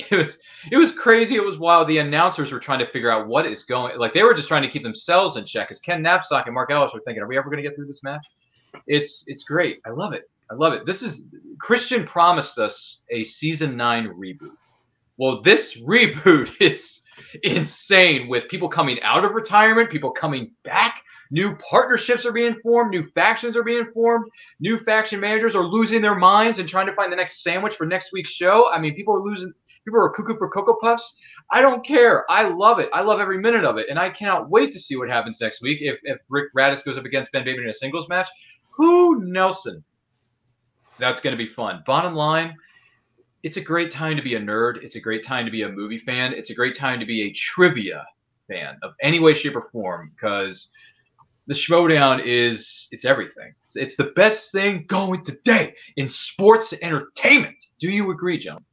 it 0.11 0.15
was 0.15 0.39
it 0.71 0.77
was 0.77 0.91
crazy. 0.91 1.35
It 1.35 1.43
was 1.43 1.57
wild. 1.57 1.87
The 1.87 1.99
announcers 1.99 2.51
were 2.51 2.59
trying 2.59 2.79
to 2.79 2.91
figure 2.91 3.11
out 3.11 3.27
what 3.27 3.45
is 3.45 3.63
going. 3.63 3.97
Like 3.97 4.13
they 4.13 4.23
were 4.23 4.33
just 4.33 4.47
trying 4.47 4.63
to 4.63 4.69
keep 4.69 4.83
themselves 4.83 5.37
in 5.37 5.45
check. 5.45 5.67
Because 5.67 5.81
Ken 5.81 6.03
Napzok 6.03 6.45
and 6.45 6.53
Mark 6.53 6.71
Ellis 6.71 6.93
were 6.93 7.01
thinking, 7.01 7.21
"Are 7.23 7.27
we 7.27 7.37
ever 7.37 7.49
going 7.49 7.61
to 7.61 7.67
get 7.67 7.75
through 7.75 7.87
this 7.87 8.03
match?" 8.03 8.25
It's 8.87 9.23
it's 9.27 9.43
great. 9.43 9.79
I 9.85 9.89
love 9.89 10.13
it. 10.13 10.29
I 10.49 10.55
love 10.55 10.73
it. 10.73 10.85
This 10.85 11.01
is 11.01 11.23
Kristian 11.65 12.07
promised 12.07 12.57
us 12.57 12.99
a 13.09 13.23
season 13.23 13.75
nine 13.77 14.07
reboot. 14.07 14.55
Well, 15.17 15.41
this 15.41 15.79
reboot 15.81 16.53
is 16.59 17.01
insane 17.43 18.27
with 18.27 18.47
people 18.49 18.67
coming 18.67 19.01
out 19.03 19.23
of 19.23 19.31
retirement, 19.31 19.91
people 19.91 20.11
coming 20.11 20.51
back, 20.63 21.03
New 21.31 21.55
partnerships 21.69 22.25
are 22.25 22.33
being 22.33 22.57
formed, 22.61 22.91
new 22.91 23.07
factions 23.11 23.55
are 23.55 23.63
being 23.63 23.85
formed, 23.93 24.29
new 24.59 24.77
faction 24.77 25.17
managers 25.21 25.55
are 25.55 25.63
losing 25.63 26.01
their 26.01 26.15
minds 26.15 26.59
and 26.59 26.67
trying 26.67 26.87
to 26.87 26.93
find 26.93 27.09
the 27.09 27.15
next 27.15 27.41
sandwich 27.41 27.75
for 27.75 27.85
next 27.85 28.11
week's 28.11 28.29
show. 28.29 28.69
I 28.69 28.79
mean, 28.79 28.95
people 28.95 29.15
are 29.15 29.23
losing, 29.23 29.53
people 29.85 29.99
are 29.99 30.09
cuckoo 30.09 30.37
for 30.37 30.49
Cocoa 30.49 30.77
Puffs. 30.81 31.15
I 31.51 31.61
don't 31.61 31.85
care. 31.85 32.29
I 32.29 32.47
love 32.47 32.79
it. 32.79 32.89
I 32.93 33.01
love 33.01 33.19
every 33.19 33.39
minute 33.39 33.65
of 33.65 33.77
it. 33.77 33.87
And 33.89 33.99
I 33.99 34.09
cannot 34.09 34.49
wait 34.49 34.71
to 34.73 34.79
see 34.79 34.95
what 34.95 35.09
happens 35.09 35.39
next 35.41 35.61
week 35.61 35.79
if, 35.81 35.99
if 36.03 36.19
Rick 36.29 36.53
Radis 36.57 36.83
goes 36.83 36.97
up 36.97 37.05
against 37.05 37.31
Ben 37.31 37.43
Bateman 37.43 37.65
in 37.65 37.69
a 37.69 37.73
singles 37.73 38.07
match. 38.09 38.29
Who 38.71 39.23
Nelson? 39.23 39.83
That's 40.97 41.21
going 41.21 41.35
to 41.35 41.43
be 41.43 41.51
fun. 41.53 41.83
Bottom 41.85 42.13
line, 42.13 42.55
it's 43.43 43.57
a 43.57 43.61
great 43.61 43.91
time 43.91 44.15
to 44.17 44.23
be 44.23 44.35
a 44.35 44.39
nerd. 44.39 44.83
It's 44.83 44.95
a 44.95 44.99
great 44.99 45.25
time 45.25 45.45
to 45.45 45.51
be 45.51 45.63
a 45.63 45.69
movie 45.69 45.99
fan. 45.99 46.33
It's 46.33 46.51
a 46.51 46.55
great 46.55 46.77
time 46.77 46.99
to 46.99 47.05
be 47.05 47.23
a 47.23 47.33
trivia 47.33 48.05
fan 48.47 48.77
of 48.83 48.93
any 49.01 49.19
way, 49.19 49.33
shape, 49.33 49.55
or 49.55 49.69
form 49.71 50.11
because 50.15 50.69
the 51.47 51.53
Schmoedown 51.53 52.23
is 52.23 52.87
it's 52.91 53.03
everything. 53.03 53.53
It's, 53.75 53.95
the 53.95 54.11
best 54.15 54.51
thing 54.51 54.85
going 54.87 55.25
today 55.25 55.73
in 55.97 56.07
sports 56.07 56.73
entertainment. 56.81 57.57
Do 57.79 57.89
you 57.89 58.11
agree, 58.11 58.37
John? 58.37 58.63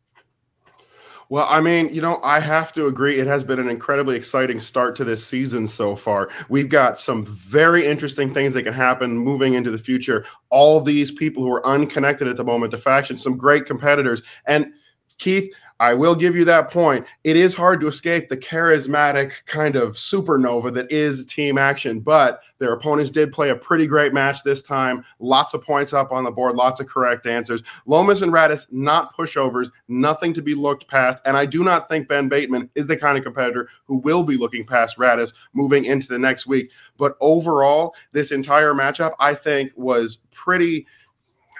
Well, 1.31 1.47
I 1.49 1.61
mean, 1.61 1.95
you 1.95 2.01
know, 2.01 2.21
I 2.23 2.41
have 2.41 2.73
to 2.73 2.87
agree. 2.87 3.21
It 3.21 3.27
has 3.27 3.45
been 3.45 3.59
an 3.59 3.69
incredibly 3.69 4.17
exciting 4.17 4.61
start 4.61 4.97
to 4.97 5.05
this 5.05 5.25
season 5.27 5.67
so 5.67 5.95
far. 5.95 6.31
We've 6.49 6.71
got 6.71 6.99
some 6.99 7.23
very 7.27 7.87
interesting 7.87 8.33
things 8.33 8.55
that 8.55 8.63
can 8.63 8.73
happen 8.73 9.19
moving 9.19 9.53
into 9.53 9.71
the 9.71 9.77
future. 9.77 10.25
All 10.49 10.81
these 10.81 11.11
people 11.11 11.43
who 11.43 11.53
are 11.53 11.67
unconnected 11.67 12.29
at 12.29 12.37
the 12.37 12.45
moment 12.45 12.71
to 12.71 12.79
factions, 12.79 13.23
some 13.23 13.37
great 13.37 13.67
competitors. 13.67 14.23
And 14.47 14.73
Keith, 15.19 15.53
I 15.81 15.95
will 15.95 16.17
give 16.17 16.35
you 16.35 16.45
that 16.47 16.73
point. 16.73 17.07
It 17.23 17.37
is 17.37 17.55
hard 17.55 17.81
to 17.81 17.87
escape 17.87 18.29
the 18.29 18.37
charismatic 18.37 19.45
kind 19.47 19.77
of 19.77 19.93
supernova 19.93 20.75
that 20.75 20.91
is 20.91 21.25
team 21.25 21.57
action, 21.57 22.01
but 22.01 22.41
their 22.59 22.73
opponents 22.73 23.13
did 23.13 23.33
play 23.33 23.51
a 23.51 23.57
pretty 23.57 23.87
great 23.87 24.13
match 24.13 24.43
this 24.43 24.61
time. 24.61 25.05
Lots 25.21 25.55
of 25.55 25.63
points 25.63 25.93
up 25.93 26.11
on 26.11 26.25
the 26.25 26.33
board, 26.33 26.57
lots 26.57 26.81
of 26.81 26.89
correct 26.89 27.27
answers. 27.27 27.63
Lomas 27.87 28.23
and 28.23 28.33
Radis, 28.33 28.73
not 28.73 29.17
pushovers, 29.17 29.71
nothing 29.87 30.35
to 30.35 30.43
be 30.43 30.55
looked 30.55 30.89
past. 30.89 31.21
And 31.25 31.37
I 31.37 31.47
do 31.47 31.63
not 31.63 31.89
think 31.89 32.09
Ben 32.09 32.29
Bateman 32.29 32.71
is 32.75 32.89
the 32.89 32.97
kind 32.97 33.17
of 33.17 33.23
competitor 33.23 33.69
who 33.85 33.99
will 33.99 34.25
be 34.25 34.37
looking 34.37 34.67
past 34.67 34.99
Radis 34.99 35.33
moving 35.53 35.85
into 35.85 36.09
the 36.09 36.19
next 36.19 36.47
week. 36.47 36.73
But 36.97 37.17
overall, 37.21 37.95
this 38.11 38.33
entire 38.33 38.75
matchup, 38.75 39.15
I 39.21 39.35
think, 39.35 39.71
was 39.77 40.17
pretty 40.33 40.89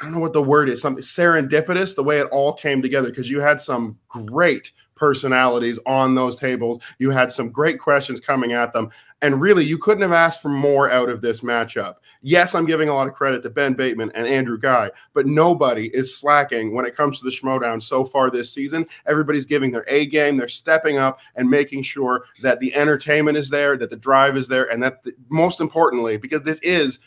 I 0.01 0.05
don't 0.05 0.13
know 0.13 0.21
what 0.21 0.33
the 0.33 0.43
word 0.43 0.69
is, 0.69 0.81
something 0.81 1.03
serendipitous, 1.03 1.95
the 1.95 2.05
way 2.05 2.19
it 2.19 2.29
all 2.31 2.53
came 2.53 2.83
together, 2.83 3.09
because 3.09 3.31
you 3.31 3.41
had 3.41 3.61
some 3.61 3.99
great 4.09 4.73
personalities 4.95 5.79
on 5.87 6.15
those 6.15 6.37
tables. 6.37 6.81
You 6.99 7.11
had 7.11 7.31
some 7.31 7.51
great 7.51 7.79
questions 7.79 8.21
coming 8.21 8.53
at 8.53 8.73
them. 8.73 8.91
And 9.23 9.41
really, 9.41 9.65
you 9.65 9.79
couldn't 9.79 10.03
have 10.03 10.13
asked 10.13 10.43
for 10.43 10.49
more 10.49 10.91
out 10.91 11.09
of 11.09 11.21
this 11.21 11.41
matchup. 11.41 11.97
Yes, 12.23 12.55
I'm 12.55 12.67
giving 12.67 12.89
a 12.89 12.95
lot 12.95 13.09
of 13.09 13.15
credit 13.15 13.43
to 13.43 13.51
Ben 13.51 13.75
Bateman 13.75 14.13
and 14.15 14.27
Andrew 14.27 14.59
Guy, 14.59 14.91
but 15.15 15.27
nobody 15.27 15.89
is 15.95 16.17
slacking 16.17 16.73
when 16.73 16.85
it 16.85 16.97
comes 16.97 17.19
to 17.19 17.25
the 17.25 17.31
Schmoedown 17.31 17.81
so 17.83 18.05
far 18.05 18.31
this 18.31 18.53
season. 18.53 18.87
Everybody's 19.07 19.47
giving 19.47 19.71
their 19.73 19.85
A 19.89 20.07
game. 20.07 20.37
They're 20.37 20.49
stepping 20.49 20.99
up 20.99 21.21
and 21.35 21.49
making 21.49 21.83
sure 21.83 22.25
that 22.43 22.61
the 22.61 22.75
entertainment 22.75 23.37
is 23.37 23.49
there, 23.49 23.77
that 23.77 23.91
the 23.91 23.97
drive 23.97 24.37
is 24.37 24.47
there, 24.47 24.71
and 24.71 24.83
that 24.83 25.03
the, 25.03 25.13
most 25.29 25.61
importantly, 25.61 26.17
because 26.17 26.43
this 26.43 26.61
is 26.61 26.99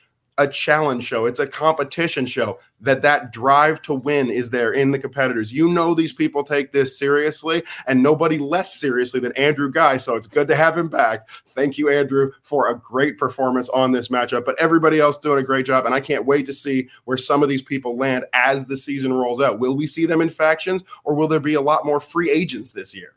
a 0.41 0.47
challenge 0.47 1.03
show. 1.03 1.25
It's 1.25 1.39
a 1.39 1.47
competition 1.47 2.25
show 2.25 2.59
that 2.81 3.03
that 3.03 3.31
drive 3.31 3.81
to 3.83 3.93
win 3.93 4.29
is 4.29 4.49
there 4.49 4.73
in 4.73 4.91
the 4.91 4.99
competitors. 4.99 5.53
You 5.53 5.69
know 5.69 5.93
these 5.93 6.13
people 6.13 6.43
take 6.43 6.71
this 6.71 6.97
seriously 6.97 7.63
and 7.87 8.01
nobody 8.01 8.39
less 8.39 8.79
seriously 8.79 9.19
than 9.19 9.31
andrew 9.33 9.71
guy 9.71 9.97
so 9.97 10.15
it's 10.15 10.27
good 10.27 10.47
to 10.47 10.55
have 10.55 10.77
him 10.77 10.89
back. 10.89 11.29
Thank 11.47 11.77
you 11.77 11.89
andrew 11.89 12.31
for 12.41 12.69
a 12.69 12.77
great 12.77 13.17
performance 13.17 13.69
on 13.69 13.91
this 13.91 14.09
matchup 14.09 14.45
but 14.45 14.59
everybody 14.59 14.99
else 14.99 15.17
doing 15.17 15.39
a 15.39 15.45
great 15.45 15.65
job 15.65 15.85
and 15.85 15.93
i 15.93 15.99
can't 15.99 16.25
wait 16.25 16.45
to 16.47 16.53
see 16.53 16.89
where 17.05 17.17
some 17.17 17.43
of 17.43 17.49
these 17.49 17.61
people 17.61 17.95
land 17.95 18.25
as 18.33 18.65
the 18.65 18.77
season 18.77 19.13
rolls 19.13 19.39
out. 19.39 19.59
Will 19.59 19.77
we 19.77 19.85
see 19.85 20.05
them 20.05 20.21
in 20.21 20.29
factions 20.29 20.83
or 21.03 21.13
will 21.13 21.27
there 21.27 21.39
be 21.39 21.53
a 21.53 21.61
lot 21.61 21.85
more 21.85 21.99
free 21.99 22.31
agents 22.31 22.71
this 22.71 22.95
year 22.95 23.13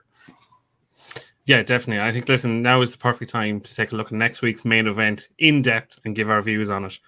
yeah, 1.47 1.63
definitely. 1.63 2.03
I 2.03 2.11
think, 2.11 2.29
listen, 2.29 2.63
now 2.63 2.81
is 2.81 2.91
the 2.91 2.99
perfect 2.99 3.31
time 3.31 3.61
to 3.61 3.75
take 3.75 3.93
a 3.93 3.97
look 3.97 4.07
at 4.07 4.13
next 4.13 4.41
week's 4.41 4.65
main 4.65 4.87
event 4.87 5.29
in 5.39 5.61
depth 5.61 6.01
and 6.05 6.15
give 6.15 6.31
our 6.31 6.41
views 6.41 6.71
on 6.71 6.87
it. 6.87 6.99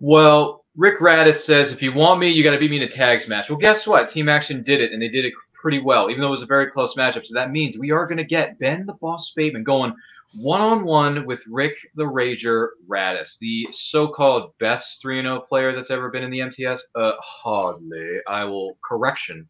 Well, 0.00 0.64
Rick 0.76 1.00
Radis 1.00 1.42
says, 1.42 1.72
if 1.72 1.82
you 1.82 1.92
want 1.92 2.20
me, 2.20 2.28
you 2.28 2.44
got 2.44 2.52
to 2.52 2.58
beat 2.58 2.70
me 2.70 2.76
in 2.76 2.82
a 2.82 2.88
tags 2.88 3.26
match. 3.26 3.50
Well, 3.50 3.58
guess 3.58 3.86
what? 3.86 4.08
Team 4.08 4.28
Action 4.28 4.62
did 4.62 4.80
it, 4.80 4.92
and 4.92 5.02
they 5.02 5.08
did 5.08 5.24
it 5.24 5.32
pretty 5.52 5.80
well, 5.80 6.10
even 6.10 6.20
though 6.20 6.28
it 6.28 6.30
was 6.30 6.42
a 6.42 6.46
very 6.46 6.70
close 6.70 6.94
matchup. 6.94 7.26
So 7.26 7.34
that 7.34 7.50
means 7.50 7.78
we 7.78 7.90
are 7.90 8.06
going 8.06 8.18
to 8.18 8.24
get 8.24 8.58
Ben 8.58 8.86
the 8.86 8.92
Boss 8.94 9.32
Bateman 9.34 9.64
going 9.64 9.92
one 10.34 10.60
on 10.60 10.84
one 10.84 11.24
with 11.26 11.42
Rick 11.48 11.74
the 11.94 12.04
Rager 12.04 12.68
Radis, 12.88 13.38
the 13.38 13.68
so 13.72 14.08
called 14.08 14.52
best 14.58 15.00
3 15.00 15.22
0 15.22 15.40
player 15.40 15.74
that's 15.74 15.90
ever 15.90 16.10
been 16.10 16.22
in 16.22 16.30
the 16.30 16.40
MTS. 16.40 16.82
Uh, 16.94 17.12
hardly. 17.20 18.18
I 18.28 18.44
will 18.44 18.78
correction. 18.84 19.48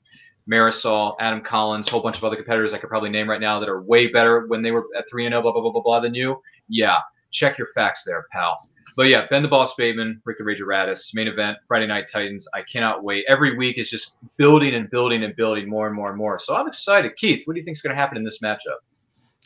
Marisol, 0.51 1.15
Adam 1.21 1.43
Collins, 1.43 1.89
whole 1.89 2.01
bunch 2.01 2.17
of 2.17 2.25
other 2.25 2.37
competitors 2.37 2.73
I 2.73 2.79
could 2.79 2.89
probably 2.89 3.11
name 3.11 3.29
right 3.29 3.41
now 3.41 3.61
that 3.61 3.69
are 3.69 3.83
way 3.83 4.07
better 4.07 4.47
when 4.47 4.63
they 4.63 4.71
were 4.71 4.87
at 4.97 5.05
3 5.11 5.29
0, 5.29 5.43
blah, 5.43 5.53
blah, 5.53 5.61
blah, 5.61 5.73
blah, 5.73 5.83
blah, 5.83 6.01
than 6.01 6.15
you. 6.15 6.41
Yeah, 6.69 6.99
check 7.31 7.59
your 7.59 7.69
facts 7.75 8.05
there, 8.07 8.27
pal. 8.33 8.59
But 8.97 9.09
yeah, 9.09 9.27
Ben 9.31 9.43
the 9.43 9.49
Boss 9.49 9.75
Bateman, 9.77 10.21
Rick 10.25 10.39
the 10.39 10.45
Rager 10.45 10.63
Radis, 10.63 11.15
main 11.15 11.29
event, 11.29 11.59
Friday 11.69 11.87
Night 11.87 12.07
Titans. 12.11 12.49
I 12.53 12.63
cannot 12.63 13.05
wait. 13.05 13.25
Every 13.29 13.57
week 13.57 13.79
is 13.79 13.91
just 13.91 14.15
building 14.39 14.75
and 14.75 14.91
building 14.91 15.23
and 15.23 15.37
building 15.37 15.69
more 15.69 15.87
and 15.87 15.95
more 15.95 16.09
and 16.09 16.19
more. 16.19 16.39
So 16.41 16.57
I'm 16.57 16.67
excited. 16.67 17.15
Keith, 17.17 17.47
what 17.47 17.55
do 17.55 17.61
you 17.61 17.65
think 17.65 17.77
is 17.77 17.81
going 17.81 17.95
to 17.95 18.01
happen 18.01 18.17
in 18.17 18.25
this 18.25 18.41
matchup? 18.43 18.81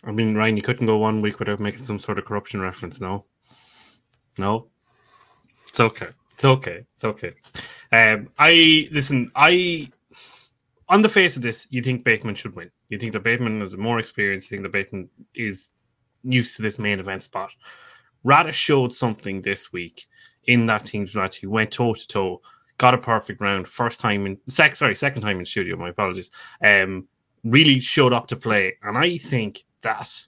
I 0.04 0.10
mean, 0.10 0.34
Ryan, 0.34 0.56
you 0.56 0.62
couldn't 0.62 0.86
go 0.86 0.98
one 0.98 1.22
week 1.22 1.38
without 1.38 1.60
making 1.60 1.82
some 1.82 1.98
sort 1.98 2.18
of 2.18 2.24
corruption 2.24 2.60
reference, 2.60 3.00
no? 3.00 3.24
No? 4.38 4.68
It's 5.68 5.80
okay. 5.80 6.08
It's 6.34 6.44
okay. 6.44 6.84
It's 6.92 7.04
okay. 7.04 7.34
Um, 7.92 8.28
I 8.38 8.88
listen, 8.90 9.30
I 9.36 9.88
on 10.88 11.02
the 11.02 11.08
face 11.08 11.36
of 11.36 11.42
this, 11.42 11.66
you 11.70 11.82
think 11.82 12.04
Bateman 12.04 12.34
should 12.34 12.54
win. 12.54 12.70
You 12.88 12.98
think 12.98 13.12
that 13.12 13.22
Bateman 13.22 13.62
is 13.62 13.76
more 13.76 13.98
experienced. 13.98 14.50
you 14.50 14.56
think 14.56 14.64
that 14.64 14.72
Bateman 14.72 15.08
is 15.34 15.70
used 16.24 16.56
to 16.56 16.62
this 16.62 16.78
main 16.78 17.00
event 17.00 17.22
spot. 17.22 17.54
Radis 18.24 18.54
showed 18.54 18.94
something 18.94 19.40
this 19.40 19.72
week 19.72 20.06
in 20.46 20.66
that 20.66 20.84
team's 20.84 21.14
match. 21.14 21.38
He 21.38 21.46
went 21.46 21.70
toe 21.70 21.94
to 21.94 22.08
toe, 22.08 22.42
got 22.78 22.94
a 22.94 22.98
perfect 22.98 23.40
round, 23.40 23.68
first 23.68 24.00
time 24.00 24.26
in 24.26 24.38
sec 24.48 24.76
sorry, 24.76 24.94
second 24.94 25.22
time 25.22 25.38
in 25.38 25.44
studio, 25.44 25.76
my 25.76 25.90
apologies. 25.90 26.30
Um 26.62 27.08
really 27.44 27.78
showed 27.80 28.12
up 28.12 28.26
to 28.28 28.36
play. 28.36 28.76
And 28.82 28.96
I 28.96 29.16
think 29.16 29.64
that 29.82 30.26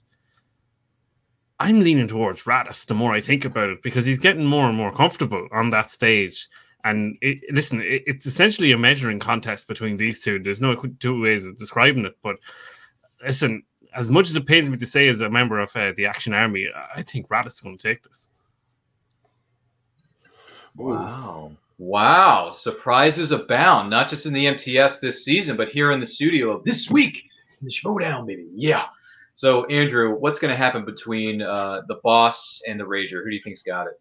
I'm 1.59 1.81
leaning 1.81 2.07
towards 2.07 2.43
Radis 2.43 2.85
the 2.85 2.93
more 2.93 3.13
I 3.13 3.21
think 3.21 3.45
about 3.45 3.69
it 3.69 3.81
because 3.81 4.05
he's 4.05 4.17
getting 4.17 4.45
more 4.45 4.67
and 4.67 4.77
more 4.77 4.91
comfortable 4.91 5.47
on 5.51 5.69
that 5.69 5.89
stage. 5.89 6.47
And 6.83 7.17
it, 7.21 7.39
listen, 7.51 7.81
it, 7.81 8.03
it's 8.05 8.25
essentially 8.25 8.71
a 8.71 8.77
measuring 8.77 9.19
contest 9.19 9.67
between 9.67 9.97
these 9.97 10.19
two. 10.19 10.39
There's 10.39 10.61
no 10.61 10.75
two 10.75 11.21
ways 11.21 11.45
of 11.45 11.57
describing 11.57 12.05
it. 12.05 12.15
But 12.21 12.35
listen, 13.23 13.63
as 13.95 14.09
much 14.09 14.27
as 14.27 14.35
it 14.35 14.45
pains 14.45 14.69
me 14.69 14.77
to 14.77 14.85
say, 14.85 15.07
as 15.07 15.21
a 15.21 15.29
member 15.29 15.59
of 15.59 15.73
uh, 15.75 15.93
the 15.95 16.05
Action 16.05 16.33
Army, 16.33 16.67
I 16.95 17.01
think 17.01 17.29
Radis 17.29 17.47
is 17.47 17.61
going 17.61 17.77
to 17.77 17.87
take 17.87 18.03
this. 18.03 18.29
Wow. 20.75 21.53
Wow. 21.77 22.51
Surprises 22.51 23.31
abound, 23.31 23.89
not 23.89 24.09
just 24.09 24.25
in 24.25 24.33
the 24.33 24.45
MTS 24.45 24.99
this 24.99 25.23
season, 25.23 25.55
but 25.55 25.69
here 25.69 25.91
in 25.91 26.01
the 26.01 26.05
studio 26.05 26.61
this 26.65 26.89
week 26.89 27.23
in 27.61 27.65
the 27.65 27.71
Schmoedown, 27.71 28.27
baby. 28.27 28.47
Yeah. 28.53 28.87
So, 29.35 29.65
Andrew, 29.65 30.15
what's 30.17 30.39
going 30.39 30.51
to 30.51 30.57
happen 30.57 30.85
between 30.85 31.41
uh, 31.41 31.81
the 31.87 31.99
boss 32.03 32.61
and 32.67 32.79
the 32.79 32.85
Rager? 32.85 33.21
Who 33.23 33.29
do 33.29 33.35
you 33.35 33.41
think's 33.43 33.61
got 33.61 33.87
it? 33.87 33.99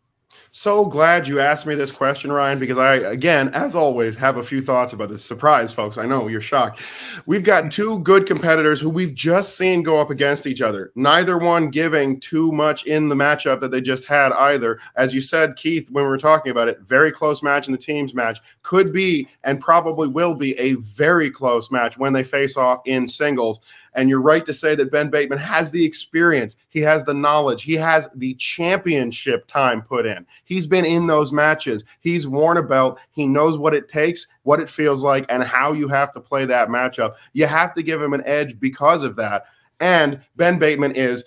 So 0.57 0.85
glad 0.85 1.27
you 1.27 1.41
asked 1.41 1.67
me 1.67 1.75
this 1.75 1.91
question, 1.91 2.31
Ryan, 2.31 2.61
because 2.61 2.79
I, 2.79 2.95
again, 2.95 3.49
as 3.55 3.75
always, 3.75 4.15
have 4.15 4.37
a 4.37 4.43
few 4.43 4.63
thoughts 4.63 4.93
about 4.93 5.09
this. 5.09 5.25
Surprise, 5.25 5.73
folks. 5.73 5.99
I 5.99 6.07
know 6.07 6.29
you're 6.29 6.41
shocked. 6.41 6.81
We've 7.27 7.43
got 7.43 7.73
two 7.73 7.99
good 8.01 8.25
competitors 8.25 8.81
who 8.81 8.89
we've 8.89 9.15
just 9.15 9.57
seen 9.57 9.83
go 9.83 10.01
up 10.01 10.11
against 10.11 10.47
each 10.47 10.63
other, 10.63 10.93
neither 10.95 11.39
one 11.39 11.71
giving 11.71 12.21
too 12.21 12.53
much 12.53 12.85
in 12.87 13.09
the 13.09 13.17
matchup 13.17 13.61
that 13.61 13.73
they 13.73 13.81
just 13.81 14.05
had 14.05 14.31
either. 14.33 14.79
As 14.97 15.13
you 15.13 15.21
said, 15.21 15.57
Keith, 15.57 15.91
when 15.91 16.05
we 16.05 16.09
were 16.09 16.19
talking 16.19 16.53
about 16.53 16.69
it, 16.69 16.81
very 16.83 17.11
close 17.11 17.43
match 17.43 17.67
in 17.67 17.73
the 17.73 17.79
teams 17.79 18.15
match 18.15 18.41
could 18.63 18.93
be 18.93 19.29
and 19.43 19.61
probably 19.61 20.07
will 20.07 20.37
be 20.37 20.57
a 20.59 20.75
very 20.75 21.33
close 21.33 21.73
match 21.73 21.99
when 21.99 22.13
they 22.13 22.23
face 22.23 22.57
off 22.57 22.81
in 22.87 23.09
singles. 23.09 23.61
And 23.95 24.09
you're 24.09 24.21
right 24.21 24.45
to 24.47 24.53
say 24.53 24.75
that 24.75 24.91
Ben 24.91 25.09
Bateman 25.09 25.39
has 25.39 25.71
the 25.71 25.85
experience, 25.85 26.57
he 26.69 26.81
has 26.81 27.05
the 27.05 27.15
knowledge, 27.15 27.63
he 27.63 27.75
has 27.75 28.09
the 28.15 28.35
championship 28.35 29.47
time 29.47 29.83
put 29.83 30.07
in. 30.07 30.27
He's 30.45 30.67
been 30.67 30.85
in 30.85 31.07
those 31.07 31.33
matches, 31.33 31.85
he's 32.01 32.27
worn 32.27 32.57
a 32.57 32.63
belt, 32.63 32.99
he 33.13 33.27
knows 33.27 33.59
what 33.59 33.75
it 33.75 33.89
takes, 33.89 34.27
what 34.43 34.61
it 34.61 34.69
feels 34.69 35.05
like, 35.05 35.27
and 35.29 35.43
how 35.43 35.73
you 35.73 35.89
have 35.89 36.13
to 36.15 36.21
play 36.21 36.45
that 36.47 36.69
matchup. 36.69 37.15
You 37.33 37.47
have 37.47 37.75
to 37.75 37.83
give 37.83 38.03
him 38.03 38.15
an 38.15 38.23
edge 38.27 38.59
because 38.59 39.03
of 39.03 39.17
that. 39.17 39.45
And 39.81 40.21
Ben 40.37 40.59
Bateman 40.59 40.93
is 40.93 41.25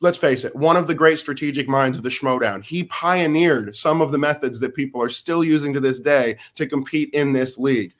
let's 0.00 0.18
face 0.18 0.44
it, 0.44 0.54
one 0.54 0.76
of 0.76 0.86
the 0.86 0.94
great 0.94 1.18
strategic 1.18 1.66
minds 1.66 1.96
of 1.96 2.02
the 2.02 2.10
Schmoedown. 2.10 2.62
He 2.62 2.84
pioneered 2.84 3.74
some 3.74 4.02
of 4.02 4.12
the 4.12 4.18
methods 4.18 4.60
that 4.60 4.74
people 4.74 5.02
are 5.02 5.08
still 5.08 5.42
using 5.42 5.72
to 5.72 5.80
this 5.80 5.98
day 5.98 6.36
to 6.56 6.66
compete 6.66 7.08
in 7.14 7.32
this 7.32 7.56
league. 7.56 7.94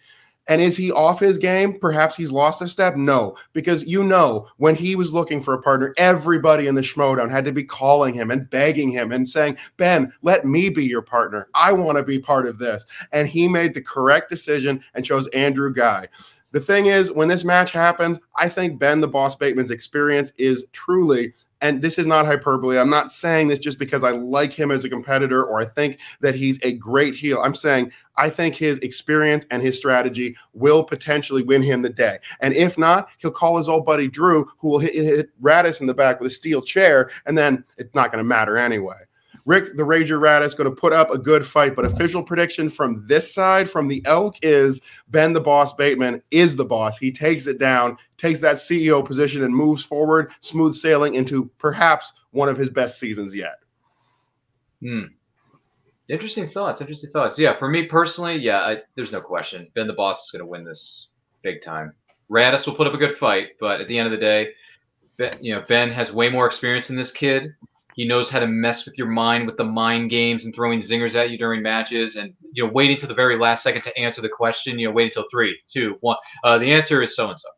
And 0.47 0.61
is 0.61 0.77
he 0.77 0.93
off 0.93 1.21
his 1.21 1.39
game? 1.39 1.79
Perhaps 1.79 2.17
he's 2.17 2.31
lost 2.31 2.61
a 2.61 2.69
step? 2.69 2.97
No, 2.97 3.37
because 3.53 3.85
you 3.85 4.05
know, 4.05 4.47
when 4.59 4.75
he 4.75 4.95
was 4.95 5.15
looking 5.15 5.41
for 5.41 5.55
a 5.55 5.63
partner, 5.63 5.95
everybody 5.97 6.67
in 6.67 6.75
the 6.75 6.83
Schmoedown 6.83 7.31
had 7.31 7.45
to 7.47 7.53
be 7.53 7.65
calling 7.65 8.15
him 8.15 8.31
and 8.31 8.49
begging 8.51 8.91
him 8.91 9.11
and 9.11 9.29
saying, 9.29 9.57
Ben, 9.77 10.13
let 10.23 10.45
me 10.45 10.69
be 10.69 10.85
your 10.85 11.03
partner. 11.03 11.49
I 11.55 11.73
want 11.73 11.97
to 11.97 12.05
be 12.05 12.19
part 12.19 12.47
of 12.47 12.59
this. 12.59 12.85
And 13.13 13.27
he 13.27 13.49
made 13.49 13.73
the 13.73 13.83
correct 13.83 14.29
decision 14.29 14.83
and 14.95 15.05
chose 15.05 15.27
Andrew 15.29 15.73
Guy. 15.73 16.09
The 16.53 16.61
thing 16.61 16.87
is, 16.87 17.11
when 17.11 17.27
this 17.27 17.43
match 17.43 17.73
happens, 17.73 18.21
I 18.37 18.49
think 18.49 18.79
Ben 18.79 19.01
the 19.01 19.09
Boss 19.09 19.35
Bateman's 19.35 19.73
experience 19.73 20.31
is 20.39 20.65
truly 20.73 21.35
and 21.61 21.83
this 21.83 21.99
is 21.99 22.07
not 22.07 22.27
hyperbole. 22.27 22.79
I'm 22.79 22.91
not 22.91 23.13
saying 23.13 23.49
this 23.49 23.59
just 23.59 23.79
because 23.79 24.05
I 24.05 24.11
like 24.11 24.53
him 24.53 24.71
as 24.71 24.85
a 24.85 24.89
competitor 24.89 25.45
or 25.45 25.61
I 25.61 25.65
think 25.65 25.99
that 26.21 26.35
he's 26.35 26.59
a 26.63 26.73
great 26.73 27.15
heel. 27.15 27.41
I'm 27.43 27.55
saying 27.55 27.93
I 28.17 28.31
think 28.31 28.55
his 28.55 28.79
experience 28.79 29.47
and 29.51 29.63
his 29.63 29.77
strategy 29.77 30.37
will 30.53 30.85
potentially 30.85 31.43
win 31.43 31.63
him 31.63 31.83
the 31.83 31.91
day. 31.91 32.19
And 32.41 32.55
if 32.55 32.79
not, 32.79 33.09
he'll 33.19 33.31
call 33.31 33.57
his 33.57 33.69
old 33.69 33.85
buddy 33.85 34.09
Drew, 34.09 34.47
who 34.59 34.69
will 34.69 34.79
hit, 34.79 34.95
hit 34.95 35.43
Radis 35.43 35.81
in 35.81 35.87
the 35.87 35.95
back 35.95 36.21
with 36.21 36.31
a 36.31 36.35
steel 36.35 36.63
chair, 36.63 37.11
and 37.27 37.37
then 37.37 37.65
it's 37.77 37.95
not 37.95 38.13
going 38.13 38.23
to 38.23 38.29
matter 38.29 38.57
anyway. 38.57 38.99
Rick 39.47 39.77
the 39.77 39.83
Rager 39.83 40.19
Radis 40.19 40.57
going 40.57 40.69
to 40.69 40.75
put 40.75 40.93
up 40.93 41.11
a 41.11 41.19
good 41.19 41.45
fight, 41.45 41.77
but 41.77 41.85
official 41.85 42.23
prediction 42.23 42.69
from 42.69 43.07
this 43.07 43.33
side, 43.33 43.69
from 43.69 43.89
the 43.89 44.03
Elk, 44.07 44.37
is 44.43 44.81
Ben 45.09 45.33
the 45.33 45.41
Boss 45.41 45.73
Bateman 45.73 46.23
is 46.31 46.57
the 46.57 46.65
boss. 46.65 46.99
He 46.99 47.13
takes 47.13 47.47
it 47.47 47.59
down, 47.59 47.99
takes 48.17 48.41
that 48.41 48.57
CEO 48.57 49.05
position, 49.05 49.45
and 49.45 49.55
moves 49.55 49.85
forward, 49.85 50.33
smooth 50.41 50.75
sailing 50.75 51.15
into 51.15 51.51
perhaps 51.59 52.13
one 52.31 52.49
of 52.49 52.57
his 52.57 52.71
best 52.71 52.99
seasons 52.99 53.35
yet. 53.35 53.57
Hmm. 54.81 55.05
Interesting 56.09 56.47
thoughts. 56.47 56.81
Interesting 56.81 57.11
thoughts. 57.11 57.39
Yeah, 57.39 57.59
for 57.59 57.69
me 57.69 57.87
personally, 57.87 58.37
yeah, 58.37 58.61
I, 58.61 58.79
there's 58.95 59.13
no 59.13 59.21
question. 59.21 59.69
Ben 59.75 59.87
the 59.87 59.95
Boss 59.95 60.25
is 60.25 60.31
going 60.31 60.41
to 60.41 60.47
win 60.47 60.65
this 60.65 61.09
big 61.43 61.63
time. 61.63 61.93
Radis 62.31 62.67
will 62.67 62.75
put 62.75 62.87
up 62.87 62.95
a 62.95 62.99
good 62.99 63.17
fight, 63.17 63.51
but 63.61 63.81
at 63.81 63.89
the 63.89 63.99
end 63.99 64.07
of 64.07 64.13
the 64.13 64.25
day, 64.25 64.49
Ben, 65.17 65.37
you 65.41 65.55
know, 65.55 65.65
Ben 65.69 65.91
has 65.91 66.13
way 66.13 66.29
more 66.29 66.47
experience 66.47 66.89
than 66.89 66.97
this 66.97 67.13
kid. 67.13 67.55
He 67.95 68.07
knows 68.07 68.29
how 68.29 68.41
to 68.41 68.47
mess 68.47 68.85
with 68.85 68.99
your 68.99 69.07
mind 69.09 69.47
with 69.47 69.57
the 69.57 69.65
mind 69.65 70.11
games 70.11 70.45
and 70.45 70.55
throwing 70.55 70.81
zingers 70.81 71.15
at 71.15 71.31
you 71.31 71.39
during 71.39 71.63
matches, 71.63 72.17
and 72.17 72.35
you 72.53 72.65
know, 72.65 72.73
waiting 72.73 72.97
till 72.97 73.09
the 73.09 73.15
very 73.15 73.39
last 73.39 73.63
second 73.63 73.83
to 73.83 73.99
answer 73.99 74.21
the 74.21 74.29
question. 74.29 74.79
You 74.79 74.89
know, 74.89 74.93
waiting 74.93 75.11
until 75.17 75.29
three, 75.31 75.59
two, 75.69 75.97
one. 76.01 76.17
Uh, 76.43 76.59
the 76.59 76.73
answer 76.73 77.03
is 77.03 77.15
so 77.15 77.31
and 77.31 77.39
so. 77.39 77.49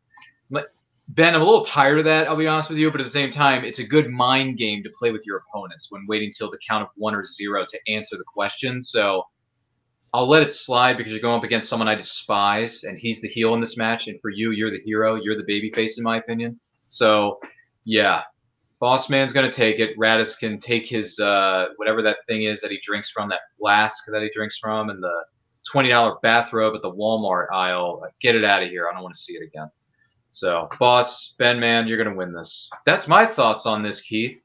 Ben, 1.09 1.37
I'm 1.37 1.41
a 1.41 1.45
little 1.45 1.64
tired 1.64 2.01
of 2.01 2.05
that. 2.07 2.26
I'll 2.26 2.37
be 2.37 2.49
honest 2.49 2.68
with 2.68 2.78
you, 2.78 2.91
but 2.91 3.01
at 3.01 3.05
the 3.05 3.12
same 3.12 3.30
time, 3.30 3.64
it's 3.64 3.78
a 3.78 3.84
good 3.84 4.11
mind 4.11 4.59
game 4.59 4.82
to 4.82 4.91
play 4.99 5.12
with 5.12 5.24
your 5.24 5.37
opponents 5.49 5.87
when 5.91 6.05
waiting 6.09 6.32
till 6.37 6.51
the 6.51 6.59
count 6.68 6.82
of 6.82 6.89
one 6.97 7.14
or 7.14 7.24
zero 7.24 7.64
to 7.64 7.78
answer 7.89 8.16
the 8.16 8.24
question. 8.24 8.82
So 8.82 9.22
I'll 10.12 10.28
let 10.28 10.43
it 10.43 10.51
slide 10.51 10.97
because 10.97 11.12
you're 11.12 11.20
going 11.20 11.39
up 11.39 11.45
against 11.45 11.68
someone 11.68 11.87
I 11.87 11.95
despise, 11.95 12.82
and 12.82 12.99
he's 12.99 13.20
the 13.20 13.28
heel 13.28 13.55
in 13.55 13.61
this 13.61 13.76
match. 13.76 14.09
And 14.09 14.20
for 14.20 14.30
you, 14.30 14.51
you're 14.51 14.70
the 14.70 14.80
hero. 14.80 15.14
You're 15.14 15.37
the 15.37 15.45
baby 15.47 15.70
face, 15.72 15.97
in 15.97 16.03
my 16.03 16.16
opinion. 16.16 16.59
So, 16.89 17.39
yeah, 17.84 18.22
Boss 18.79 19.09
Man's 19.09 19.33
going 19.33 19.51
to 19.51 19.57
take 19.57 19.79
it. 19.79 19.97
Radis 19.99 20.39
can 20.39 20.61
take 20.61 20.87
his 20.87 21.18
uh, 21.18 21.66
whatever 21.77 22.03
that 22.03 22.18
thing 22.29 22.45
is 22.45 22.61
that 22.61 22.70
he 22.70 22.79
drinks 22.83 23.11
from, 23.11 23.29
that 23.31 23.41
flask 23.59 24.05
that 24.12 24.22
he 24.22 24.31
drinks 24.35 24.59
from, 24.59 24.91
and 24.91 25.03
the 25.03 25.24
$20 25.72 26.20
bathrobe 26.22 26.74
at 26.74 26.83
the 26.83 26.93
Walmart 26.93 27.47
aisle. 27.53 28.03
Get 28.20 28.35
it 28.35 28.45
out 28.45 28.62
of 28.62 28.68
here. 28.68 28.89
I 28.89 28.95
don't 28.95 29.03
want 29.03 29.14
to 29.14 29.20
see 29.20 29.35
it 29.35 29.43
again. 29.43 29.70
So, 30.31 30.68
boss, 30.79 31.35
Ben, 31.39 31.59
man, 31.59 31.89
you're 31.89 31.97
going 31.97 32.11
to 32.11 32.16
win 32.16 32.33
this. 32.33 32.70
That's 32.85 33.09
my 33.09 33.24
thoughts 33.24 33.64
on 33.64 33.83
this, 33.83 34.01
Keith. 34.03 34.43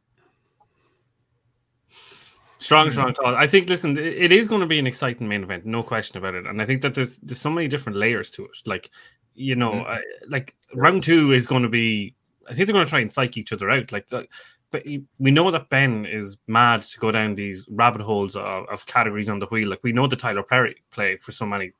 Strong, 2.59 2.91
strong 2.91 3.13
thought. 3.13 3.33
I 3.33 3.47
think. 3.47 3.67
Listen, 3.67 3.97
it 3.97 4.31
is 4.31 4.47
going 4.47 4.61
to 4.61 4.67
be 4.67 4.77
an 4.77 4.85
exciting 4.85 5.27
main 5.27 5.41
event, 5.41 5.65
no 5.65 5.81
question 5.81 6.19
about 6.19 6.35
it. 6.35 6.45
And 6.45 6.61
I 6.61 6.65
think 6.65 6.83
that 6.83 6.93
there's 6.93 7.17
there's 7.17 7.41
so 7.41 7.49
many 7.49 7.67
different 7.67 7.97
layers 7.97 8.29
to 8.31 8.45
it. 8.45 8.51
Like, 8.67 8.91
you 9.33 9.55
know, 9.55 9.71
mm-hmm. 9.71 9.91
uh, 9.91 9.97
like 10.27 10.55
round 10.75 11.03
two 11.03 11.31
is 11.31 11.47
going 11.47 11.63
to 11.63 11.69
be. 11.69 12.15
I 12.49 12.53
think 12.53 12.65
they're 12.65 12.73
going 12.73 12.85
to 12.85 12.89
try 12.89 12.99
and 13.01 13.11
psych 13.11 13.37
each 13.37 13.53
other 13.53 13.69
out. 13.69 13.91
Like, 13.91 14.05
uh, 14.11 14.23
but 14.71 14.85
we 15.19 15.31
know 15.31 15.51
that 15.51 15.69
Ben 15.69 16.05
is 16.05 16.37
mad 16.47 16.81
to 16.83 16.99
go 16.99 17.11
down 17.11 17.35
these 17.35 17.67
rabbit 17.69 18.01
holes 18.01 18.35
of, 18.35 18.65
of 18.69 18.85
categories 18.85 19.29
on 19.29 19.39
the 19.39 19.47
wheel. 19.47 19.69
Like, 19.69 19.83
we 19.83 19.91
know 19.91 20.07
the 20.07 20.15
Tyler 20.15 20.43
Perry 20.43 20.75
play 20.91 21.17
for 21.17 21.31
so 21.31 21.45
many 21.45 21.71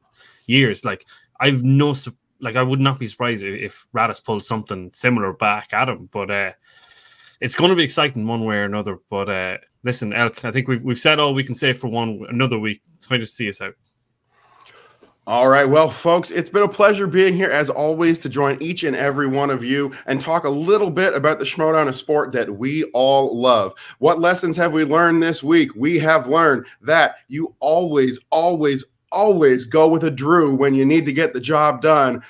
years. 0.45 0.83
Like, 0.83 1.05
I've 1.39 1.63
no 1.63 1.93
like 2.41 2.55
I 2.55 2.63
would 2.63 2.79
not 2.79 2.99
be 2.99 3.07
surprised 3.07 3.43
if 3.43 3.87
Radis 3.95 4.23
pulled 4.23 4.43
something 4.43 4.91
similar 4.93 5.31
back 5.33 5.73
at 5.73 5.87
him. 5.87 6.09
But 6.11 6.31
uh, 6.31 6.51
it's 7.39 7.55
going 7.55 7.69
to 7.69 7.75
be 7.75 7.83
exciting 7.83 8.27
one 8.27 8.43
way 8.43 8.57
or 8.57 8.65
another. 8.65 8.97
But 9.09 9.29
uh, 9.29 9.57
listen, 9.83 10.11
Elk, 10.13 10.43
I 10.43 10.51
think 10.51 10.67
we've 10.67 10.81
we've 10.81 10.99
said 10.99 11.19
all 11.19 11.33
we 11.33 11.43
can 11.43 11.55
say 11.55 11.73
for 11.73 11.87
one 11.87 12.25
another 12.29 12.59
week. 12.59 12.81
It's 12.97 13.07
fine 13.07 13.19
to 13.19 13.25
see 13.25 13.47
us 13.47 13.61
out. 13.61 13.75
All 15.27 15.47
right. 15.47 15.65
Well, 15.65 15.87
folks, 15.87 16.31
it's 16.31 16.49
been 16.49 16.63
a 16.63 16.67
pleasure 16.67 17.05
being 17.05 17.35
here 17.35 17.51
as 17.51 17.69
always 17.69 18.17
to 18.19 18.29
join 18.29 18.57
each 18.59 18.83
and 18.83 18.95
every 18.95 19.27
one 19.27 19.51
of 19.51 19.63
you 19.63 19.93
and 20.07 20.19
talk 20.19 20.45
a 20.45 20.49
little 20.49 20.89
bit 20.89 21.13
about 21.13 21.37
the 21.37 21.45
Schmoedown 21.45 21.83
of 21.83 21.89
a 21.89 21.93
sport 21.93 22.31
that 22.31 22.57
we 22.57 22.85
all 22.85 23.39
love. 23.39 23.75
What 23.99 24.19
lessons 24.19 24.57
have 24.57 24.73
we 24.73 24.83
learned 24.83 25.21
this 25.21 25.43
week? 25.43 25.75
We 25.75 25.99
have 25.99 26.27
learned 26.27 26.65
that 26.81 27.17
you 27.27 27.55
always, 27.59 28.19
always, 28.31 28.83
always 29.11 29.63
go 29.63 29.87
with 29.87 30.03
a 30.03 30.09
Drew 30.09 30.55
when 30.55 30.73
you 30.73 30.85
need 30.85 31.05
to 31.05 31.13
get 31.13 31.33
the 31.33 31.39
job 31.39 31.83
done. 31.83 32.23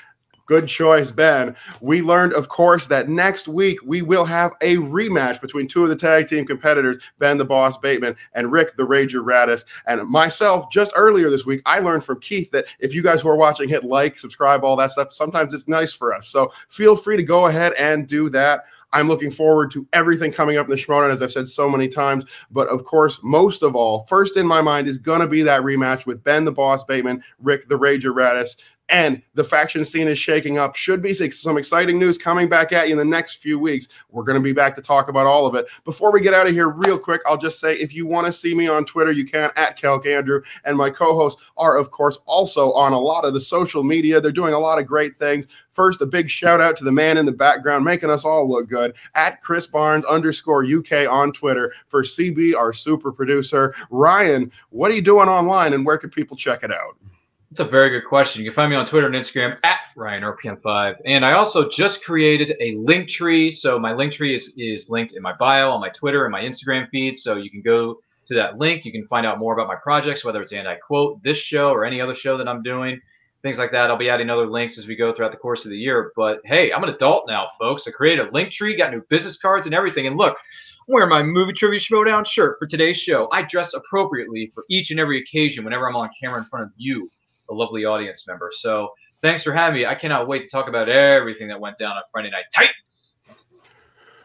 Good 0.52 0.68
choice, 0.68 1.12
Ben. 1.12 1.56
We 1.80 2.02
learned, 2.02 2.34
of 2.34 2.50
course, 2.50 2.86
that 2.88 3.08
next 3.08 3.48
week 3.48 3.80
we 3.86 4.02
will 4.02 4.26
have 4.26 4.52
a 4.60 4.76
rematch 4.76 5.40
between 5.40 5.66
two 5.66 5.84
of 5.84 5.88
the 5.88 5.96
tag 5.96 6.28
team 6.28 6.46
competitors, 6.46 6.98
Ben 7.20 7.38
the 7.38 7.46
Boss 7.46 7.78
Bateman 7.78 8.18
and 8.34 8.52
Rick 8.52 8.76
the 8.76 8.86
Rager 8.86 9.24
Radis. 9.24 9.64
And 9.88 10.06
myself, 10.10 10.70
just 10.70 10.92
earlier 10.94 11.30
this 11.30 11.46
week, 11.46 11.62
I 11.66 11.80
learned 11.80 12.04
from 12.04 12.20
Keith 12.20 12.52
that 12.52 12.66
if 12.82 12.94
you 12.94 13.02
guys 13.02 13.22
who 13.22 13.30
are 13.30 13.38
watching 13.38 13.70
hit 13.70 13.86
like, 13.86 14.20
subscribe, 14.20 14.66
all 14.66 14.76
that 14.76 14.92
stuff, 14.92 15.14
sometimes 15.14 15.54
it's 15.54 15.70
nice 15.70 15.94
for 15.94 16.14
us. 16.14 16.28
So 16.28 16.52
feel 16.68 16.98
free 16.98 17.16
to 17.16 17.24
go 17.24 17.46
ahead 17.46 17.72
and 17.78 18.06
do 18.06 18.28
that. 18.32 18.66
I'm 18.92 19.08
looking 19.08 19.32
forward 19.32 19.72
to 19.72 19.88
everything 19.94 20.34
coming 20.34 20.58
up 20.58 20.66
in 20.66 20.72
the 20.72 20.76
Schmoedown, 20.76 21.12
as 21.12 21.22
I've 21.22 21.32
said 21.32 21.48
so 21.48 21.70
many 21.70 21.88
times. 21.88 22.26
But 22.52 22.68
of 22.68 22.84
course, 22.84 23.22
most 23.24 23.64
of 23.64 23.74
all, 23.74 24.02
first 24.02 24.36
in 24.36 24.46
my 24.46 24.60
mind 24.60 24.90
is 24.90 24.98
going 24.98 25.22
to 25.22 25.28
be 25.28 25.44
that 25.44 25.62
rematch 25.62 26.06
with 26.06 26.22
Ben 26.26 26.44
the 26.44 26.52
Boss 26.52 26.84
Bateman, 26.84 27.24
Rick 27.40 27.70
the 27.70 27.80
Rager 27.80 28.14
Radis 28.14 28.58
and 28.92 29.22
the 29.36 29.44
faction 29.44 29.84
scene 29.86 30.08
is 30.08 30.18
shaking 30.18 30.58
up. 30.58 30.76
Should 30.76 31.02
be 31.02 31.14
some 31.14 31.58
exciting 31.58 31.98
news 31.98 32.18
coming 32.18 32.50
back 32.50 32.74
at 32.74 32.88
you 32.88 32.92
in 32.92 32.98
the 32.98 33.06
next 33.06 33.36
few 33.36 33.58
weeks. 33.58 33.88
We're 34.10 34.24
going 34.24 34.38
to 34.38 34.44
be 34.44 34.52
back 34.52 34.76
to 34.76 34.82
talk 34.82 35.08
about 35.08 35.26
all 35.26 35.48
of 35.48 35.56
it. 35.56 35.68
Before 35.86 36.12
we 36.12 36.20
get 36.20 36.34
out 36.34 36.48
of 36.48 36.54
here, 36.54 36.68
real 36.68 37.00
quick, 37.00 37.22
I'll 37.26 37.38
just 37.38 37.60
say 37.60 37.76
if 37.78 37.94
you 37.94 38.06
want 38.06 38.28
to 38.28 38.34
see 38.34 38.54
me 38.54 38.68
on 38.68 38.86
Twitter, 38.86 39.12
you 39.12 39.26
can 39.26 39.50
at 39.56 39.80
Kelk 39.80 40.06
Andrew. 40.06 40.42
And 40.66 40.78
my 40.78 40.90
co 40.90 41.16
hosts 41.16 41.42
are, 41.58 41.78
of 41.78 41.90
course, 41.90 42.20
also 42.26 42.74
on 42.74 42.92
a 42.92 43.00
lot 43.00 43.24
of 43.24 43.34
the 43.34 43.40
social 43.40 43.84
media. 43.84 44.20
They're 44.20 44.32
doing 44.32 44.54
a 44.54 44.60
lot 44.60 44.78
of 44.78 44.86
great 44.86 45.16
things. 45.16 45.48
First, 45.70 46.02
a 46.02 46.06
big 46.06 46.30
shout 46.30 46.60
out 46.60 46.76
to 46.78 46.84
the 46.84 46.92
man 46.92 47.18
in 47.18 47.26
the 47.26 47.32
background 47.32 47.86
making 47.86 48.10
us 48.10 48.26
all 48.26 48.50
look 48.50 48.68
good 48.68 48.94
at 49.16 49.42
Chris 49.42 49.68
Barnes 49.68 50.04
underscore 50.04 50.66
UK 50.66 51.10
on 51.10 51.32
Twitter 51.32 51.74
for 51.88 52.04
CB, 52.04 52.56
our 52.58 52.74
super 52.74 53.14
producer. 53.14 53.74
Ryan, 53.90 54.52
what 54.70 54.92
are 54.92 54.96
you 54.96 55.02
doing 55.02 55.30
online 55.30 55.74
and 55.74 55.86
where 55.86 55.98
can 55.98 56.10
people 56.10 56.36
check 56.36 56.64
it 56.64 56.72
out? 56.72 56.98
That's 57.52 57.68
a 57.68 57.70
very 57.70 57.90
good 57.90 58.08
question. 58.08 58.42
You 58.42 58.50
can 58.50 58.56
find 58.56 58.70
me 58.70 58.78
on 58.78 58.86
Twitter 58.86 59.08
and 59.08 59.16
Instagram 59.16 59.58
at 59.66 59.80
RyanRPM5. 59.98 60.96
And 61.06 61.26
I 61.26 61.34
also 61.34 61.68
just 61.68 62.02
created 62.02 62.56
a 62.62 62.78
link 62.78 63.10
tree. 63.10 63.52
So 63.52 63.78
my 63.78 63.92
link 63.92 64.14
tree 64.14 64.34
is, 64.34 64.54
is 64.56 64.90
linked 64.90 65.16
in 65.16 65.22
my 65.22 65.34
bio 65.34 65.70
on 65.70 65.82
my 65.82 65.90
Twitter 65.90 66.24
and 66.24 66.32
my 66.32 66.40
Instagram 66.40 66.90
feed. 66.92 67.18
So 67.18 67.36
you 67.36 67.50
can 67.52 67.62
go 67.62 67.98
to 68.28 68.36
that 68.36 68.58
link. 68.58 68.86
You 68.86 68.94
can 68.94 69.06
find 69.08 69.26
out 69.26 69.38
more 69.38 69.54
about 69.54 69.68
my 69.68 69.76
projects, 69.76 70.24
whether 70.24 70.42
it's 70.42 70.54
Anti 70.54 70.76
Quote, 70.76 71.22
this 71.24 71.36
show, 71.36 71.72
or 71.72 71.84
any 71.84 72.00
other 72.00 72.16
show 72.16 72.38
that 72.38 72.48
I'm 72.48 72.64
doing, 72.64 73.02
things 73.42 73.58
like 73.58 73.74
that. 73.74 73.90
I'll 73.90 73.98
be 73.98 74.10
adding 74.10 74.30
other 74.30 74.48
links 74.48 74.78
as 74.78 74.88
we 74.88 74.96
go 74.96 75.14
throughout 75.14 75.32
the 75.32 75.38
course 75.38 75.66
of 75.66 75.72
the 75.72 75.78
year. 75.78 76.14
But 76.16 76.40
hey, 76.46 76.72
I'm 76.72 76.84
an 76.84 76.90
adult 76.90 77.26
now, 77.28 77.50
folks. 77.60 77.86
I 77.86 77.92
created 77.92 78.30
a 78.30 78.32
link 78.32 78.54
tree, 78.54 78.78
got 78.78 78.94
new 78.94 79.04
business 79.10 79.38
cards 79.38 79.66
and 79.66 79.76
everything. 79.76 80.08
And 80.08 80.16
look, 80.16 80.38
wearing 80.88 81.10
my 81.10 81.22
movie 81.22 81.52
trivia 81.52 81.82
showdown 81.82 82.24
shirt 82.24 82.56
for 82.60 82.66
today's 82.66 82.98
show. 82.98 83.28
I 83.34 83.42
dress 83.42 83.74
appropriately 83.74 84.54
for 84.56 84.64
each 84.70 84.90
and 84.90 85.02
every 85.02 85.20
occasion 85.20 85.66
whenever 85.66 85.90
I'm 85.90 85.98
on 85.98 86.10
camera 86.24 86.40
in 86.40 86.46
front 86.46 86.64
of 86.64 86.72
you 86.78 87.10
a 87.50 87.54
lovely 87.54 87.86
audience 87.86 88.26
member. 88.28 88.52
So 88.54 88.90
thanks 89.22 89.44
for 89.44 89.54
having 89.54 89.80
me. 89.80 89.86
I 89.86 89.96
cannot 89.96 90.28
wait 90.28 90.44
to 90.44 90.50
talk 90.50 90.68
about 90.68 90.90
everything 90.90 91.48
that 91.50 91.60
went 91.60 91.78
down 91.78 91.92
on 91.98 92.04
Friday 92.12 92.30
Night 92.30 92.46
Titans. 92.54 93.16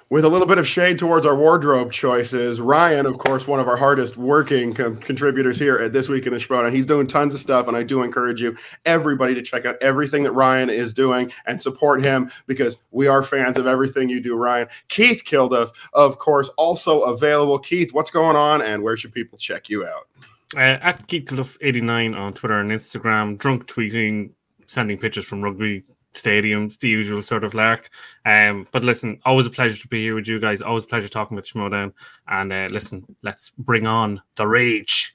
With 0.09 0.25
a 0.25 0.29
little 0.29 0.47
bit 0.47 0.59
of 0.59 0.69
shade 0.69 1.01
towards 1.01 1.27
our 1.27 1.35
wardrobe 1.35 1.91
choices, 1.91 2.61
Ryan, 2.61 3.07
of 3.07 3.19
course, 3.19 3.49
one 3.49 3.59
of 3.59 3.67
our 3.67 3.77
hardest 3.77 4.17
working 4.17 4.73
contributors 4.73 5.59
here 5.59 5.79
at 5.79 5.93
This 5.93 6.09
Week 6.09 6.29
in 6.29 6.33
the 6.33 6.39
Schmoedown, 6.39 6.73
he's 6.73 6.87
doing 6.87 7.09
tons 7.09 7.35
of 7.35 7.41
stuff, 7.41 7.67
and 7.67 7.77
I 7.77 7.83
do 7.83 8.05
encourage 8.05 8.41
you, 8.41 8.57
everybody, 8.85 9.35
to 9.35 9.43
check 9.43 9.65
out 9.65 9.75
everything 9.81 10.23
that 10.23 10.31
Ryan 10.31 10.71
is 10.71 10.95
doing 10.95 11.33
and 11.47 11.61
support 11.61 12.03
him 12.03 12.31
because 12.47 12.79
we 12.93 13.09
are 13.09 13.21
fans 13.21 13.57
of 13.57 13.67
everything 13.67 14.09
you 14.09 14.21
do, 14.21 14.37
Ryan. 14.37 14.69
Keith 14.87 15.25
Kilduff, 15.25 15.73
of 15.93 16.21
course, 16.21 16.51
also 16.51 17.01
available. 17.01 17.59
Keith, 17.59 17.93
what's 17.93 18.11
going 18.11 18.37
on, 18.37 18.63
and 18.63 18.85
where 18.85 18.97
should 18.97 19.13
people 19.13 19.37
check 19.39 19.69
you 19.69 19.85
out? 19.85 20.07
Uh, 20.55 20.79
at 20.81 21.07
Keithcliff89 21.09 22.17
on 22.17 22.33
Twitter 22.33 22.61
and 22.61 22.71
Instagram, 22.71 23.37
drunk 23.37 23.67
tweeting, 23.67 24.31
sending 24.67 24.97
pictures 24.97 25.27
from 25.27 25.43
rugby 25.43 25.83
stadiums, 26.15 26.79
the 26.79 26.89
usual 26.89 27.21
sort 27.21 27.45
of 27.45 27.55
lark. 27.55 27.91
Um, 28.25 28.67
but 28.71 28.85
listen, 28.85 29.21
always 29.25 29.47
a 29.47 29.51
pleasure 29.51 29.81
to 29.81 29.89
be 29.89 30.03
here 30.03 30.15
with 30.15 30.29
you 30.29 30.39
guys. 30.39 30.63
Always 30.63 30.85
a 30.85 30.89
pleasure 30.89 31.09
talking 31.09 31.37
with 31.37 31.47
Schmoedown. 31.47 31.93
And 32.29 32.53
uh, 32.53 32.69
listen, 32.71 33.05
let's 33.23 33.51
bring 33.59 33.87
on 33.87 34.23
the 34.37 34.47
rage, 34.47 35.15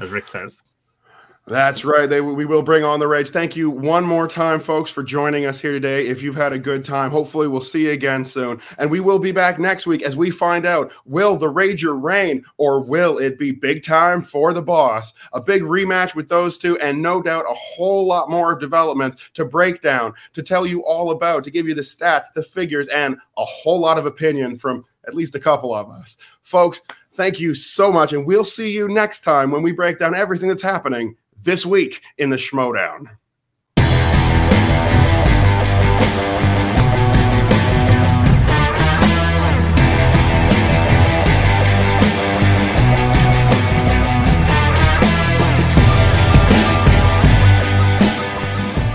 as 0.00 0.12
Rick 0.12 0.26
says. 0.26 0.62
That's 1.50 1.84
right. 1.84 2.08
They, 2.08 2.20
we 2.20 2.44
will 2.44 2.62
bring 2.62 2.84
on 2.84 3.00
the 3.00 3.08
rage. 3.08 3.30
Thank 3.30 3.56
you 3.56 3.70
one 3.70 4.04
more 4.04 4.28
time, 4.28 4.60
folks, 4.60 4.88
for 4.88 5.02
joining 5.02 5.46
us 5.46 5.58
here 5.58 5.72
today. 5.72 6.06
If 6.06 6.22
you've 6.22 6.36
had 6.36 6.52
a 6.52 6.60
good 6.60 6.84
time, 6.84 7.10
hopefully 7.10 7.48
we'll 7.48 7.60
see 7.60 7.86
you 7.86 7.90
again 7.90 8.24
soon. 8.24 8.60
And 8.78 8.88
we 8.88 9.00
will 9.00 9.18
be 9.18 9.32
back 9.32 9.58
next 9.58 9.84
week 9.84 10.02
as 10.02 10.16
we 10.16 10.30
find 10.30 10.64
out 10.64 10.92
will 11.06 11.36
the 11.36 11.52
Rager 11.52 12.00
reign 12.00 12.44
or 12.56 12.78
will 12.78 13.18
it 13.18 13.36
be 13.36 13.50
big 13.50 13.82
time 13.82 14.22
for 14.22 14.52
the 14.52 14.62
boss? 14.62 15.12
A 15.32 15.40
big 15.40 15.62
rematch 15.62 16.14
with 16.14 16.28
those 16.28 16.56
two, 16.56 16.78
and 16.78 17.02
no 17.02 17.20
doubt 17.20 17.50
a 17.50 17.54
whole 17.54 18.06
lot 18.06 18.30
more 18.30 18.52
of 18.52 18.60
developments 18.60 19.16
to 19.34 19.44
break 19.44 19.82
down, 19.82 20.14
to 20.34 20.44
tell 20.44 20.64
you 20.64 20.84
all 20.84 21.10
about, 21.10 21.42
to 21.42 21.50
give 21.50 21.66
you 21.66 21.74
the 21.74 21.82
stats, 21.82 22.32
the 22.32 22.44
figures, 22.44 22.86
and 22.86 23.16
a 23.36 23.44
whole 23.44 23.80
lot 23.80 23.98
of 23.98 24.06
opinion 24.06 24.54
from 24.54 24.84
at 25.08 25.14
least 25.14 25.34
a 25.34 25.40
couple 25.40 25.74
of 25.74 25.90
us. 25.90 26.16
Folks, 26.42 26.80
thank 27.14 27.40
you 27.40 27.54
so 27.54 27.90
much. 27.90 28.12
And 28.12 28.24
we'll 28.24 28.44
see 28.44 28.70
you 28.70 28.86
next 28.86 29.22
time 29.22 29.50
when 29.50 29.62
we 29.62 29.72
break 29.72 29.98
down 29.98 30.14
everything 30.14 30.48
that's 30.48 30.62
happening 30.62 31.16
this 31.42 31.64
week 31.64 32.02
in 32.18 32.30
the 32.30 32.36
Schmoedown. 32.36 33.16